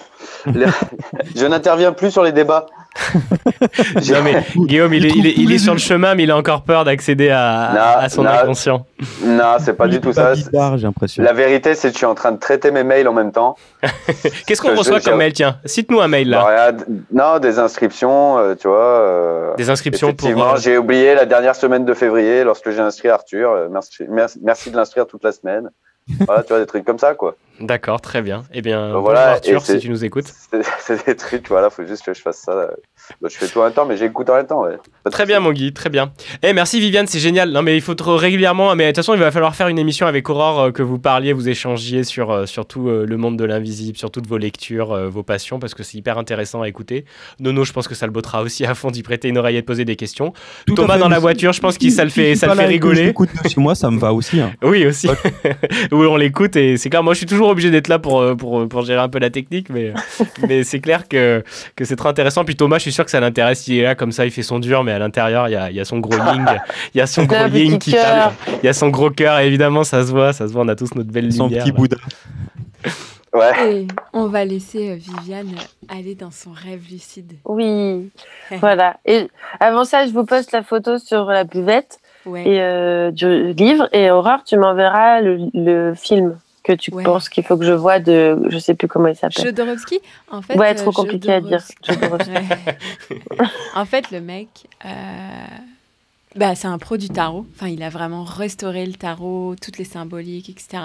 [0.47, 2.65] Je n'interviens plus sur les débats.
[4.11, 6.37] Non, mais Guillaume, il est, il est- il est sur le chemin, mais il a
[6.37, 8.31] encore peur d'accéder à, Non, à son non.
[8.31, 8.87] inconscient.
[9.25, 10.33] Non, c'est pas du tout ça.
[10.35, 11.23] bizarre, j'ai l'impression.
[11.23, 13.57] La vérité, c'est que je suis en train de traiter mes mails en même temps.
[14.47, 16.73] Qu'est-ce qu'on reçoit comme mail Tiens, cite-nous un mail là.
[17.13, 18.77] non, des inscriptions, euh, tu vois.
[18.79, 22.81] euh, Des inscriptions pour, Effectivement, euh, j'ai oublié la dernière semaine de février lorsque j'ai
[22.81, 23.51] inscrit Arthur.
[23.51, 25.71] euh, merci, merci, merci de l'inscrire toute la semaine.
[26.27, 27.37] Voilà, tu vois, des trucs comme ça, quoi.
[27.61, 28.45] D'accord, très bien.
[28.53, 30.33] Eh bien, voilà, Arthur, si tu nous écoutes.
[30.79, 32.71] C'est des trucs, voilà, faut juste que je fasse ça.
[33.21, 34.77] Bah, je fais tout en même temps, mais j'écoute en même temps, ouais.
[35.11, 36.13] Très bien, mon Guy, très bien.
[36.43, 37.51] Eh, merci Viviane, c'est génial.
[37.51, 38.75] Non, mais il faut régulièrement.
[38.75, 40.99] Mais de toute façon, il va falloir faire une émission avec Aurore, euh, que vous
[40.99, 44.39] parliez, vous échangiez sur, euh, sur tout euh, le monde de l'invisible, sur toutes vos
[44.39, 47.05] lectures, euh, vos passions, parce que c'est hyper intéressant à écouter.
[47.39, 49.61] Nono, je pense que ça le bottera aussi à fond d'y prêter une oreille et
[49.61, 50.33] de poser des questions.
[50.67, 52.67] Tout Thomas, fait, dans la voiture, je pense que ça le fait, ça le fait
[52.67, 53.09] rigoler.
[53.09, 54.41] Écoute, chez moi, ça me va aussi.
[54.41, 54.53] hein.
[54.63, 55.09] Oui, aussi.
[55.93, 57.03] Où on l'écoute et c'est clair.
[57.03, 59.69] Moi, je suis toujours obligé d'être là pour, pour, pour gérer un peu la technique,
[59.71, 59.93] mais,
[60.49, 61.45] mais c'est clair que,
[61.77, 62.45] que c'est très intéressant.
[62.45, 63.69] Puis Thomas, je suis sûr que ça l'intéresse.
[63.69, 65.71] Il est là comme ça, il fait son dur, mais à l'intérieur, il y a,
[65.71, 66.45] il y a son gros ying.
[66.95, 68.05] Il y a son gros petit ying qui cœur.
[68.05, 68.33] parle.
[68.63, 70.33] Il y a son gros cœur, évidemment, ça se voit.
[70.33, 71.63] Ça se voit, on a tous notre belle Son lumière.
[71.65, 71.77] petit là.
[71.77, 71.97] Bouddha.
[73.35, 73.81] Ouais.
[73.83, 75.51] Et on va laisser euh, Viviane
[75.89, 77.35] aller dans son rêve lucide.
[77.45, 78.11] Oui,
[78.61, 78.97] voilà.
[79.05, 79.29] Et
[79.61, 82.43] avant ça, je vous poste la photo sur la buvette Ouais.
[82.43, 83.89] et, euh, du livre.
[83.93, 86.37] Et Aurore, tu m'enverras le, le film
[86.67, 87.05] que tu Ouais.
[87.05, 88.37] penses qu'il faut que je vois de.
[88.49, 89.45] Je sais plus comment il s'appelle.
[89.45, 90.59] Jodorowsky, en fait.
[90.59, 91.63] Ouais, euh, trop compliqué à dire.
[93.75, 94.49] En fait, le mec,
[94.85, 94.89] euh,
[96.35, 97.47] bah, c'est un pro du tarot.
[97.55, 100.83] Enfin, il a vraiment restauré le tarot, toutes les symboliques, etc.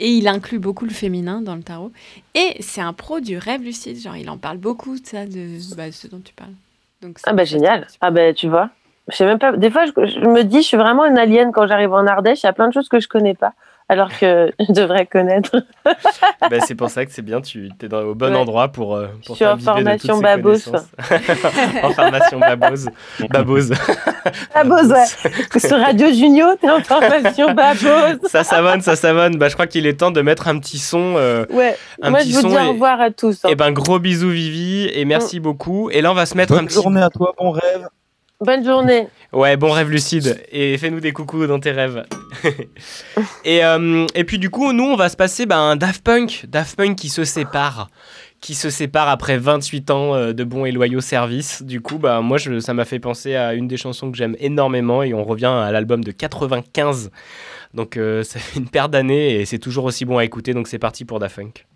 [0.00, 1.92] Et il inclut beaucoup le féminin dans le tarot.
[2.34, 4.00] Et c'est un pro du rêve lucide.
[4.00, 6.52] Genre, il en parle beaucoup de ça, de bah, ce dont tu parles.
[7.02, 7.86] Donc, Ah bah génial.
[8.00, 8.70] Ah bah tu vois.
[9.10, 9.52] Je sais même pas.
[9.56, 12.42] Des fois, je, je me dis, je suis vraiment une alien quand j'arrive en Ardèche.
[12.42, 13.52] Il y a plein de choses que je connais pas,
[13.88, 15.56] alors que je devrais connaître.
[16.50, 18.36] Bah, c'est pour ça que c'est bien, tu es dans, au bon Ouais.
[18.36, 20.42] endroit pour, euh, Je pour suis en t'imbiber de formation toutes ces babos.
[20.42, 20.86] connaissances.
[21.82, 22.88] en formation babose.
[23.30, 23.72] Babose.
[24.54, 25.58] Babos, ouais.
[25.58, 28.28] Sur Radio Junio, t'es en formation Babos.
[28.28, 29.36] ça savonne, ça savonne.
[29.36, 31.14] Bah, je crois qu'il est temps de mettre un petit son.
[31.16, 31.76] euh, Ouais.
[32.02, 33.44] un Moi, petit je vous son dis et- au revoir à tous.
[33.44, 33.48] hein.
[33.50, 35.90] Eh ben, gros bisous, Vivi, et merci beaucoup.
[35.90, 36.74] Et là, on va se mettre Bonne un petit.
[36.76, 37.88] journée à toi, bon rêve.
[38.40, 39.08] Bonne journée.
[39.32, 40.40] Ouais, bon rêve lucide.
[40.52, 42.04] Et fais-nous des coucous dans tes rêves.
[43.44, 46.46] et, euh, et puis, du coup, nous, on va se passer un Daft Punk.
[46.46, 47.90] Daft Punk qui se sépare.
[48.40, 51.64] Qui se sépare après 28 ans euh, de bons et loyaux services.
[51.64, 54.36] Du coup, bah, moi, je, ça m'a fait penser à une des chansons que j'aime
[54.38, 55.02] énormément.
[55.02, 57.10] Et on revient à l'album de 95.
[57.74, 60.54] Donc, euh, ça fait une paire d'années et c'est toujours aussi bon à écouter.
[60.54, 61.66] Donc, c'est parti pour Daft Punk.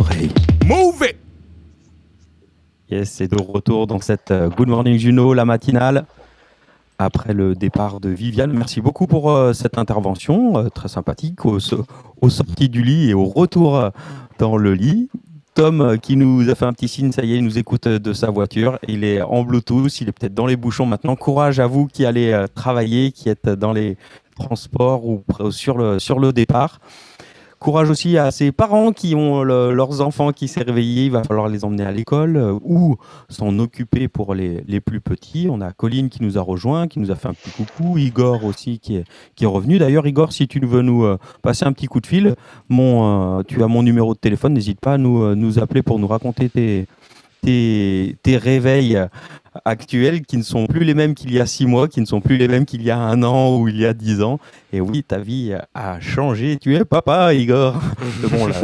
[0.00, 0.30] Oreilles.
[0.66, 1.16] Move it!
[2.90, 6.06] Yes, c'est de retour dans cette euh, Good Morning Juno, la matinale.
[6.98, 11.58] Après le départ de Viviane, merci beaucoup pour euh, cette intervention euh, très sympathique au,
[12.20, 13.90] aux sorties du lit et au retour euh,
[14.38, 15.08] dans le lit.
[15.54, 18.12] Tom qui nous a fait un petit signe, ça y est, il nous écoute de
[18.12, 18.78] sa voiture.
[18.88, 21.16] Il est en Bluetooth, il est peut-être dans les bouchons maintenant.
[21.16, 23.96] Courage à vous qui allez travailler, qui êtes dans les
[24.36, 26.80] transports ou pr- sur le, sur le départ.
[27.60, 31.04] Courage aussi à ces parents qui ont le- leurs enfants qui s'est réveillé.
[31.04, 32.96] Il va falloir les emmener à l'école euh, ou
[33.28, 35.46] s'en occuper pour les, les plus petits.
[35.50, 37.98] On a Colline qui nous a rejoint, qui nous a fait un petit coucou.
[37.98, 39.04] Igor aussi qui est,
[39.34, 39.78] qui est revenu.
[39.78, 42.34] D'ailleurs, Igor, si tu veux nous euh, passer un petit coup de fil,
[42.72, 44.54] euh, tu as mon numéro de téléphone.
[44.54, 46.86] N'hésite pas à nous, euh, nous appeler pour nous raconter tes,
[47.42, 49.06] tes, tes réveils euh,
[49.66, 52.22] actuels qui ne sont plus les mêmes qu'il y a six mois, qui ne sont
[52.22, 54.38] plus les mêmes qu'il y a un an ou il y a dix ans.
[54.72, 56.56] Et oui, ta vie a changé.
[56.60, 57.74] Tu es papa, Igor.
[58.22, 58.54] Mais bon, là,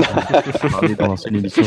[0.98, 1.62] dans l'ancienne émission.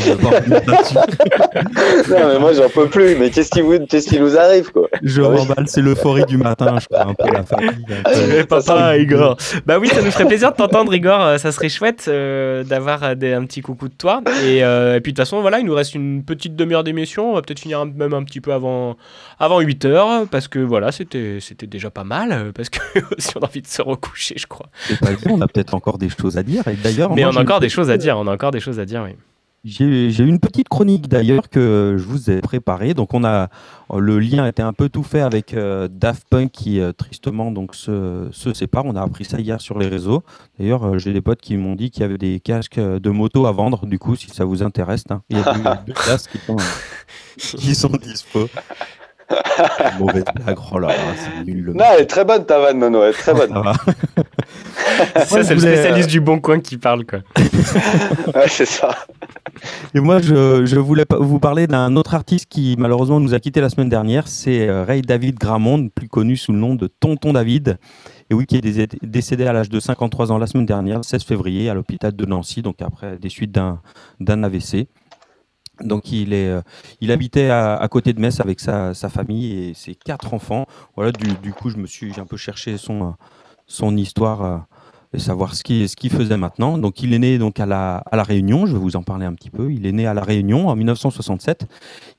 [2.08, 3.16] non, mais moi, j'en peux plus.
[3.16, 3.78] Mais qu'est-ce qui, vous...
[3.86, 4.88] qu'est-ce qui nous arrive, quoi?
[5.02, 7.86] Je remballe, c'est l'euphorie du matin, je crois, un peu la fatigue.
[7.86, 9.36] peu- papa, Igor.
[9.66, 11.20] Bah oui, ça nous ferait plaisir de t'entendre, Igor.
[11.20, 14.22] Euh, Ça serait chouette euh, d'avoir euh, des- un petit coucou de toi.
[14.44, 17.30] Et, euh, et puis de toute façon, voilà, il nous reste une petite demi-heure d'émission.
[17.32, 18.96] On va peut-être finir un- même un petit peu avant,
[19.38, 20.26] avant 8 heures.
[20.30, 22.52] Parce que voilà, c'était c'était déjà pas mal.
[22.54, 22.78] Parce que
[23.18, 24.66] si on a envie de se recoucher, je crois.
[25.00, 26.66] Pas on a peut-être encore des choses à dire.
[26.68, 28.16] Et d'ailleurs, Mais moi, on a encore des choses à dire.
[28.18, 29.14] On a encore des choses à dire, oui.
[29.62, 32.94] J'ai une petite chronique d'ailleurs que je vous ai préparée.
[32.94, 33.50] Donc on a
[33.94, 37.74] le lien était un peu tout fait avec euh, Daft Punk qui euh, tristement donc
[37.74, 38.86] se, se sépare.
[38.86, 40.22] On a appris ça hier sur les réseaux.
[40.58, 43.10] D'ailleurs euh, j'ai des potes qui m'ont dit qu'il y avait des casques euh, de
[43.10, 43.84] moto à vendre.
[43.84, 45.20] Du coup si ça vous intéresse, hein.
[45.28, 46.56] il y a deux casques qui sont,
[47.58, 48.48] qui sont dispo.
[49.98, 50.58] Mauvaise blague.
[50.72, 51.64] Oh là là, c'est nul.
[51.64, 53.02] le Non, elle est très bonne, ta vanne, Nono.
[53.02, 53.52] Elle est très bonne.
[55.26, 57.20] Ça c'est le spécialiste euh, du bon coin qui parle, quoi.
[58.34, 58.94] ouais, c'est ça.
[59.94, 63.60] Et moi, je, je voulais vous parler d'un autre artiste qui malheureusement nous a quitté
[63.60, 64.28] la semaine dernière.
[64.28, 67.78] C'est euh, Ray David Gramond, plus connu sous le nom de Tonton David.
[68.30, 71.24] Et oui, qui est décédé à l'âge de 53 ans la semaine dernière, le 16
[71.24, 73.80] février, à l'hôpital de Nancy, donc après des suites d'un
[74.20, 74.86] d'un AVC.
[75.82, 76.62] Donc il, est, euh,
[77.00, 80.66] il habitait à, côté de Metz avec sa, famille et ses quatre enfants.
[80.96, 83.14] Voilà, du, coup, je me suis j'ai un peu cherché son,
[83.66, 84.58] son histoire euh,
[85.12, 86.78] et savoir ce qu'il ce qu'il faisait maintenant.
[86.78, 89.26] Donc il est né donc à la, à la Réunion, je vais vous en parler
[89.26, 89.72] un petit peu.
[89.72, 91.66] Il est né à la Réunion en 1967.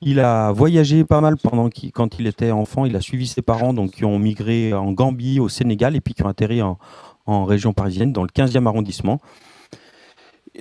[0.00, 2.84] Il a voyagé pas mal pendant quand il était enfant.
[2.84, 6.14] Il a suivi ses parents donc qui ont migré en Gambie, au Sénégal et puis
[6.14, 6.78] qui ont atterri en,
[7.26, 9.20] en région parisienne dans le 15e arrondissement.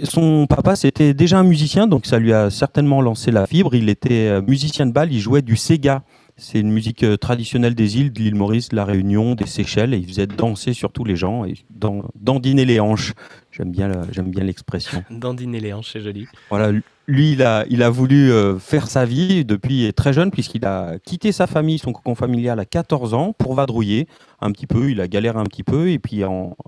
[0.04, 3.76] Son papa, c'était déjà un musicien, donc ça lui a certainement lancé la fibre.
[3.76, 6.04] Il était euh, musicien de bal, il jouait du Sega.
[6.38, 9.94] C'est une musique euh, traditionnelle des îles, de l'île Maurice, de la Réunion, des Seychelles,
[9.94, 13.14] et il faisait danser surtout les gens et dan- dandiner les hanches.
[13.52, 15.04] J'aime bien, j'aime bien l'expression.
[15.12, 16.26] Dandiner les hanches, c'est joli.
[16.50, 16.72] Voilà,
[17.12, 20.98] lui, il a, il a voulu euh, faire sa vie depuis très jeune, puisqu'il a
[21.00, 24.08] quitté sa famille, son cocon familial à 14 ans, pour vadrouiller
[24.40, 24.90] un petit peu.
[24.90, 26.24] Il a galéré un petit peu, et puis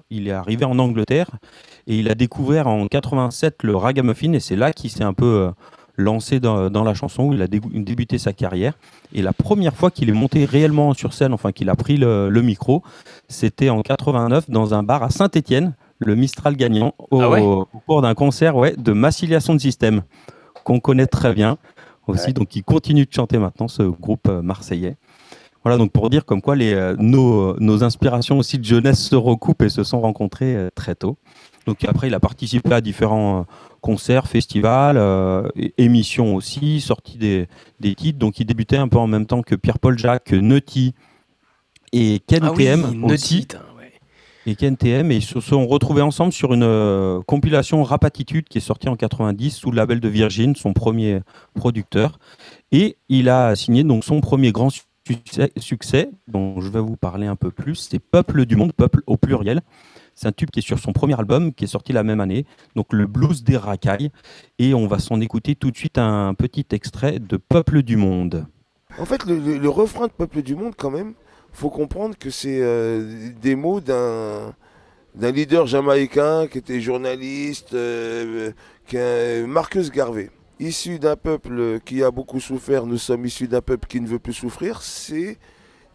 [0.09, 1.31] il est arrivé en Angleterre,
[1.87, 5.25] et il a découvert en 87 le ragamuffin, et c'est là qu'il s'est un peu
[5.25, 5.51] euh,
[5.95, 8.73] lancé dans, la chanson, où il a dé- débuté sa carrière.
[9.13, 12.29] Et la première fois qu'il est monté réellement sur scène, enfin qu'il a pris le,
[12.29, 12.83] le micro,
[13.29, 15.73] c'était en 89 dans un bar à Saint-Étienne,
[16.03, 20.01] le Mistral gagnant, au, Ah ouais au cours d'un concert ouais, de Massilia Sound System,
[20.63, 21.57] qu'on connaît très bien
[22.07, 22.33] aussi.
[22.33, 24.97] Donc il continue de chanter maintenant, ce groupe euh, marseillais.
[25.63, 29.15] Voilà, donc pour dire comme quoi les, euh, nos, nos inspirations aussi de jeunesse se
[29.15, 31.17] recoupent et se sont rencontrées euh, très tôt.
[31.65, 33.43] Donc après, il a participé à différents euh,
[33.79, 35.47] concerts, festivals, euh,
[35.77, 37.47] émissions aussi, sorti des,
[37.79, 38.19] des titres.
[38.19, 40.93] Donc il débutait un peu en même temps que Pierre-Paul Jacques, Nutty
[41.93, 42.67] et Ken Ah oui,
[43.03, 43.47] aussi.
[44.45, 48.57] Et Ken TM, et ils se sont retrouvés ensemble sur une euh, compilation Rapatitude qui
[48.57, 51.21] est sortie en 90 sous le label de Virgin, son premier
[51.53, 52.19] producteur.
[52.73, 54.69] Et il a signé donc son premier grand
[55.57, 59.15] succès, dont je vais vous parler un peu plus, c'est Peuple du Monde, Peuple au
[59.17, 59.61] pluriel.
[60.15, 62.45] C'est un tube qui est sur son premier album qui est sorti la même année,
[62.75, 64.11] donc le blues des racailles.
[64.59, 68.45] Et on va s'en écouter tout de suite un petit extrait de Peuple du Monde.
[68.99, 71.13] En fait, le- le refrain de Peuple du Monde, quand même,
[71.53, 74.53] faut comprendre que c'est euh, des mots d'un
[75.15, 78.51] leader jamaïcain qui était journaliste, euh,
[78.87, 80.29] qui est Marcus Garvey.
[80.59, 84.19] Issu d'un peuple qui a beaucoup souffert, nous sommes issus d'un peuple qui ne veut
[84.19, 85.37] plus souffrir, c'est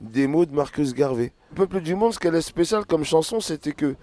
[0.01, 1.33] des mots de Marcus Garvey.
[1.55, 3.95] Peuple du Monde, ce qu'elle est spécial comme chanson, c'était que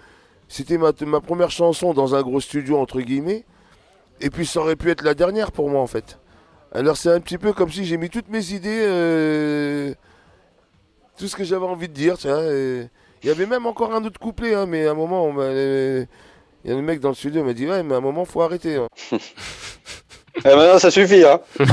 [0.48, 3.46] c'était ma, ma première chanson dans un gros studio, entre guillemets,
[4.22, 6.20] et puis ça aurait pu être la dernière pour moi, en fait.
[6.74, 9.94] Alors c'est un petit peu comme si j'ai mis toutes mes idées, euh,
[11.18, 12.88] tout ce que j'avais envie de dire, tiens, et
[13.24, 16.08] Il y avait même encore un autre couplet, hein, mais à un moment, il
[16.66, 18.26] y a le mec dans le studio qui m'a dit Ouais, mais à un moment,
[18.26, 18.76] faut arrêter.
[18.78, 18.88] hein.
[20.44, 21.40] Eh, maintenant, ça suffit, hein.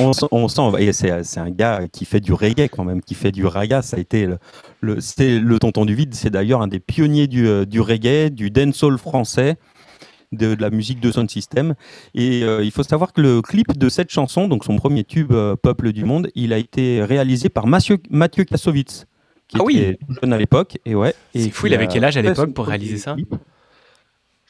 [0.00, 3.02] on, sent- on sent, et c'est c'est un gars qui fait du reggae quand même,
[3.02, 3.82] qui fait du raga.
[3.82, 4.38] Ça a été le,
[4.80, 8.30] le, c'était le tonton du vide, c'est d'ailleurs un des pionniers du, euh, du reggae,
[8.30, 9.56] du dancehall français,
[10.32, 11.74] de, de la musique de sound system.
[12.14, 15.32] Et euh, il faut savoir que le clip de cette chanson, donc son premier tube
[15.32, 19.06] euh, Peuple du monde, il a été réalisé par Mathieu, Mathieu Kassovitz,
[19.48, 19.78] qui Ah oui.
[19.78, 20.78] était jeune à l'époque.
[20.86, 21.14] Et ouais.
[21.34, 23.34] et C'est fou, il avait quel âge à l'époque pour réaliser ça clip.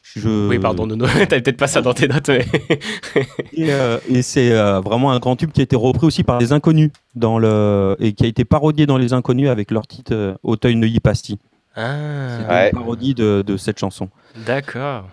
[0.03, 2.27] Je- Oui, pardon, Nono, t'avais peut-être pas ça dans tes notes.
[2.29, 2.45] mais-
[3.53, 6.37] Et, euh, et c'est euh, vraiment un grand tube qui a été repris aussi par
[6.39, 10.35] les Inconnus dans le et qui a été parodié dans les Inconnus avec leur titre
[10.43, 11.39] Auteuil Neuilly Pasti.
[11.75, 11.95] Ah,
[12.49, 14.09] C'est une parodie de, de cette chanson.
[14.45, 15.07] d'accord.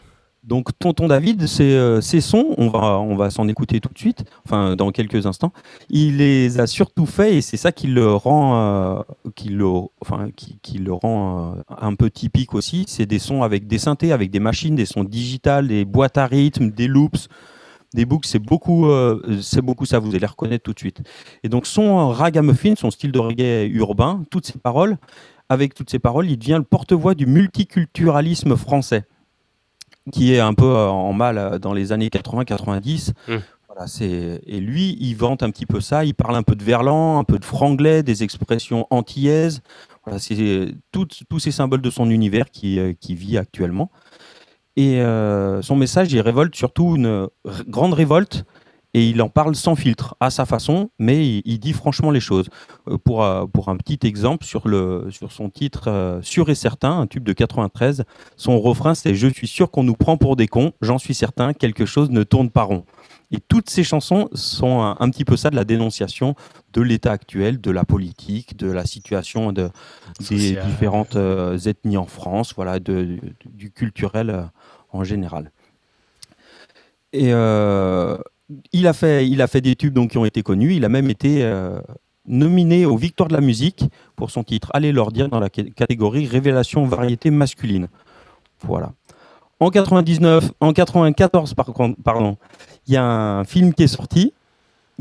[0.49, 2.69] Donc Tonton David, c'est euh, ces sons, on
[3.17, 5.53] va s'en écouter tout de suite, enfin dans quelques instants.
[5.91, 9.03] Il les a surtout fait et c'est ça qui le rend euh,
[9.35, 12.87] qui le rend euh, un peu typique aussi.
[12.89, 16.25] C'est des sons avec des synthés, avec des machines, des sons digitales, des boîtes à
[16.25, 17.29] rythme, des loops
[17.95, 21.01] des books, c'est beaucoup, euh, beaucoup ça, vous allez les reconnaître tout de suite.
[21.43, 24.99] Et donc son ragamuffin, son style de reggae urbain, toutes ces paroles,
[25.49, 29.05] avec toutes ces paroles, il devient le porte-voix du multiculturalisme français,
[30.11, 33.13] qui est un peu euh, en mal euh, dans les années 80-90.
[33.69, 36.05] Voilà, c'est et lui, il vante un petit peu ça.
[36.05, 39.61] Il parle un peu de verlan, un peu de franglais, des expressions antillaises.
[40.05, 43.91] Voilà, c'est tous ces symboles de son univers qui, euh, qui vit actuellement.
[44.77, 47.29] Et euh, son message, il révolte surtout une
[47.67, 48.45] grande révolte
[48.95, 52.21] et il en parle sans filtre, à sa façon, mais il, il dit franchement les
[52.21, 52.49] choses.
[52.89, 56.55] Euh, pour, euh, pour un petit exemple, sur, le, sur son titre euh, Sûr et
[56.55, 58.05] certain, un tube de 93,
[58.37, 61.53] son refrain c'est Je suis sûr qu'on nous prend pour des cons, j'en suis certain,
[61.53, 62.85] quelque chose ne tourne pas rond.
[63.31, 66.35] Et toutes ces chansons sont un, un petit peu ça de la dénonciation
[66.73, 69.69] de l'état actuel, de la politique, de la situation de,
[70.31, 74.49] des différentes euh, ethnies en France, voilà, de, du- du culturel
[74.93, 75.51] en général.
[77.13, 77.33] Et
[78.73, 80.75] il, a fait, il a fait des tubes donc, qui ont été connus.
[80.75, 81.81] Il a même été euh,
[82.27, 83.85] nominé aux Victoires de la musique
[84.17, 87.89] pour son titre Allez leur dire dans la ca- catégorie Révélation variété masculine.
[88.63, 88.93] Voilà.
[89.61, 92.37] En 99, en 94 par contre, pardon,
[92.87, 94.33] il y a un film qui est sorti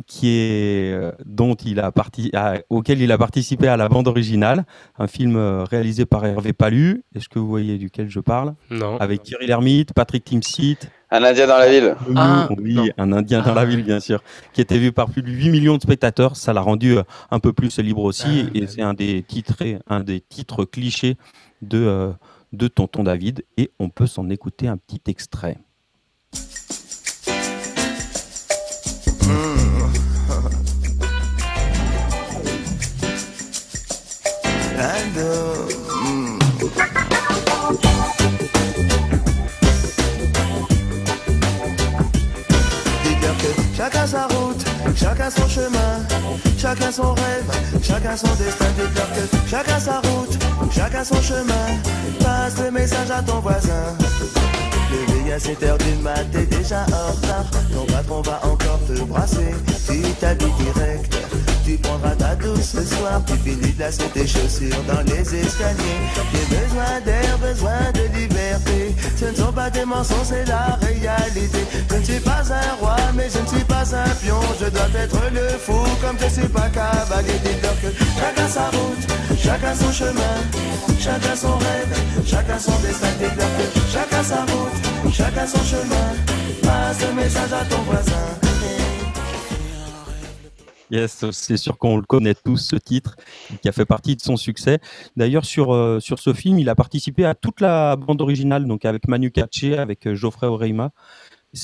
[0.06, 4.08] qui est euh, dont il a parti, à- auquel il a participé à la bande
[4.08, 4.64] originale,
[5.00, 7.04] un film euh, réalisé par Hervé Palu.
[7.16, 8.54] Est-ce que vous voyez duquel je parle?
[8.70, 8.98] Non.
[8.98, 10.78] Avec Thierry Lhermitte, Patrick Timsit.
[11.10, 11.96] Un Indien dans la ville.
[12.16, 14.22] Ah, oui, un Indien dans la ville, bien sûr,
[14.54, 16.36] qui était vu par plus de 8 millions de spectateurs.
[16.36, 19.64] Ça l'a rendu euh, un peu plus libre aussi, Ah, et c'est un des titres,
[19.88, 21.16] un des titres clichés
[21.62, 22.12] de euh,
[22.54, 25.58] de Tonton David, et on peut s'en écouter un petit extrait.
[34.80, 35.18] And,
[43.88, 44.66] chacun sa route,
[44.96, 46.06] chacun son chemin,
[46.58, 48.66] chacun son rêve, chacun son destin.
[48.76, 50.38] Que chacun sa route,
[50.72, 51.68] chacun son chemin.
[52.20, 53.96] Passe le message à ton voisin.
[54.92, 57.46] Levé à 7 heures du mat, t'es déjà en retard.
[57.74, 59.56] Ton patron va encore te brasser.
[59.88, 61.16] Tu t'habilles direct.
[61.66, 63.22] Tu prendras ta douce ce soir.
[63.26, 66.00] Tu finis de lasser tes chaussures dans les escaliers.
[66.34, 68.37] J'ai besoin d'air, besoin de liberté.
[69.20, 71.66] Ce ne sont pas des mensonges, c'est la réalité.
[71.90, 74.40] Je ne suis pas un roi, mais je ne suis pas un pion.
[74.60, 77.40] Je dois être le fou, comme je suis pas cavalier.
[77.44, 77.88] Dis-leur que
[78.20, 80.38] chacun sa route, chacun son chemin,
[81.00, 83.08] chacun son rêve, chacun son destin.
[83.18, 86.14] Dis-leur que chacun sa route, chacun son chemin.
[86.62, 88.47] Passe le message à ton voisin.
[90.90, 93.18] Yes, c'est sûr qu'on le connaît tous ce titre,
[93.62, 94.80] qui a fait partie de son succès.
[95.18, 98.86] D'ailleurs, sur, euh, sur ce film, il a participé à toute la bande originale, donc
[98.86, 100.92] avec Manu Katché, avec euh, Geoffrey Oreima.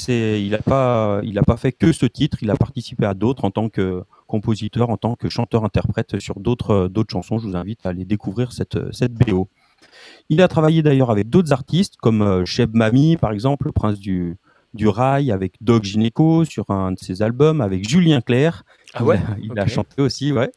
[0.08, 3.70] Il n'a pas, pas fait que ce titre, il a participé à d'autres en tant
[3.70, 7.38] que compositeur, en tant que chanteur-interprète sur d'autres, euh, chansons.
[7.38, 9.48] Je vous invite à aller découvrir cette, cette BO.
[10.30, 14.38] Il a travaillé d'ailleurs avec d'autres artistes comme Cheb Mami, par exemple, le prince du,
[14.74, 18.64] du rail, avec Doc Gineco sur un de ses albums, avec Julien Clerc.
[18.94, 20.52] Ah ouais Il, a, chanté aussi, ouais.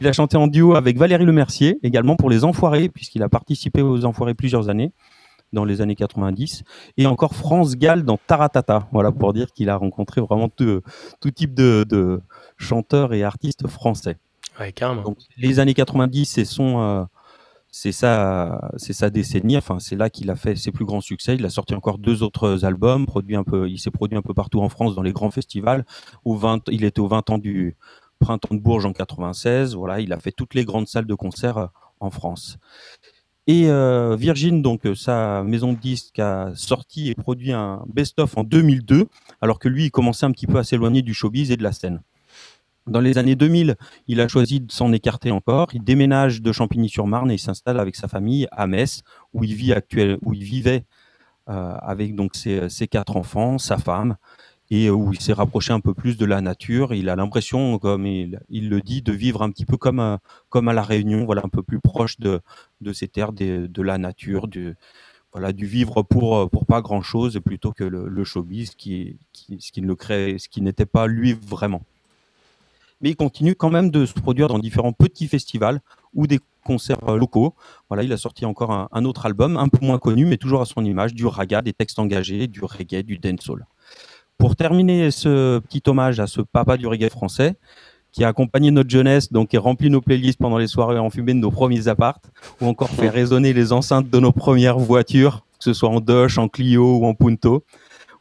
[0.00, 3.82] Il a chanté en duo avec Valérie Lemercier, également pour Les Enfoirés, puisqu'il a participé
[3.82, 4.92] aux Enfoirés plusieurs années,
[5.52, 6.62] dans les années 90.
[6.96, 8.88] Et encore France Gall dans Taratata.
[8.92, 10.80] Voilà, pour dire qu'il a rencontré vraiment tout,
[11.20, 12.20] tout type de, de
[12.56, 14.16] chanteurs et artistes français.
[14.58, 15.02] Ouais, carrément.
[15.02, 17.04] Donc, les années 90, c'est son, euh,
[17.70, 19.56] c'est sa, décennie.
[19.56, 21.34] Enfin, c'est là qu'il a fait ses plus grands succès.
[21.36, 23.06] Il a sorti encore deux autres albums,
[23.68, 25.84] il s'est produit un peu partout en France dans les grands festivals.
[26.24, 27.76] Au 20, il était au 20 ans du
[28.20, 29.74] Printemps de Bourges en 96.
[29.74, 31.66] Voilà, il a fait toutes les grandes salles de concert euh,
[32.00, 32.58] en France.
[33.46, 38.36] Et euh, Virgin, donc euh, sa maison de disques, a sorti et produit un best-of
[38.36, 39.08] en 2002,
[39.40, 41.72] alors que lui, il commençait un petit peu à s'éloigner du showbiz et de la
[41.72, 42.02] scène.
[42.90, 43.76] Dans les années 2000,
[44.08, 45.68] il a choisi de s'en écarter encore.
[45.74, 49.02] Il déménage de Champigny-sur-Marne et il s'installe avec sa famille à Metz,
[49.32, 50.84] où il, vit actuel, où il vivait
[51.48, 54.16] euh, avec donc ses, ses quatre enfants, sa femme,
[54.70, 56.92] et où il s'est rapproché un peu plus de la nature.
[56.92, 60.18] Il a l'impression, comme il, le dit, de vivre un petit peu comme, à-
[60.48, 62.40] comme à La Réunion, voilà, un peu plus proche de,
[62.80, 64.74] de ces terres, des- de la nature, du,
[65.32, 69.72] voilà, du vivre pour, pour pas grand-chose, plutôt que le, le showbiz, qui, qui, ce
[69.72, 71.82] qui ne le crée, ce qui n'était pas lui vraiment.
[73.00, 75.80] Mais il continue quand même de se produire dans différents petits festivals
[76.14, 77.54] ou des concerts euh, locaux.
[77.88, 80.60] Voilà, il a sorti encore un, un autre album, un peu moins connu, mais toujours
[80.60, 83.66] à son image, du raga, des textes engagés, du reggae, du dancehall.
[84.38, 87.56] Pour terminer ce petit hommage à ce papa du reggae français,
[88.12, 91.34] qui a accompagné notre jeunesse, donc qui a rempli nos playlists pendant les soirées enfumées
[91.34, 92.20] de nos premiers apparts,
[92.60, 96.38] ou encore fait résonner les enceintes de nos premières voitures, que ce soit en Dodge,
[96.38, 97.64] en Clio ou en Punto.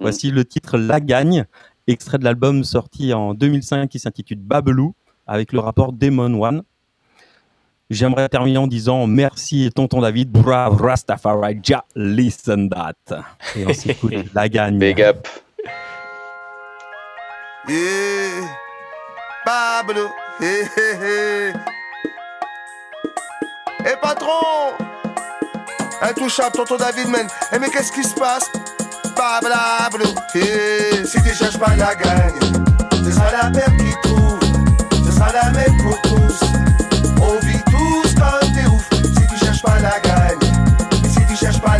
[0.02, 1.46] Voici le titre La Gagne,
[1.88, 4.94] extrait de l'album sorti en 2005 qui s'intitule Babelou,
[5.28, 6.64] avec le rapport Demon One.
[7.90, 12.94] J'aimerais terminer en disant merci tonton David, brave Rastafari, ja, listen that.
[13.56, 14.78] Et on s'écoute La Gagne.
[14.78, 15.28] Big up.
[17.68, 18.48] Yeah.
[19.44, 20.08] Pablo.
[20.40, 21.54] Hey, hey, hey.
[23.86, 24.74] Eh patron
[26.02, 27.28] Intouchable, tonton David, man.
[27.52, 28.52] Eh mais qu'est-ce qui se passe?
[29.20, 30.06] Pablo.
[30.34, 31.06] Hey.
[31.06, 32.40] Si tu cherches pas la gagne,
[33.04, 34.40] ce sera la perte qui trouve.
[39.28, 40.40] Tu cherches pas la gagne,
[41.10, 41.78] si tu cherches pas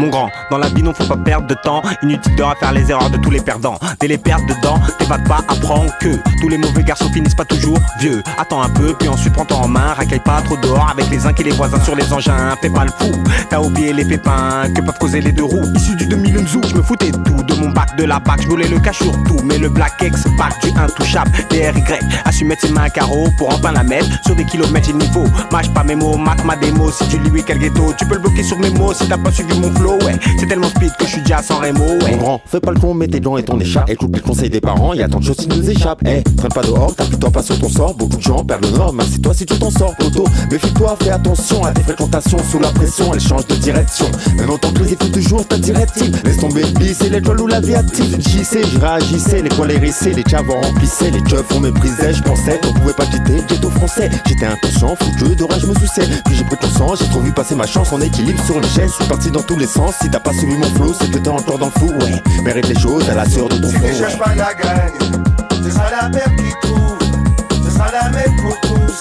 [0.00, 1.82] Mon grand, dans la vie non faut pas perdre de temps.
[2.02, 3.78] Inutile de refaire les erreurs de tous les perdants.
[3.98, 7.78] Dès les perdre dedans, t'évades pas, apprends que Tous les mauvais garçons finissent pas toujours
[7.98, 8.22] vieux.
[8.38, 9.94] Attends un peu, puis ensuite prends-toi en main.
[9.94, 12.54] Racaille pas trop dehors avec les uns et les voisins sur les engins.
[12.60, 13.10] Fais pas le fou,
[13.50, 15.66] t'as oublié les pépins Que peuvent causer les deux roues.
[15.74, 17.42] Issu du 2000 Zou, je me foutais tout.
[17.42, 19.40] De mon bac, de la bac, je voulais le cash sur tout.
[19.42, 21.82] Mais le Black X, bac du intouchable DRY,
[22.24, 24.92] a su mettre ses mains à carreau Pour enfin la mettre sur des kilomètres j'ai
[24.92, 26.88] le niveau Mâche pas mes mots, marque ma démo.
[26.92, 28.94] Si tu lui quel ghetto, tu peux le bloquer sur mes mots.
[28.94, 29.87] Si t'as pas suivi mon flow,
[30.38, 32.80] C'est tellement speed que je suis déjà sans rémo, ouais Mon grand, fais pas le
[32.80, 33.90] con, mets tes dents et ton écharpe.
[33.90, 36.02] Écoute les conseils des parents, y a tant de choses qui nous échappent.
[36.06, 37.94] Eh, traîne pas dehors, t'as temps pas sur ton sort.
[37.94, 39.94] Beaucoup de gens perdent le nord, merci toi si tu t'en sors.
[40.04, 44.06] Auto, méfie-toi, fais attention à tes fréquentations sous la pression, elles changent de direction.
[44.36, 46.20] Même en tant que écoute toujours ta directive.
[46.24, 48.18] Laisse tomber le c'est l'étoile ou la vie active.
[48.48, 52.58] Sais, je réagissais, les poils hérissés, les chavons remplissaient, les keufs on méprisait, je pensais
[52.62, 54.08] qu'on pouvait pas quitter ghetto français.
[54.26, 56.08] J'étais inconscient, foutu de rage, je me souciais.
[56.24, 58.66] Puis j'ai pris ton sang, j'ai trop vu passer ma chance en équilibre sur le
[58.68, 58.94] geste.
[58.94, 59.66] Je suis parti dans tous les
[60.00, 62.22] si t'as pas suivi mon flow, c'est que t'es encore dans le flou, ouais.
[62.42, 63.90] Mérite les choses à la sœur de ton Si frère.
[63.92, 64.98] tu cherches pas la gagne,
[65.64, 66.98] ce sera la perte qui trouve.
[67.64, 68.98] Ce sera la même pour tous.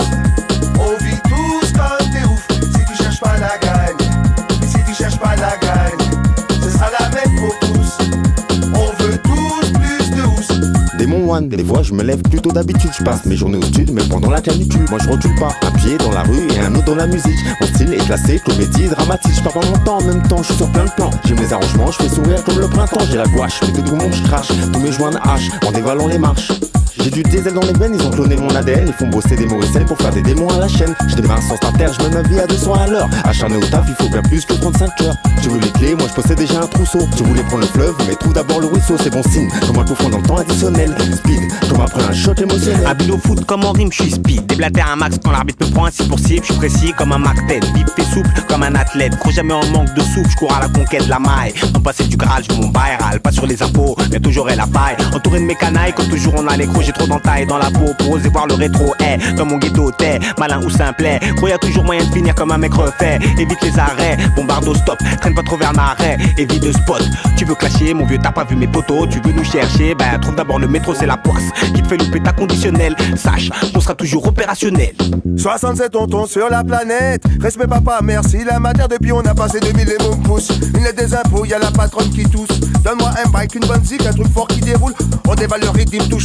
[11.07, 13.91] Démon One, des fois je me lève plutôt d'habitude, je passe mes journées au stud,
[13.93, 16.75] mais pendant la canicule, moi je recule pas, un pied dans la rue et un
[16.75, 17.39] autre dans la musique.
[17.61, 20.47] Mon style est classé comédie dramatique, je pars pas mon temps en même temps, je
[20.47, 21.11] suis sur plein de plans.
[21.25, 23.95] J'aime les arrangements, je fais sourire comme le printemps, j'ai la gouache, mais de tout
[23.95, 26.51] monde je crache, tous mes joints de hache, en dévalant les marches.
[26.99, 29.45] J'ai du diesel dans les veines, ils ont cloné mon ADN, ils font bosser des
[29.45, 30.93] Moricelles pour faire des démons à la chaîne.
[31.07, 33.09] J'ai des mains sans starter, je mets ma vie à 200 à l'heure.
[33.23, 35.15] Acharné au taf, il faut bien plus que 35 heures.
[35.41, 37.07] Tu veux les clés, moi je possède déjà un trousseau.
[37.15, 39.49] Tu voulais prendre le fleuve, mais trouve d'abord le ruisseau, c'est bon signe.
[39.65, 40.96] Comme un dans le temps additionnel.
[41.01, 42.85] Speed, comme après un choc émotionnel.
[42.85, 44.45] Habile au foot comme en rime, je suis speed.
[44.45, 46.41] Déblater un max quand l'arbitre me prend ainsi pour cible.
[46.41, 49.17] Je suis précis comme un tête, vif et souple comme un athlète.
[49.19, 51.53] Crois jamais en manque de souffle, je cours à la conquête de la maille.
[51.75, 54.95] En passé du Graal, je mon bail, pas sur les impôts, mais toujours la paille.
[55.13, 57.69] Entouré de mes canailles, comme toujours on a les crocs, j'ai trop d'entailles dans la
[57.69, 58.93] peau pour oser voir le rétro.
[58.99, 61.19] Eh, dans mon ghetto, t'es malin ou simplet.
[61.35, 63.19] Gros, y a toujours moyen de finir comme un mec refait.
[63.37, 67.03] Évite les arrêts, bombarde au stop, traîne pas trop vers l'arrêt, évite de spot.
[67.35, 70.19] Tu veux clasher, mon vieux, t'as pas vu mes potos, tu veux nous chercher, ben
[70.19, 71.43] trouve d'abord le c'est la poisse
[71.73, 72.95] qui te fait louper ta conditionnelle.
[73.15, 74.93] Sache qu'on sera toujours opérationnel.
[75.37, 77.23] 67 tontons sur la planète.
[77.41, 78.87] Respect papa, merci la matière.
[78.87, 80.49] Depuis on a passé 2000 et mon pouce.
[80.75, 82.59] Une lettre des impôts, y a la patronne qui tousse.
[82.83, 84.93] Donne-moi un bike, une bonne zik, un truc fort qui déroule.
[85.27, 86.19] On dévale le rythme tout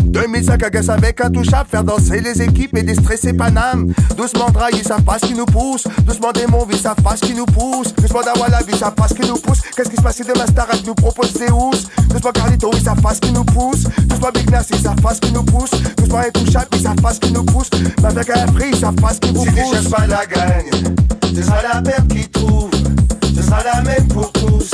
[0.00, 0.10] chousse.
[0.10, 3.92] 2005 agace avec un touchable, faire danser les équipes et déstresser Paname.
[4.16, 5.84] Doucement draille, ils savent pas ce qui nous pousse.
[6.04, 7.94] Doucement démon, ils savent pas ce qui nous pousse.
[7.94, 9.60] Doucement Dawala, ils savent pas ce qui nous pousse.
[9.76, 13.14] Qu'est-ce qui se passe si demain Starak nous propose Zeus Doucement Carlito, ils savent pas
[13.14, 13.84] ce qui nous pousse.
[14.06, 15.70] Doucement Big Nas, ils savent pas ce qui nous pousse.
[15.96, 17.70] Doucement Intouchable, ils savent pas ce qui nous pousse.
[18.02, 19.54] Mais avec un prix, ils savent pas ce qui vous pousse.
[19.54, 20.70] Si tu cherches pas la gagne,
[21.34, 22.70] ce sera la perte qui trouve.
[23.34, 24.70] Ce sera la même pour tous.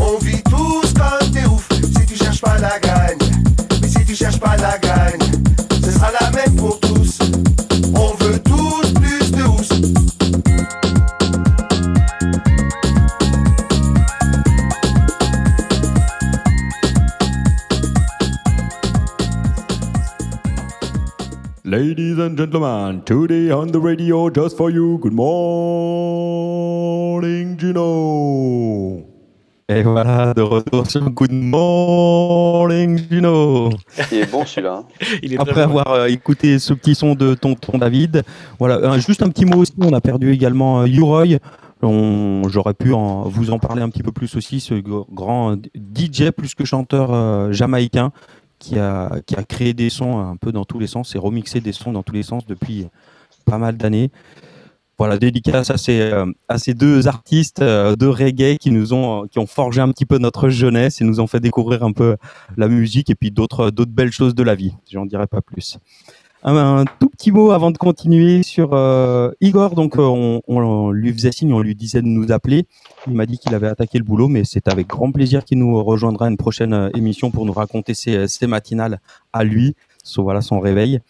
[0.00, 1.68] On vit tous comme des ouf.
[1.70, 3.18] Si tu cherches pas la gagne,
[4.40, 5.20] pas la gagne.
[5.84, 7.18] Ce sera la même pour tous.
[7.94, 9.68] On veut tous plus de housse.
[21.64, 25.68] Ladies and gentlemen, today on the radio just for you, good morning,
[27.58, 29.07] Gino.
[29.70, 33.68] Et voilà, de retour sur Good Morning, Gino.
[34.10, 34.82] Il est bon celui-là.
[34.82, 34.84] hein.
[35.42, 38.22] Après avoir euh, écouté ce petit son de Tonton David,
[38.58, 41.36] voilà, euh, juste un petit mot aussi, on a perdu également euh, Uroy.
[41.82, 46.30] J'aurais pu en- vous en parler un petit peu plus aussi, ce gr- grand DJ
[46.30, 48.10] plus que chanteur euh, jamaïcain
[48.58, 51.60] qui a, qui a créé des sons un peu dans tous les sens et remixé
[51.60, 52.86] des sons dans tous les sens depuis
[53.44, 54.10] pas mal d'années.
[54.98, 59.22] Voilà, dédicace à ces, euh, à ces deux artistes euh, de reggae qui nous ont,
[59.22, 61.92] euh, qui ont forgé un petit peu notre jeunesse et nous ont fait découvrir un
[61.92, 62.16] peu
[62.56, 64.74] la musique et puis d'autres, d'autres belles choses de la vie.
[64.90, 65.78] J'en dirai pas plus.
[66.42, 69.76] Un, tout petit mot avant de continuer sur euh, Igor.
[69.76, 72.66] Donc, on, on lui faisait signe, on lui disait de nous appeler.
[73.06, 75.80] Il m'a dit qu'il avait attaqué le boulot, mais c'est avec grand plaisir qu'il nous
[75.82, 79.00] rejoindra une prochaine émission pour nous raconter ses, ses matinales
[79.32, 79.76] à lui,
[80.16, 81.00] voilà, son réveil.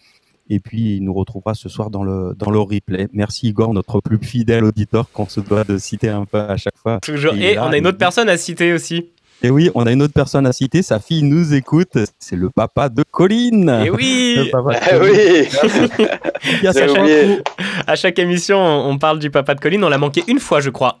[0.49, 3.07] Et puis, il nous retrouvera ce soir dans le, dans le replay.
[3.13, 6.77] Merci Igor, notre plus fidèle auditeur qu'on se doit de citer un peu à chaque
[6.77, 6.99] fois.
[7.01, 7.33] Toujours.
[7.35, 9.09] Et là, on a une il autre personne à citer aussi.
[9.43, 10.81] et oui, on a une autre personne à citer.
[10.81, 11.97] Sa fille nous écoute.
[12.17, 13.69] C'est le papa de Colline.
[13.85, 16.07] Et oui Le papa de Eh Colline.
[16.63, 16.99] J'avais chanson.
[17.01, 17.41] oublié.
[17.85, 19.83] À chaque émission, on on parle du papa de Colline.
[19.83, 20.97] On l'a manqué une fois, je crois.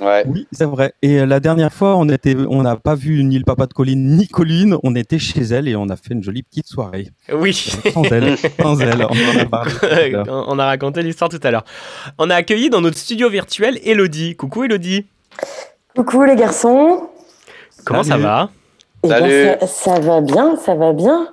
[0.00, 0.92] Oui, c'est vrai.
[1.02, 3.72] Et euh, la dernière fois, on était, on n'a pas vu ni le papa de
[3.72, 4.76] Colline ni Colline.
[4.82, 7.08] On était chez elle et on a fait une jolie petite soirée.
[7.32, 7.54] Oui.
[7.54, 8.36] Sans elle.
[8.60, 9.06] Sans elle.
[9.08, 10.22] On en a parlé.
[10.26, 11.64] on raconté l'histoire tout à l'heure.
[12.18, 14.36] On a accueilli dans notre studio virtuel Elodie.
[14.36, 15.06] Coucou Elodie.
[15.94, 17.08] Coucou les garçons.
[17.84, 18.50] Comment ça va?
[19.04, 21.28] Eh ben, ça, ça va bien, ça va bien.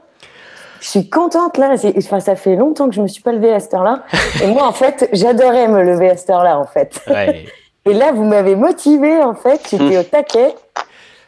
[0.82, 1.76] Je suis contente là.
[1.98, 4.04] Enfin, ça fait longtemps que je me suis pas levée à cette heure-là.
[4.44, 7.02] Et moi, en fait, j'adorais me lever à cette heure-là, en fait.
[7.08, 7.46] Ouais.
[7.86, 9.62] Et là, vous m'avez motivée, en fait.
[9.72, 10.54] J'étais au taquet.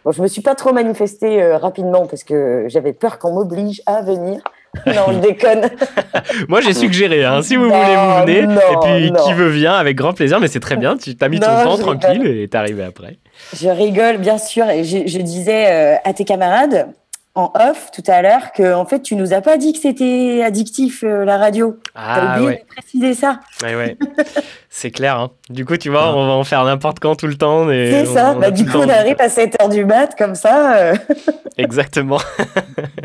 [0.06, 3.82] Bon, je me suis pas trop manifestée euh, rapidement parce que j'avais peur qu'on m'oblige
[3.86, 4.42] à venir.
[4.88, 5.70] Non, je déconne.
[6.50, 7.24] Moi, j'ai suggéré.
[7.24, 8.42] hein, si vous Non, voulez, vous venez.
[8.48, 8.60] non,
[8.96, 9.24] et puis, non.
[9.24, 10.40] qui veut vient avec grand plaisir.
[10.40, 10.98] Mais c'est très bien.
[10.98, 12.28] Tu t'as mis ton temps tranquille rigole.
[12.38, 13.18] et t'es arrivé après.
[13.56, 14.68] Je rigole, bien sûr.
[14.72, 16.88] Et je, je disais euh, à tes camarades
[17.36, 20.44] en off tout à l'heure que en fait, tu nous as pas dit que c'était
[20.46, 21.80] addictif euh, la radio.
[21.96, 22.66] Ah, T'as oublié ouais.
[22.70, 23.40] de préciser ça.
[23.64, 23.98] Ouais, ouais.
[24.70, 25.18] c'est clair.
[25.20, 25.32] hein.
[25.50, 27.66] Du coup, tu vois, on va en faire n'importe quand tout le temps.
[27.68, 28.34] C'est ça.
[28.36, 30.78] on Bah, du coup, on arrive à 7h du mat comme ça.
[30.78, 30.96] euh.
[31.58, 32.20] Exactement.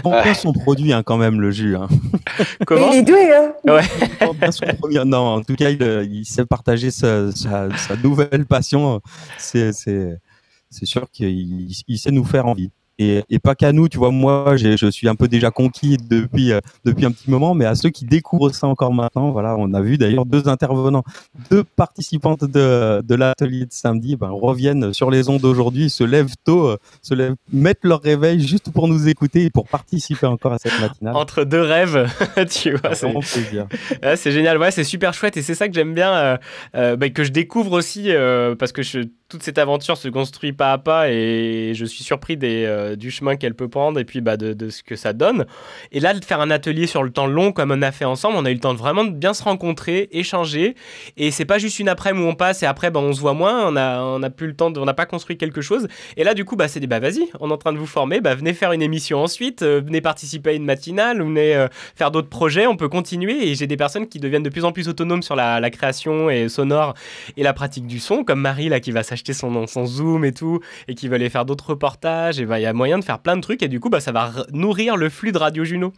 [0.05, 1.77] Bon, bien son produit hein, quand même le jus.
[1.77, 1.89] Hein.
[2.67, 3.83] Comment Il est doué, hein Ouais.
[4.21, 7.69] Bon, bien son premier- Non, en tout cas, il, euh, il sait partager sa, sa-
[7.77, 9.01] sa nouvelle passion.
[9.39, 10.17] C'est c'est-
[10.71, 12.71] c'est sûr qu'il il sait nous faire envie.
[13.01, 16.53] Et, et pas qu'à nous, tu vois, moi, je suis un peu déjà conquis depuis,
[16.53, 19.73] euh, depuis un petit moment, mais à ceux qui découvrent ça encore maintenant, voilà, on
[19.73, 21.05] a vu d'ailleurs deux intervenants,
[21.51, 26.35] deux participantes de, de l'atelier de samedi, ben, reviennent sur les ondes aujourd'hui, se lèvent
[26.45, 30.53] tôt, euh, se lèvent, mettent leur réveil juste pour nous écouter et pour participer encore
[30.55, 31.15] à cette matinale.
[31.17, 32.09] Entre deux rêves,
[32.51, 32.95] tu vois.
[32.97, 36.39] c'est- c'est génial, ouais, c'est super chouette et c'est ça que j'aime bien,
[36.75, 38.09] euh, bah, que je découvre aussi
[38.59, 42.39] parce que je- toute cette aventure se construit pas à pas et je suis surpris
[42.39, 45.47] des, euh, du chemin qu'elle peut prendre et puis bah, de, ce que ça donne.
[45.93, 48.37] Et là, de faire un atelier sur le temps long comme on a fait ensemble,
[48.37, 50.75] on a eu le temps de vraiment bien se rencontrer, échanger
[51.17, 53.35] et c'est pas juste une après-midi où on passe et après bah, on se voit
[53.35, 55.89] moins, on a, on a plus le temps, on n'a pas construit quelque chose.
[56.17, 57.87] Et là, du coup, bah, c'est des bah vas-y, on est en train de vous
[57.87, 61.69] former, bah, venez faire une émission ensuite, euh, venez participer à une matinale, venez euh,
[61.97, 63.49] faire d'autres projets, on peut continuer.
[63.49, 66.49] Et j'ai des personnes qui deviennent de plus en plus autonomes sur la, création et
[66.49, 66.95] sonore
[67.37, 70.33] et la pratique du son, comme Marie là qui va s'acheter son, son Zoom et
[70.33, 72.43] tout, et qui veut aller faire d'autres reportages.
[72.43, 75.11] Bah, moyen de faire plein de trucs, et du coup, bah, ça va nourrir le
[75.11, 75.93] flux de Radio Juno.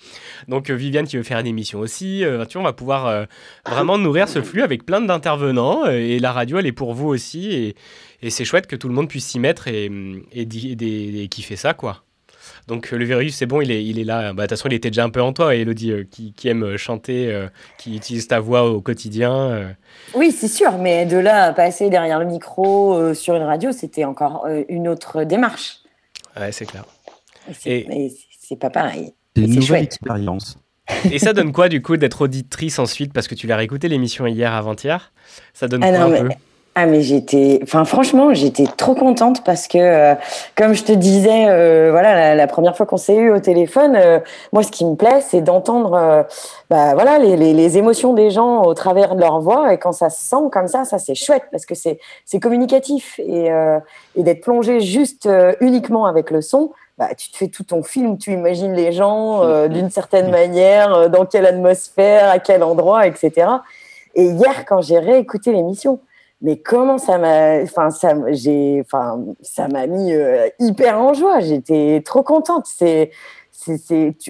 [0.49, 3.07] Donc euh, Viviane qui veut faire une émission aussi, euh, tu vois, on va pouvoir
[3.07, 3.25] euh,
[3.67, 5.87] vraiment nourrir ce flux avec plein d'intervenants.
[5.87, 7.53] Et la radio, elle est pour vous aussi.
[8.23, 9.89] Et, c'est chouette que tout le monde puisse s'y mettre et,
[10.47, 12.03] di- et et kiffer ça, quoi.
[12.67, 14.33] Donc le virus, c'est bon, il est, il est là.
[14.33, 17.47] Bah, De toute façon, il était déjà un peu en toi, Elodie, qui, aime chanter,
[17.79, 19.75] qui utilise ta voix au quotidien.
[20.15, 24.05] Oui, c'est sûr, mais de là à passer derrière le micro sur une radio, c'était
[24.05, 25.79] encore une autre démarche.
[26.39, 26.85] Ouais, c'est clair.
[27.67, 29.13] Et c'est pas pareil.
[29.37, 29.83] C'est une nouvelle chouette.
[29.85, 30.59] expérience.
[31.11, 33.13] Et ça donne quoi, du coup, d'être auditrice ensuite?
[33.13, 35.13] Parce que tu l'as réécouté l'émission hier, avant-hier.
[35.55, 36.41] Ça donne Ah quoi non, un mais- peu?
[36.77, 40.15] Ah mais j'étais, enfin franchement, j'étais trop contente parce que, euh,
[40.57, 44.21] comme je te disais, euh, voilà, la, première fois qu'on s'est eu au téléphone, euh,
[44.53, 46.23] moi ce qui me plaît, c'est d'entendre, euh,
[46.71, 49.91] bah voilà, les, les, les émotions des gens au travers de leur voix et quand
[49.91, 53.81] ça se sent comme ça, ça c'est chouette parce que c'est c'est communicatif et, euh,
[54.15, 56.71] et d'être plongé juste euh, uniquement avec le son.
[56.99, 61.11] Bah, tu te fais tout ton film, tu imagines les gens euh, d'une certaine manière,
[61.11, 63.49] dans quelle atmosphère, à quel endroit, etc.
[64.15, 65.99] Et hier, quand j'ai réécouté l'émission,
[66.43, 71.41] mais comment ça m'a, enfin ça, j'ai, enfin ça m'a mis euh, hyper en joie.
[71.41, 72.67] J'étais trop contente.
[72.67, 73.11] C'est,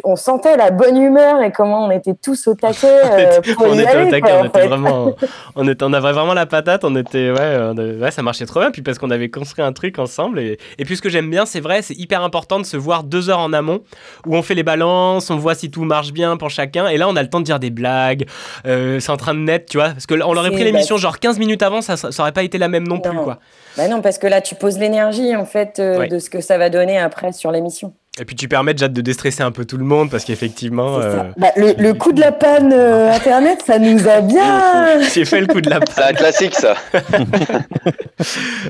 [0.05, 3.55] on sentait la bonne humeur et comment on était tous au taquet on euh, était,
[3.55, 5.15] pour on y était aller, au taquet, quoi, on était vraiment,
[5.57, 8.47] on était, on avait vraiment la patate, on était, ouais, on avait- ouais, ça marchait
[8.47, 11.09] trop bien, puis parce qu'on avait construit un truc ensemble, et, et puis ce que
[11.09, 13.81] j'aime bien, c'est vrai, c'est hyper important de se voir deux heures en amont,
[14.27, 17.09] où on fait les balances, on voit si tout marche bien pour chacun, et là
[17.09, 18.27] on a le temps de dire des blagues,
[18.67, 20.97] euh, c'est en train de naître, tu vois, parce que là, on aurait pris l'émission
[20.97, 23.39] bah, genre 15 minutes avant, ça, ça aurait pas été la même non, plus, quoi.
[23.77, 26.09] Bah non, parce que là, tu poses l'énergie en fait euh, Ouais.
[26.09, 27.93] de ce que ça va donner après sur l'émission.
[28.21, 31.23] Et puis tu permets déjà de déstresser un peu tout le monde, parce qu'effectivement, euh,
[31.39, 35.01] Bah, le, le coup de la panne euh, internet, ça nous a bien.
[35.15, 36.75] j'ai fait le coup de la C'est un classique, ça.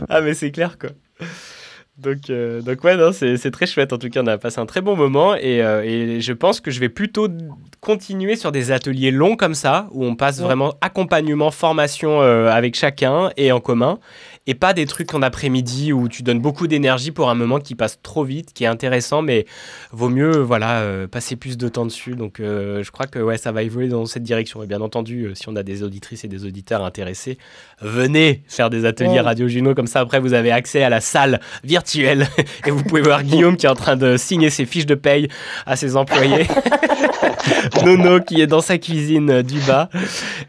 [0.09, 0.91] ah mais c'est clair quoi.
[1.99, 3.93] Donc, euh, donc ouais, non, c'est c'est très chouette.
[3.93, 6.61] En tout cas, on a passé un très bon moment et, euh, et je pense
[6.61, 7.29] que je vais plutôt
[7.81, 10.45] continuer sur des ateliers longs comme ça, où on passe Ouais.
[10.45, 13.99] vraiment accompagnement, formation euh, avec chacun et en commun,
[14.51, 17.77] et pas des trucs en après-midi où tu donnes beaucoup d'énergie pour un moment qui
[17.77, 19.47] passe trop vite, qui est intéressant, mais
[19.93, 22.17] vaut mieux voilà euh, passer plus de temps dessus.
[22.17, 24.61] Donc, euh, je crois que ouais, ça va évoluer dans cette direction.
[24.65, 27.39] Et bien entendu, euh, si on a des auditrices et des auditeurs intéressés,
[27.81, 29.21] venez faire des ateliers Ouais.
[29.21, 29.73] Radio Juno.
[29.73, 32.27] Comme ça, après, vous avez accès à la salle virtuelle
[32.67, 35.29] et vous pouvez voir Guillaume qui est en train de signer ses fiches de paye
[35.65, 36.49] à ses employés.
[37.85, 39.89] Nono qui est dans sa cuisine du bas.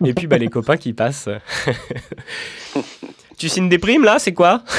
[0.03, 1.29] Et puis, bah, les copains qui passent.
[3.41, 4.61] tu signes des primes là C'est quoi?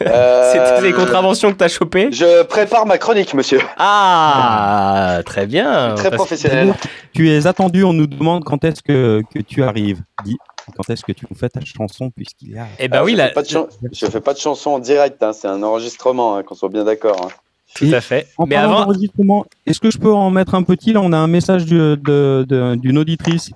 [0.00, 2.10] C'est les contraventions que t'as chopées?
[2.12, 3.60] Je prépare ma chronique, monsieur.
[3.78, 5.94] Ah, très bien.
[5.96, 6.74] Très professionnel.
[7.12, 10.00] Tu es attendu, on nous demande quand est-ce que, que tu arrives.
[10.24, 10.36] Dis,
[10.76, 12.66] quand est-ce que tu nous fais ta chanson puisqu'il y a...
[12.78, 14.70] Eh ben Ah, oui, je, la- fais pas de chan- je fais pas de chanson
[14.72, 17.20] en direct, hein, c'est un enregistrement, hein, qu'on soit bien d'accord.
[17.24, 17.28] hein.
[17.74, 18.28] Tout à fait.
[18.38, 21.12] En Mais parlant avant, d'enregistrement, est-ce que je peux en mettre un petit Là, on
[21.12, 23.50] a un message du- de- de- d'une auditrice.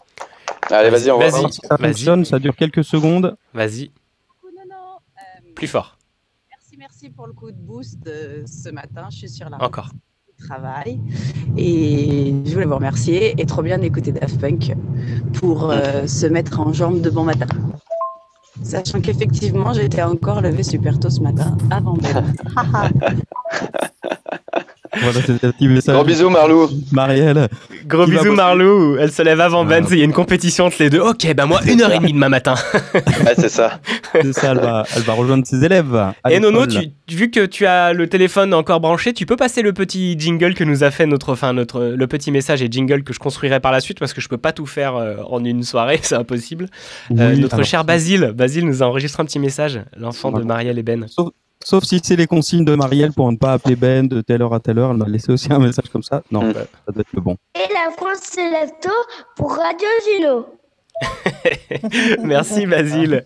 [0.70, 1.40] Allez, vas-y, on va Vas-y.
[1.40, 1.52] voir.
[1.52, 1.88] Si ça Vas-y.
[1.92, 3.36] fonctionne, ça dure quelques secondes.
[3.54, 3.90] vas-y.
[5.54, 5.98] Plus fort.
[6.50, 9.08] Merci, merci pour le coup de boost euh, ce matin.
[9.10, 9.86] Je suis sur la Encore.
[9.86, 9.94] route
[10.38, 11.00] du travail
[11.56, 14.74] et je voulais vous remercier et trop bien d'écouter Daft Punk
[15.34, 17.46] pour euh, se mettre en jambe de bon matin.
[18.62, 22.32] Sachant qu'effectivement, j'étais encore levée super tôt ce matin avant Ben.
[25.00, 25.94] Voilà, c'était un petit message.
[25.94, 26.68] Gros bisous, Marlou.
[26.92, 27.48] Marielle.
[27.86, 28.32] Gros bisous.
[28.32, 31.00] Marlou, elle se lève avant Ben, il y a une compétition entre les deux.
[31.00, 32.54] Ok, bah moi une heure et demie demain matin.
[33.24, 33.80] Ouais, c'est ça.
[34.12, 36.12] C'est ça, elle va, elle va rejoindre ses élèves.
[36.28, 36.78] Et Nono, tu,
[37.08, 40.64] vu que tu as le téléphone encore branché, tu peux passer le petit jingle que
[40.64, 43.72] nous a fait notre, enfin notre, le petit message et jingle que je construirai par
[43.72, 46.68] la suite parce que je peux pas tout faire euh, en une soirée, c'est impossible.
[47.12, 50.42] Euh, notre alors, cher Basile, Basile nous a enregistré un petit message, l'enfant de.
[50.42, 51.06] Marielle et Ben.
[51.08, 51.30] Sauf,
[51.64, 54.54] sauf si c'est les consignes de Marielle pour ne pas appeler Ben de telle heure
[54.54, 54.90] à telle heure.
[54.90, 56.22] Elle m'a laissé aussi un message comme ça.
[56.30, 56.52] Non, Mm.
[56.52, 57.36] bah, ça doit être le bon.
[57.54, 58.90] Et la France se lève tôt
[59.36, 60.46] pour Radio Juno.
[62.22, 63.24] Merci Basile.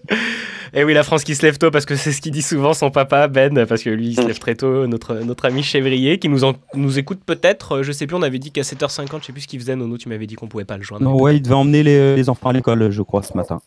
[0.74, 2.74] Et oui, la France qui se lève tôt parce que c'est ce qu'il dit souvent
[2.74, 6.18] son papa Ben, parce que lui il se lève très tôt, notre, notre ami Chevrier
[6.18, 9.20] qui nous, en- nous écoute peut-être, euh, je sais plus, on avait dit qu'à 7h50,
[9.22, 11.04] je sais plus ce qu'il faisait, Nono, tu m'avais dit qu'on pouvait pas le joindre.
[11.04, 13.60] Non, ouais, il devait emmener les, les enfants à l'école, je crois, ce matin.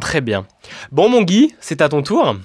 [0.00, 0.46] Très bien.
[0.90, 2.36] Bon mon Guy, c'est à ton tour.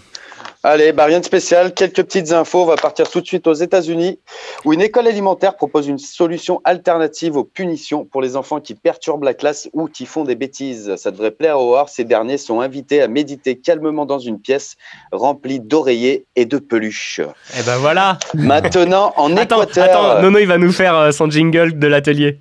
[0.64, 2.62] Allez, bah rien de spécial, quelques petites infos.
[2.62, 4.20] On va partir tout de suite aux États-Unis,
[4.64, 9.24] où une école alimentaire propose une solution alternative aux punitions pour les enfants qui perturbent
[9.24, 10.96] la classe ou qui font des bêtises.
[10.98, 11.90] Ça devrait plaire au voir.
[11.90, 14.76] Ces derniers sont invités à méditer calmement dans une pièce
[15.12, 17.22] remplie d'oreillers et de peluches.
[17.60, 18.20] Et ben voilà.
[18.36, 19.84] Maintenant, en Attends, Équateur.
[19.86, 22.40] attends, Nono il va nous faire euh, son jingle de l'atelier.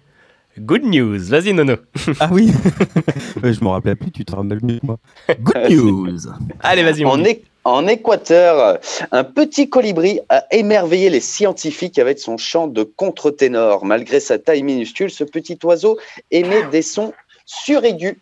[0.59, 1.77] Good news, vas-y Nono.
[2.19, 2.51] Ah oui
[3.43, 4.99] Je me rappelais plus, tu te rappelles mieux que moi.
[5.41, 6.19] Good news
[6.63, 7.05] Allez, vas-y.
[7.05, 7.25] mon En.
[7.25, 8.79] É- en Équateur,
[9.13, 13.85] un petit colibri a émerveillé les scientifiques avec son chant de contre-ténor.
[13.85, 15.99] Malgré sa taille minuscule, ce petit oiseau
[16.31, 17.13] émet des sons
[17.45, 18.17] suraigus.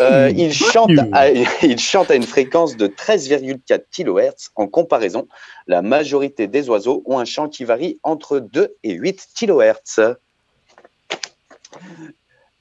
[0.00, 1.30] Euh, il, chante à,
[1.62, 4.50] il chante à une fréquence de 13,4 kHz.
[4.54, 5.26] En comparaison,
[5.66, 10.16] la majorité des oiseaux ont un chant qui varie entre 2 et 8 kHz.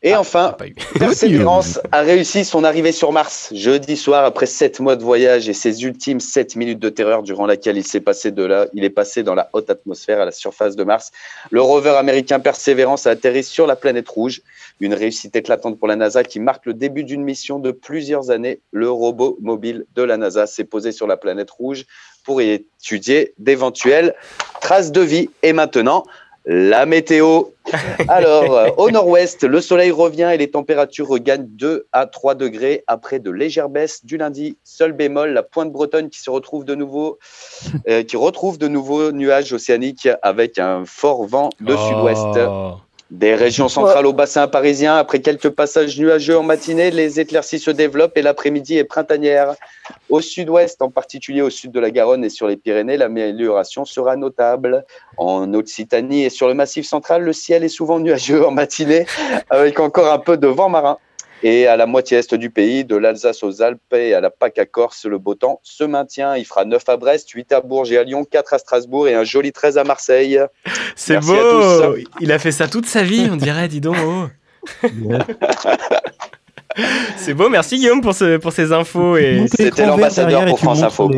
[0.06, 0.56] Et enfin,
[1.00, 5.54] Persévérance a réussi son arrivée sur Mars jeudi soir après sept mois de voyage et
[5.54, 8.92] ses ultimes 7 minutes de terreur durant laquelle il s'est passé de là, il est
[8.92, 11.12] passé dans la haute atmosphère à la surface de Mars.
[11.50, 14.44] Le rover américain Persévérance a atterri sur la planète rouge,
[14.80, 18.62] une réussite éclatante pour la NASA qui marque le début d'une mission de plusieurs années.
[18.72, 21.86] Le robot mobile de la NASA s'est posé sur la planète rouge
[22.24, 24.14] pour y étudier d'éventuelles
[24.62, 25.30] traces de vie.
[25.44, 26.06] Et maintenant,
[26.46, 27.44] la météo.
[28.08, 32.84] Alors, euh, au nord-ouest, le soleil revient et les températures regagnent 2 à 3 degrés
[32.88, 34.58] après de légères baisses du lundi.
[34.64, 37.18] Seul bémol, la pointe bretonne qui se retrouve de nouveau,
[37.90, 41.88] euh, qui retrouve de nouveaux nuages océaniques avec un fort vent de Oh.
[41.88, 42.38] sud-ouest.
[43.12, 47.70] Des régions centrales au bassin parisien, après quelques passages nuageux en matinée, les éclaircies se
[47.70, 49.54] développent et l'après-midi est printanière.
[50.10, 54.16] Au sud-ouest, en particulier au sud de la Garonne et sur les Pyrénées, l'amélioration sera
[54.16, 54.86] notable.
[55.18, 59.06] En Occitanie et sur le massif central, le ciel est souvent nuageux en matinée,
[59.52, 60.98] avec encore un peu de vent marin.
[61.48, 64.58] Et à la moitié est du pays, de l'Alsace aux Alpes et à la PAC
[64.58, 66.36] à Corse, le beau temps se maintient.
[66.36, 69.14] Il fera 9 à Brest, 8 à Bourges et à Lyon, 4 à Strasbourg et
[69.14, 70.40] un joli 13 à Marseille.
[70.96, 72.04] C'est Merci à beau tous.
[72.20, 73.96] Il a fait ça toute sa vie, on dirait, dis donc.
[74.04, 74.26] oh.
[77.16, 79.16] C'est beau, merci Guillaume pour, ce, pour ces infos.
[79.16, 79.46] Et...
[79.48, 81.12] C'était l'ambassadeur pour France Info.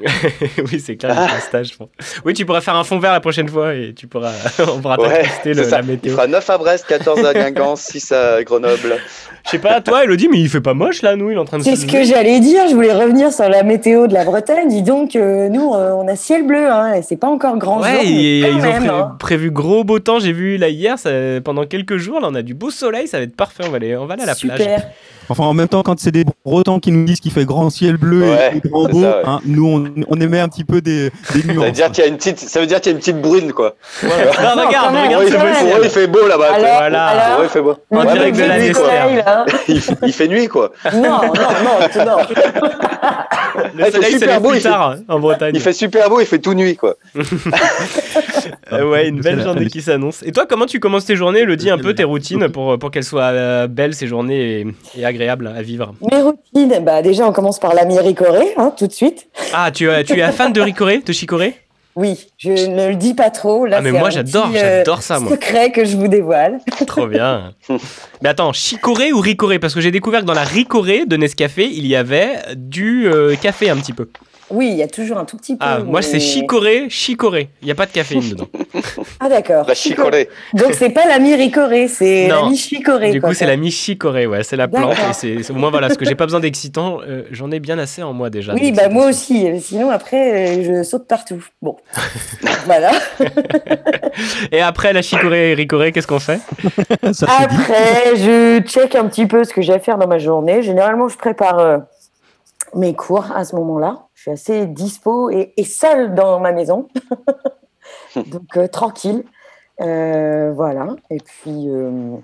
[0.72, 1.76] oui, c'est clair, il un stage.
[2.24, 4.98] Oui, tu pourras faire un fond vert la prochaine fois et tu pourras, on pourra
[5.00, 5.76] Ouais, tester ça.
[5.78, 6.12] la Il météo.
[6.14, 8.96] fera 9 à Brest, 14 à Guingamp, 6 à Grenoble.
[9.44, 11.44] Je sais pas, toi, Elodie, mais il fait pas moche là, nous, il est en
[11.44, 12.62] train de C'est ce que j'allais dire.
[12.68, 14.68] Je voulais revenir sur la météo de la Bretagne.
[14.68, 16.68] Dis donc, euh, nous, euh, on a ciel bleu.
[16.68, 18.00] Hein, et c'est pas encore grand Ouais, jour.
[18.04, 19.16] et ils ont pré- hein.
[19.20, 20.18] prévu gros beau temps.
[20.18, 21.10] J'ai vu là hier, ça-
[21.44, 23.62] pendant quelques jours, là, on a du beau soleil, ça va être parfait.
[23.66, 24.80] On va aller, on va aller à la plage.
[25.28, 27.96] Enfin, en même temps, quand c'est des Bretons qui nous disent qu'il fait grand ciel
[27.96, 29.22] bleu Ouais, et grand beau, ça, ouais.
[29.26, 31.72] hein, nous, on, on émet un petit peu des, des Ça veut nuances.
[31.72, 33.52] dire qu'il y a une petite, ça veut dire qu'il y a une petite brune,
[33.52, 33.74] quoi.
[34.02, 36.58] Non, regarde, Pour regarde il beau fait- pour eux, il fait beau là-bas.
[36.58, 37.30] Voilà.
[37.34, 37.76] Pour eux, il fait beau.
[37.90, 38.86] En Ouais, direct de la il fait nuit, quoi.
[38.92, 39.46] Là.
[39.68, 40.72] Il, fait- il fait nuit, quoi.
[40.92, 42.16] Non, non, non, non.
[43.74, 45.52] Le Ouais, il fait soleil se super beau, plus il fait- tard en Bretagne.
[45.54, 46.94] Il fait super beau, il fait tout nuit, quoi.
[48.72, 50.22] Euh, ouais, une belle journée qui s'annonce.
[50.24, 52.90] Et toi, comment tu commences tes journées Le dis un peu tes routines pour, pour
[52.90, 54.66] qu'elles soient euh, belles ces journées et,
[54.98, 55.94] et agréables à vivre?
[56.10, 59.28] Mes routines, bah déjà on commence par l'ami Ricoré, hein, tout de suite.
[59.54, 61.54] Ah, tu, es- tu es fan de Ricoré, de Chicoré
[61.94, 63.66] Oui, je ne le dis pas trop.
[63.66, 65.30] Là, Ah, mais moi, j'adore, euh, j'adore ça, moi.
[65.30, 66.58] Secret que je vous dévoile.
[66.88, 67.52] Trop bien.
[68.22, 69.58] Mais attends, Chicoré ou Ricoré?
[69.60, 73.36] Parce que j'ai découvert que dans la Ricoré de Nescafé, il y avait du euh,
[73.36, 74.08] café un petit peu.
[74.50, 75.64] Oui, il y a toujours un tout petit peu.
[75.66, 77.50] Ah, moi c'est Chicoré, Chicoré.
[77.62, 78.48] Il n'y a pas de caféine dedans.
[79.20, 79.66] Ah d'accord.
[79.66, 80.28] La chicorée.
[80.54, 83.10] Donc c'est pas l'ami Ricoré, c'est l'ami Chicoré.
[83.10, 83.30] Du quoi.
[83.30, 84.96] coup, c'est la mi-chicorée, ouais, c'est la plante.
[85.24, 88.02] Et au moins, voilà, parce que j'ai pas besoin d'excitant, euh, j'en ai bien assez
[88.02, 88.54] en moi déjà.
[88.54, 89.60] Oui, bah moi aussi.
[89.60, 91.44] Sinon après, euh, je saute partout.
[91.62, 91.76] Bon,
[92.66, 92.92] voilà.
[94.52, 96.40] Et après la chicorée et ricorée, qu'est-ce qu'on fait?
[97.02, 100.62] Après, je check un petit peu ce que j'ai à faire dans ma journée.
[100.62, 101.78] Généralement, je prépare euh,
[102.76, 104.06] mes cours à ce moment-là.
[104.14, 106.88] Je suis assez dispo et, et seule dans ma maison.
[108.16, 109.24] Donc, euh, tranquille.
[109.80, 110.88] Euh, voilà.
[111.10, 112.16] Et puis, euh,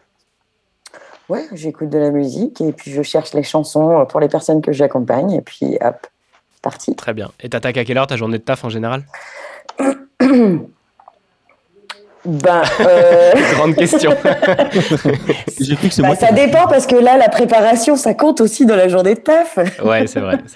[1.28, 4.72] ouais, j'écoute de la musique et puis je cherche les chansons pour les personnes que
[4.72, 5.32] j'accompagne.
[5.32, 6.06] Et puis, hop,
[6.52, 6.94] c'est parti.
[6.94, 7.30] Très bien.
[7.40, 9.04] Et t'attaques à quelle heure ta journée de taf en général?
[12.24, 14.10] Ben, euh, Grande question.
[15.60, 18.64] J'ai cru que c'est moi ça dépend parce que là, la préparation, ça compte aussi
[18.64, 19.58] dans la journée de taf.
[19.84, 20.38] ouais, c'est vrai.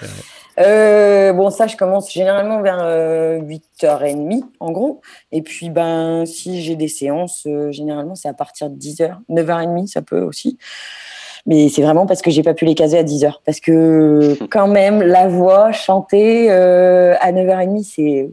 [0.59, 5.01] Euh, bon, ça, je commence généralement vers euh, 8h30, en gros.
[5.33, 9.17] Et puis, ben, si j'ai des séances, euh, généralement, c'est à partir de 10h.
[9.29, 10.59] 9h30, ça peut aussi.
[11.45, 13.35] Mais c'est vraiment parce que j'ai pas pu les caser à 10h.
[13.45, 18.31] Parce que, quand même, la voix, chanter euh, à 9h30, c'est.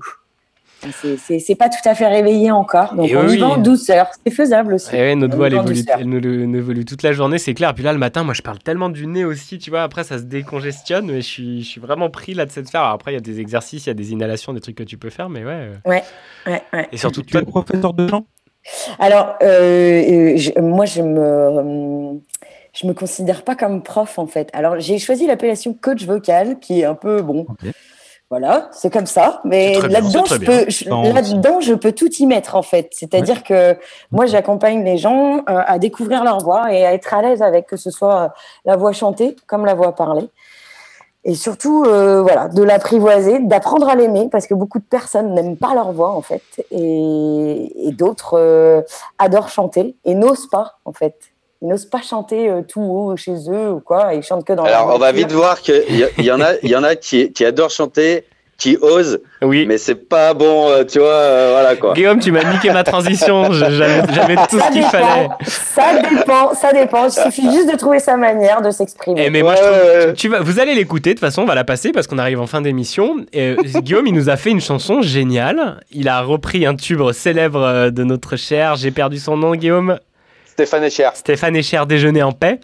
[0.91, 2.93] C'est- pas tout à fait réveillé encore.
[2.95, 3.35] Donc, Et on oui.
[3.35, 4.07] y va en douceur.
[4.25, 4.95] C'est faisable aussi.
[4.95, 7.53] Et ouais, notre On voix, elle évolue, elle nous, elle évolue toute la journée, c'est
[7.53, 7.73] clair.
[7.73, 9.83] Puis là, le matin, moi, je parle tellement du nez aussi, tu vois.
[9.83, 12.81] Après, ça se décongestionne, mais je suis, je suis vraiment pris là de cette faire.
[12.81, 14.83] Alors après, il y a des exercices, il y a des inhalations, des trucs que
[14.83, 15.51] tu peux faire, mais ouais.
[15.51, 15.73] euh.
[15.85, 16.03] Ouais,
[16.47, 16.87] ouais, ouais.
[16.91, 18.25] Et surtout, Tu es professeur de chant?
[18.99, 22.19] Alors, euh, euh, je- moi, je me,
[22.73, 24.49] je me considère pas comme prof en fait.
[24.53, 27.45] Alors, j'ai choisi l'appellation coach vocal, qui est un peu bon.
[28.33, 29.41] Voilà, c'est comme ça.
[29.43, 32.89] Mais là-dedans, je peux, je- Non, là-dedans, je peux tout y mettre en fait.
[32.91, 33.77] C'est-à-dire que
[34.11, 37.67] moi, j'accompagne les gens euh, à découvrir leur voix et à être à l'aise avec
[37.67, 38.27] que ce soit euh,
[38.65, 40.29] la voix chantée comme la voix parlée.
[41.25, 45.55] Et surtout, euh, voilà, de l'apprivoiser, d'apprendre à l'aimer, parce que beaucoup de personnes n'aiment
[45.55, 46.41] pas leur voix, en fait,
[46.71, 48.83] et, et d'autres
[49.19, 51.15] adorent chanter et n'osent pas, en fait.
[51.63, 54.63] Ils n'osent pas chanter euh, tout haut chez eux ou quoi, ils chantent que dans
[54.65, 55.81] Alors, on va vite voir qu'il
[56.19, 58.25] y, en a, il y en a qui, qui adorent chanter,
[58.57, 59.65] qui osent, oui.
[59.65, 61.93] mais c'est pas bon, euh, tu vois, euh, voilà quoi.
[61.93, 63.51] Guillaume, tu m'as niqué ma transition.
[63.51, 65.29] J'avais tout Ça ce qu'il fallait.
[65.45, 67.05] ça dépend, ça dépend.
[67.07, 69.23] Il suffit juste de trouver sa manière de s'exprimer.
[69.25, 69.61] Eh, mais moi, je
[70.03, 72.19] trouve- tu vas, vous allez l'écouter, de toute façon, on va la passer parce qu'on
[72.19, 73.25] arrive en fin d'émission.
[73.33, 75.79] Et, euh, Guillaume, il nous a fait une chanson géniale.
[75.91, 79.97] Il a repris un tube célèbre de notre cher, j'ai perdu son nom, Guillaume.
[80.53, 81.09] Stéphane Echer.
[81.15, 82.59] Stéphane Echer, Déjeuner en paix.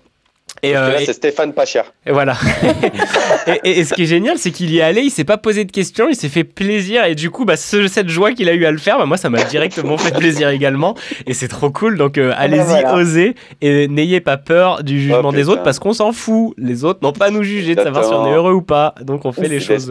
[0.64, 1.94] Et, Parce que euh, là, et- c'est Stéphane pas cher.
[2.06, 2.36] et voilà.
[3.48, 5.38] et, et- et ce qui est génial, c'est qu'il y est allé, il s'est pas
[5.38, 7.06] posé de questions, il s'est fait plaisir.
[7.06, 9.16] Et du coup, bah, ce- cette joie qu'il a eu à le faire, bah, moi,
[9.16, 10.96] ça m'a directement fait plaisir également.
[11.28, 11.98] Et c'est trop cool.
[11.98, 12.96] Donc, euh, allez-y, voilà.
[12.96, 13.36] osez.
[13.62, 15.52] Et n'ayez pas peur du jugement Oh, des putain.
[15.54, 16.54] autres parce qu'on s'en fout.
[16.58, 18.96] Les autres n'ont pas à nous juger de savoir si on est heureux ou pas.
[19.02, 19.90] Donc, on fait les choses.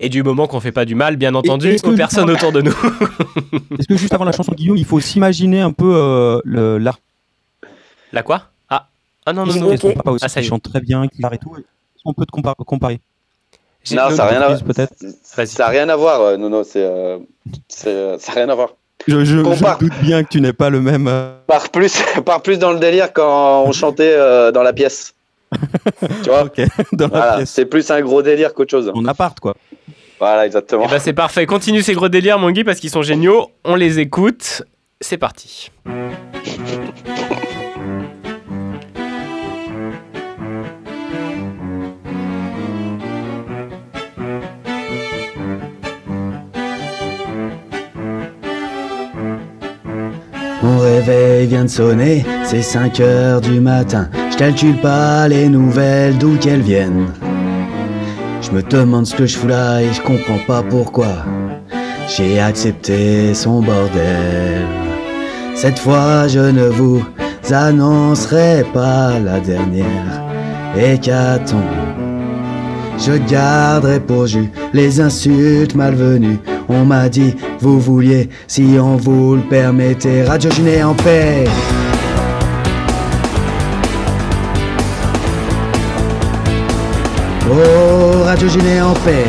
[0.00, 2.72] Et du moment qu'on fait pas du mal, bien entendu, aux personnes autour de nous.
[3.78, 6.40] Est-ce que juste avant la chanson de Guillaume, il faut s'imaginer un peu euh,
[6.78, 6.98] l'art
[8.14, 8.44] La quoi?
[8.70, 8.86] Ah.
[9.26, 9.70] Ah non, non, non.
[9.70, 10.50] que son papa aussi Ah, ça y qui est.
[10.50, 11.54] chante très bien, qui et tout.
[11.56, 13.00] Est-ce qu'on peut te compa- comparer
[13.82, 14.62] J'ai- Non, ça n'a rien à voir.
[14.62, 16.62] peut-être Ça n'a rien à voir, euh, Nono.
[16.64, 17.18] C'est, euh,
[17.68, 18.70] c'est, euh, ça n'a rien à voir.
[19.06, 21.06] je, je- je doute bien que tu n'es pas le même.
[21.08, 21.92] euh, Part plus,
[22.24, 25.14] part plus dans le délire quand on chantait euh, dans la pièce.
[26.22, 26.44] tu vois?
[26.44, 26.60] Ok,
[26.92, 27.50] dans la Voilà, pièce.
[27.50, 28.90] c'est plus un gros délire qu'autre chose.
[28.94, 29.54] En appart, quoi.
[30.20, 30.86] Voilà, exactement.
[30.86, 31.44] Ben, c'est parfait.
[31.46, 33.50] Continue ces gros délires, mon Guy, parce qu'ils sont géniaux.
[33.64, 34.62] On les écoute.
[35.00, 35.70] C'est parti.
[50.74, 54.08] Mon réveil vient de sonner, c'est 5 heures du matin.
[54.32, 57.06] Je calcule pas les nouvelles d'où qu'elles viennent.
[58.42, 61.14] Je me demande ce que je fous là et je comprends pas pourquoi.
[62.08, 64.66] J'ai accepté son bordel.
[65.54, 67.04] Cette fois, je ne vous
[67.52, 70.24] annoncerai pas la dernière
[70.76, 71.60] hécatombe.
[72.98, 76.40] Je garderai pour jus les insultes malvenues.
[76.68, 81.44] On m'a dit, vous vouliez, si on vous le permettait, radiogéner en paix.
[87.50, 89.26] Oh, radiogéner en paix.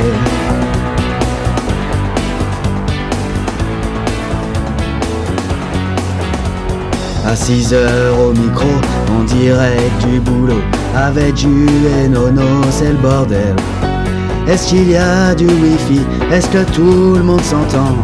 [7.27, 8.69] À 6 heures au micro,
[9.11, 10.61] en direct du boulot,
[10.95, 11.67] avec Jules
[11.99, 13.55] et Nono, c'est le bordel.
[14.47, 16.01] Est-ce qu'il y a du wifi?
[16.31, 17.95] Est-ce que tout le monde s'entend?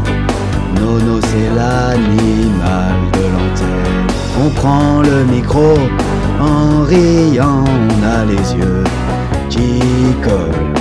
[0.76, 4.08] Nono, c'est l'animal de l'antenne.
[4.44, 5.76] On prend le micro,
[6.40, 8.84] en riant, on a les yeux
[9.50, 9.80] qui
[10.24, 10.74] collent.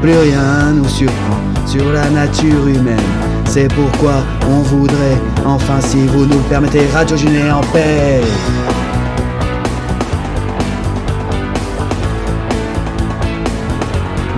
[0.00, 2.98] Plus rien nous surprend sur la nature humaine.
[3.44, 4.14] C'est pourquoi
[4.50, 8.20] on voudrait, enfin si vous nous permettez, radiogéner en paix.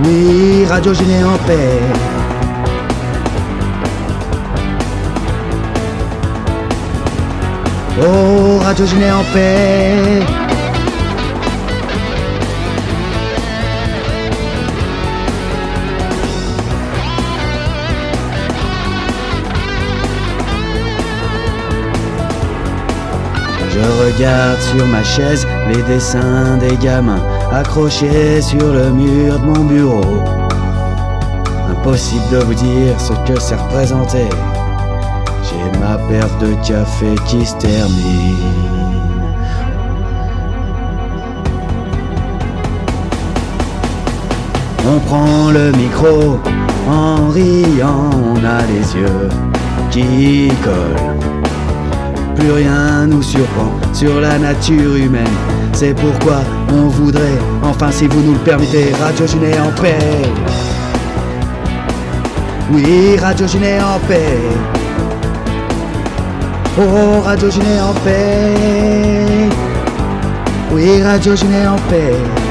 [0.03, 1.79] Oui, radiogéner en paix.
[8.01, 10.21] Oh, radiogéner en paix.
[23.71, 29.63] Je regarde sur ma chaise les dessins des gamins accrochés sur le mur de mon
[29.63, 30.19] bureau.
[31.71, 34.29] Impossible de vous dire ce que ça représentait.
[35.43, 38.35] J'ai ma perte de café qui se termine.
[44.87, 46.39] On prend le micro,
[46.89, 49.29] en riant, on a les yeux
[49.91, 52.35] qui collent.
[52.35, 55.54] Plus rien nous surprend sur la nature humaine.
[55.75, 56.37] C'est pourquoi
[56.71, 59.97] on voudrait, enfin si vous nous le permettez, radiogéner en paix.
[62.71, 64.39] Oui, radiogéner en paix.
[66.79, 69.49] Oh, radiogéner en paix.
[70.71, 72.44] Oui, radiogéner en paix.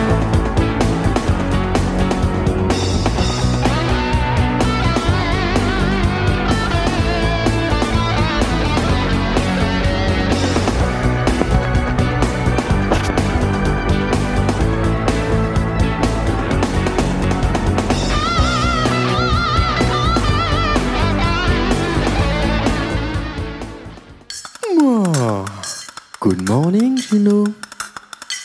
[26.24, 27.44] Good morning, Juno.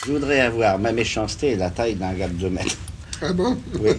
[0.04, 2.76] Je voudrais avoir ma méchanceté et la taille d'un gars de 2 mètres.
[3.22, 3.56] Ah bon?
[3.80, 3.92] Oui.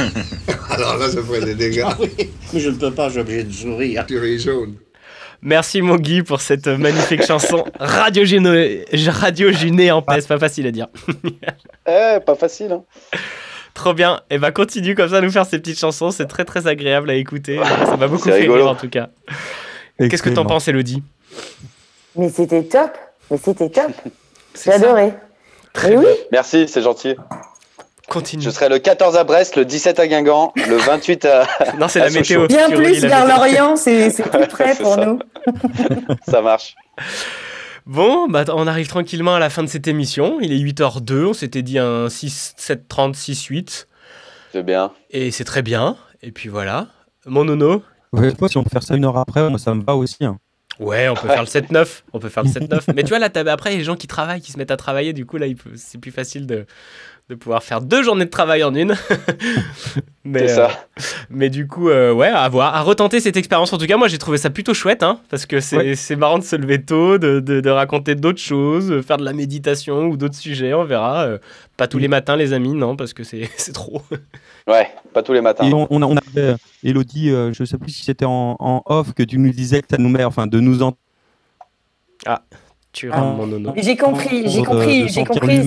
[0.70, 1.84] Alors là, ça ferait des dégâts.
[1.86, 4.04] Ah oui, mais je ne peux pas, je suis obligé de sourire.
[4.08, 4.74] Tu ris jaune.
[5.40, 10.72] Merci mon Guy pour cette magnifique chanson radiogénée radiogénée en paix, c'est pas facile à
[10.72, 10.88] dire.
[11.86, 12.72] Eh, pas facile.
[12.72, 12.82] Hein.
[13.72, 16.44] Trop bien, et bah continue comme ça à nous faire ces petites chansons, c'est très
[16.44, 18.64] très agréable à écouter, ça m'a beaucoup fait rigolo.
[18.64, 19.10] rire en tout cas.
[19.98, 21.04] Qu'est-ce que t'en penses Elodie?
[22.16, 22.90] Mais c'était top.
[23.32, 23.90] Mais c'était top.
[24.54, 25.14] C'est J'ai adoré.
[25.82, 26.04] Mais oui.
[26.30, 27.16] Merci, c'est gentil.
[28.08, 28.42] Continue.
[28.42, 31.46] Je serai le 14 à Brest, le 17 à Guingamp, le 28 à.
[31.78, 32.46] Non, c'est la météo.
[32.46, 33.36] Bien plus vers météo.
[33.38, 35.06] l'Orient, c'est c'est plus près pour ça.
[35.06, 35.18] nous.
[36.28, 36.74] Ça marche.
[37.86, 40.38] Bon, bah, on arrive tranquillement à la fin de cette émission.
[40.42, 41.24] Il est 8h02.
[41.28, 43.88] On s'était dit un 6, 7, 30, 6, 8.
[44.52, 44.92] C'est bien.
[45.10, 45.96] Et c'est très bien.
[46.22, 46.88] Et puis voilà.
[47.24, 47.82] Mon nono
[48.12, 50.22] Ouais, moi, si on peut faire ça une heure après, moi, ça me va aussi.
[50.26, 50.36] hein.
[50.82, 52.02] Ouais, on peut faire le 7-9.
[52.12, 52.92] On peut faire le 7-9.
[52.94, 54.70] Mais tu vois, là, après, il y a les gens qui travaillent, qui se mettent
[54.70, 55.12] à travailler.
[55.12, 55.46] Du coup, là,
[55.76, 56.66] c'est plus facile de,
[57.28, 58.94] de pouvoir faire deux journées de travail en une.
[60.24, 60.66] mais, C'est ça.
[60.66, 63.72] euh, mais du coup, euh, ouais, à voir, à retenter cette expérience.
[63.72, 65.94] En tout cas, moi, j'ai trouvé ça plutôt chouette, hein, parce que c'est Ouais.
[65.94, 69.24] c'est marrant de se lever tôt, de, de- de raconter d'autres choses, de faire de
[69.24, 70.74] la méditation ou d'autres sujets.
[70.74, 71.22] On verra.
[71.24, 71.38] Euh,
[71.78, 74.02] pas tous les matins, les amis, non, parce que c'est c'est trop.
[74.66, 75.64] Ouais, pas tous les matins.
[75.64, 78.56] Et on, on, a- on avait, euh, Elodie, euh, je sais plus si c'était en,
[78.58, 80.98] en off, que tu nous disais que ça nous met, enfin, de nous entendre.
[82.26, 82.42] Ah,
[82.92, 83.20] tu Ah.
[83.20, 83.72] rends mon nono.
[83.76, 85.60] J'ai compris, j'ai compris, j'ai compris.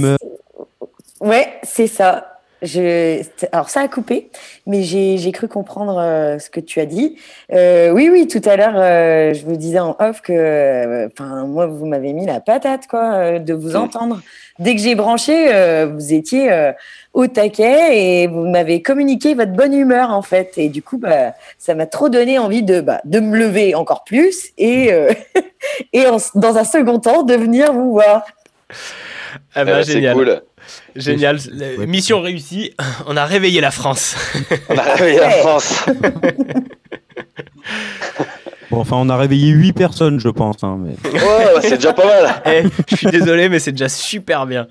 [1.21, 2.31] Ouais, c'est ça.
[2.61, 3.21] Je...
[3.51, 4.29] Alors ça a coupé,
[4.65, 7.17] mais j'ai cru comprendre euh, ce que tu as dit.
[7.53, 11.45] Euh, oui, oui, tout à l'heure, euh, je vous disais en off que, euh, enfin,
[11.45, 14.21] moi, vous m'avez mis la patate, quoi, euh, de vous entendre.
[14.57, 16.71] Dès que j'ai branché, euh, vous étiez euh,
[17.13, 20.53] au taquet et vous m'avez communiqué votre bonne humeur, en fait.
[20.57, 24.05] Et du coup, bah, ça m'a trop donné envie de, bah, de me lever encore
[24.05, 25.11] plus et, euh,
[25.93, 28.25] et en- dans un second temps, de venir vous voir.
[29.53, 30.15] Ah bah, ben, c'est génial.
[30.15, 30.41] cool.
[30.95, 31.39] Génial.
[31.87, 32.73] Mission réussie.
[33.07, 34.15] On a réveillé la France.
[34.69, 35.85] On a réveillé la France.
[38.71, 40.63] Bon, enfin, on a réveillé 8 personnes, je pense.
[40.63, 40.91] hein, mais...
[41.11, 41.19] Ouais,
[41.55, 42.41] bah, c'est déjà pas mal.
[42.45, 44.67] Eh, je suis désolé, mais c'est déjà super bien.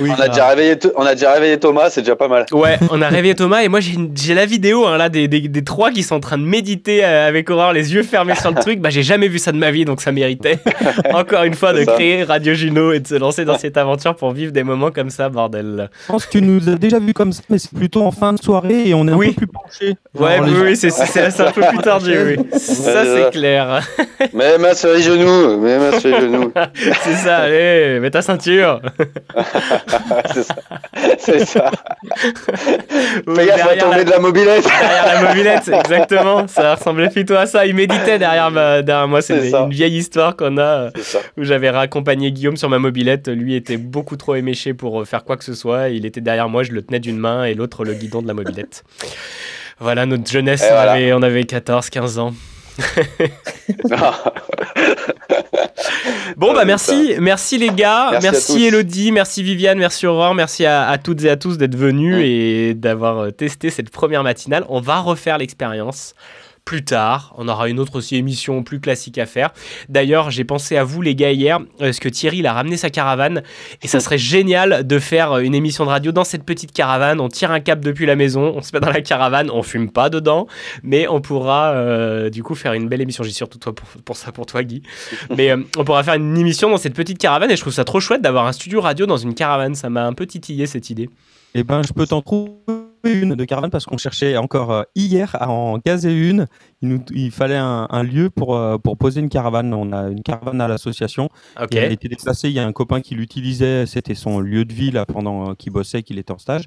[0.00, 2.46] on, a déjà réveillé, to- on a déjà réveillé Thomas, c'est déjà pas mal.
[2.52, 5.64] Ouais, on a réveillé Thomas et moi j'ai la vidéo hein, là des, des, des
[5.64, 8.56] trois qui sont en train de méditer euh, avec Aurore, les yeux fermés sur le
[8.60, 8.80] truc.
[8.80, 10.58] Bah j'ai jamais vu ça de ma vie donc ça méritait
[11.14, 11.92] encore une fois de ça.
[11.92, 15.10] créer Radio Juno et de se lancer dans cette aventure pour vivre des moments comme
[15.10, 15.88] ça, bordel.
[16.02, 18.32] Je pense que tu nous as déjà vu comme ça, mais c'est plutôt en fin
[18.32, 19.96] de soirée et on est un peu plus penché.
[20.18, 22.36] Ouais, oui, c'est un peu plus tard, oui.
[22.58, 23.45] Ça c'est clair.
[24.34, 26.52] Mets ma sur les genoux, mets ma sur les genoux.
[26.74, 28.80] c'est ça, allez, mets ta ceinture.
[30.34, 30.54] c'est ça.
[31.18, 31.70] C'est ça.
[33.34, 34.64] Fais gaffe, derrière tomber la- de la mobilette.
[34.64, 36.46] Derrière la mobilette, exactement.
[36.48, 37.66] Ça ressemblait plutôt à ça.
[37.66, 39.22] Il méditait derrière, ma- derrière moi.
[39.22, 40.90] C'est une, vieille histoire qu'on a euh,
[41.36, 43.28] où j'avais raccompagné Guillaume sur ma mobilette.
[43.28, 45.88] Lui était beaucoup trop éméché pour euh, faire quoi que ce soit.
[45.88, 48.34] Il était derrière moi, je le tenais d'une main et l'autre le guidon de la
[48.34, 48.84] mobilette.
[49.78, 52.32] Voilà, notre jeunesse, on, avait, on avait 14, 15 ans.
[56.36, 58.66] Bon, bah merci, merci les gars, Merci.
[58.66, 62.74] Elodie, merci Viviane, merci Aurore, merci à, à toutes et à tous d'être venus et
[62.74, 64.64] d'avoir euh, testé cette première matinale.
[64.68, 66.14] On va refaire l'expérience
[66.66, 67.32] plus tard.
[67.38, 69.52] On aura une autre aussi émission plus classique à faire.
[69.88, 72.90] D'ailleurs, j'ai pensé à vous les gars hier, parce que Thierry il a ramené sa
[72.90, 73.42] caravane
[73.82, 77.20] et ça serait génial de faire euh, une émission de radio dans cette petite caravane.
[77.20, 79.90] On tire un cap depuis la maison, on se met dans la caravane, on fume
[79.90, 80.48] pas dedans,
[80.82, 83.22] mais on pourra euh, du coup faire une belle émission.
[83.22, 83.72] J'ai surtout toi
[84.04, 84.82] pour, ça pour toi Guy.
[85.36, 87.84] Mais euh, on pourra faire une émission dans cette petite caravane et je trouve ça
[87.84, 89.76] trop chouette d'avoir un studio radio dans une caravane.
[89.76, 91.08] Ça m'a un peu titillé cette idée.
[91.58, 92.52] Eh ben, je peux t'en trouver
[93.02, 96.48] une de caravane parce qu'on cherchait encore euh, hier à en gazer une.
[96.82, 99.72] Il, nous, il fallait un, un lieu pour, euh, pour poser une caravane.
[99.72, 101.30] On a une caravane à l'association.
[101.58, 101.74] Ok.
[101.74, 102.50] Et Elle a été déplacée.
[102.50, 103.86] Il y a un copain qui l'utilisait.
[103.86, 106.64] C'était son lieu de vie là, pendant euh, qu'il bossait, qu'il était en stage.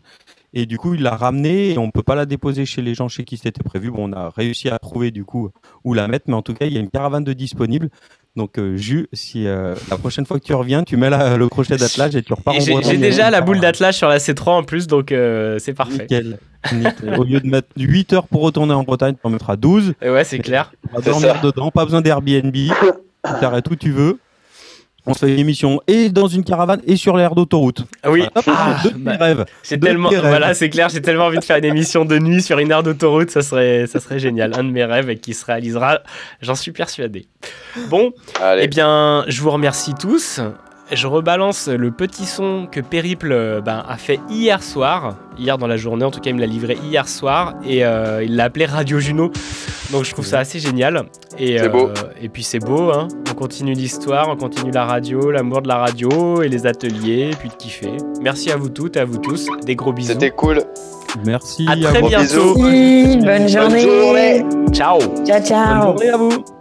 [0.53, 3.10] Et du coup, il l'a ramenée et on peut pas la déposer chez les gens
[3.10, 3.91] chez qui c'était prévu.
[3.91, 5.52] Bon, on a réussi à trouver du coup
[5.84, 7.91] où la mettre, mais en tout cas, il y a une caravane de disponible.
[8.40, 11.49] Donc, euh, Jus, si euh, la prochaine fois que tu reviens, tu mets la- le
[11.49, 12.91] crochet d'attelage et tu repars Et en J'ai Bretagne.
[12.91, 16.03] j'ai déjà la boule d'attelage sur la C3 en plus, donc euh, c'est parfait.
[16.03, 16.38] Nickel.
[16.72, 17.16] Nickel.
[17.20, 19.94] Au lieu de mettre 8 heures pour retourner en Bretagne, tu en mettras 12.
[20.02, 20.72] Et ouais, c'est clair.
[20.94, 21.41] On va C'est dormir ça.
[21.41, 22.53] dedans, pas besoin d'Airbnb.
[22.53, 22.72] Tu
[23.41, 24.20] t'arrêtes où tu veux.
[25.10, 27.84] On se fait une émission et dans une caravane et sur l'air d'autoroute.
[28.03, 29.45] Ah Oui, Ah, bah, rêves.
[29.68, 32.41] J'ai Deux tellement, voilà, c'est clair, j'ai tellement envie de faire une émission de nuit
[32.44, 35.34] sur une aire d'autoroute, ça serait, ça serait génial, un de mes rêves et qui
[35.34, 35.99] se réalisera,
[36.41, 37.27] j'en suis persuadé.
[37.90, 38.64] Bon, Allez.
[38.65, 40.40] eh bien, je vous remercie tous.
[40.91, 45.68] Je rebalance le petit son que Périple euh, ben, a fait hier soir, hier dans
[45.68, 48.45] la journée, en tout cas il me l'a livré hier soir, et euh, il l'a
[48.45, 49.32] appelé Radio Juno.
[49.91, 51.03] Donc je trouve ça assez génial.
[51.38, 51.91] Et, C'est beau.
[52.20, 53.07] Et puis c'est beau, hein.
[53.30, 57.36] on continue l'histoire, on continue la radio, l'amour de la radio et les ateliers, et
[57.36, 57.98] puis de kiffer.
[58.22, 60.14] Merci à vous toutes et à vous tous, des gros bisous.
[60.14, 60.64] C'était cool.
[61.24, 61.68] Merci.
[61.68, 62.56] À très bientôt.
[62.57, 63.82] Merci, bonne journée.
[63.82, 64.45] journée.
[64.74, 64.99] Ciao.
[65.26, 65.94] Ciao, ciao.
[65.94, 66.59] Bonne journée à vous.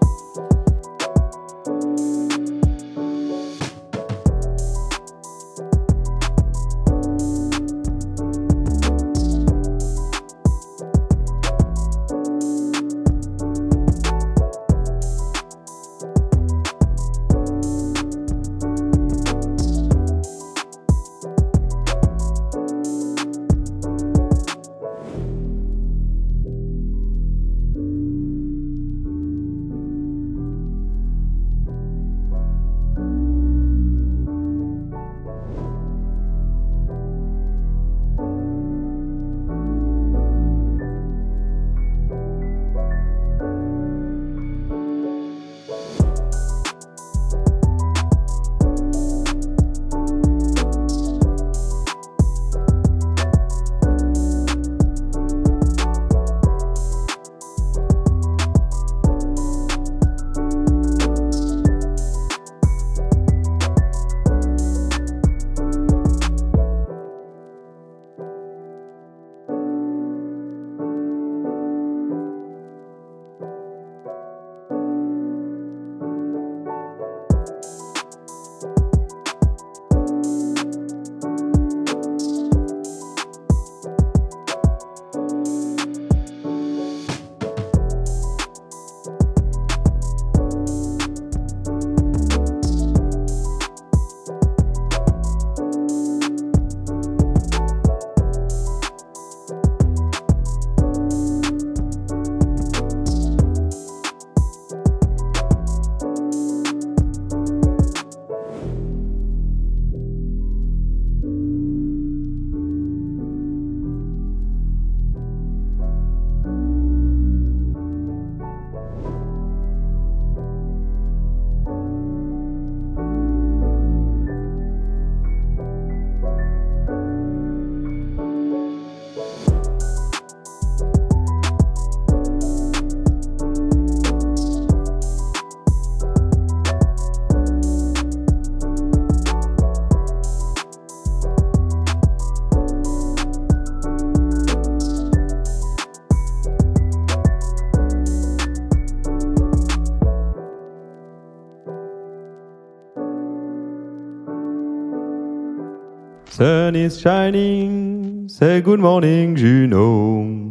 [156.89, 160.47] Is shining, say good morning, Juno.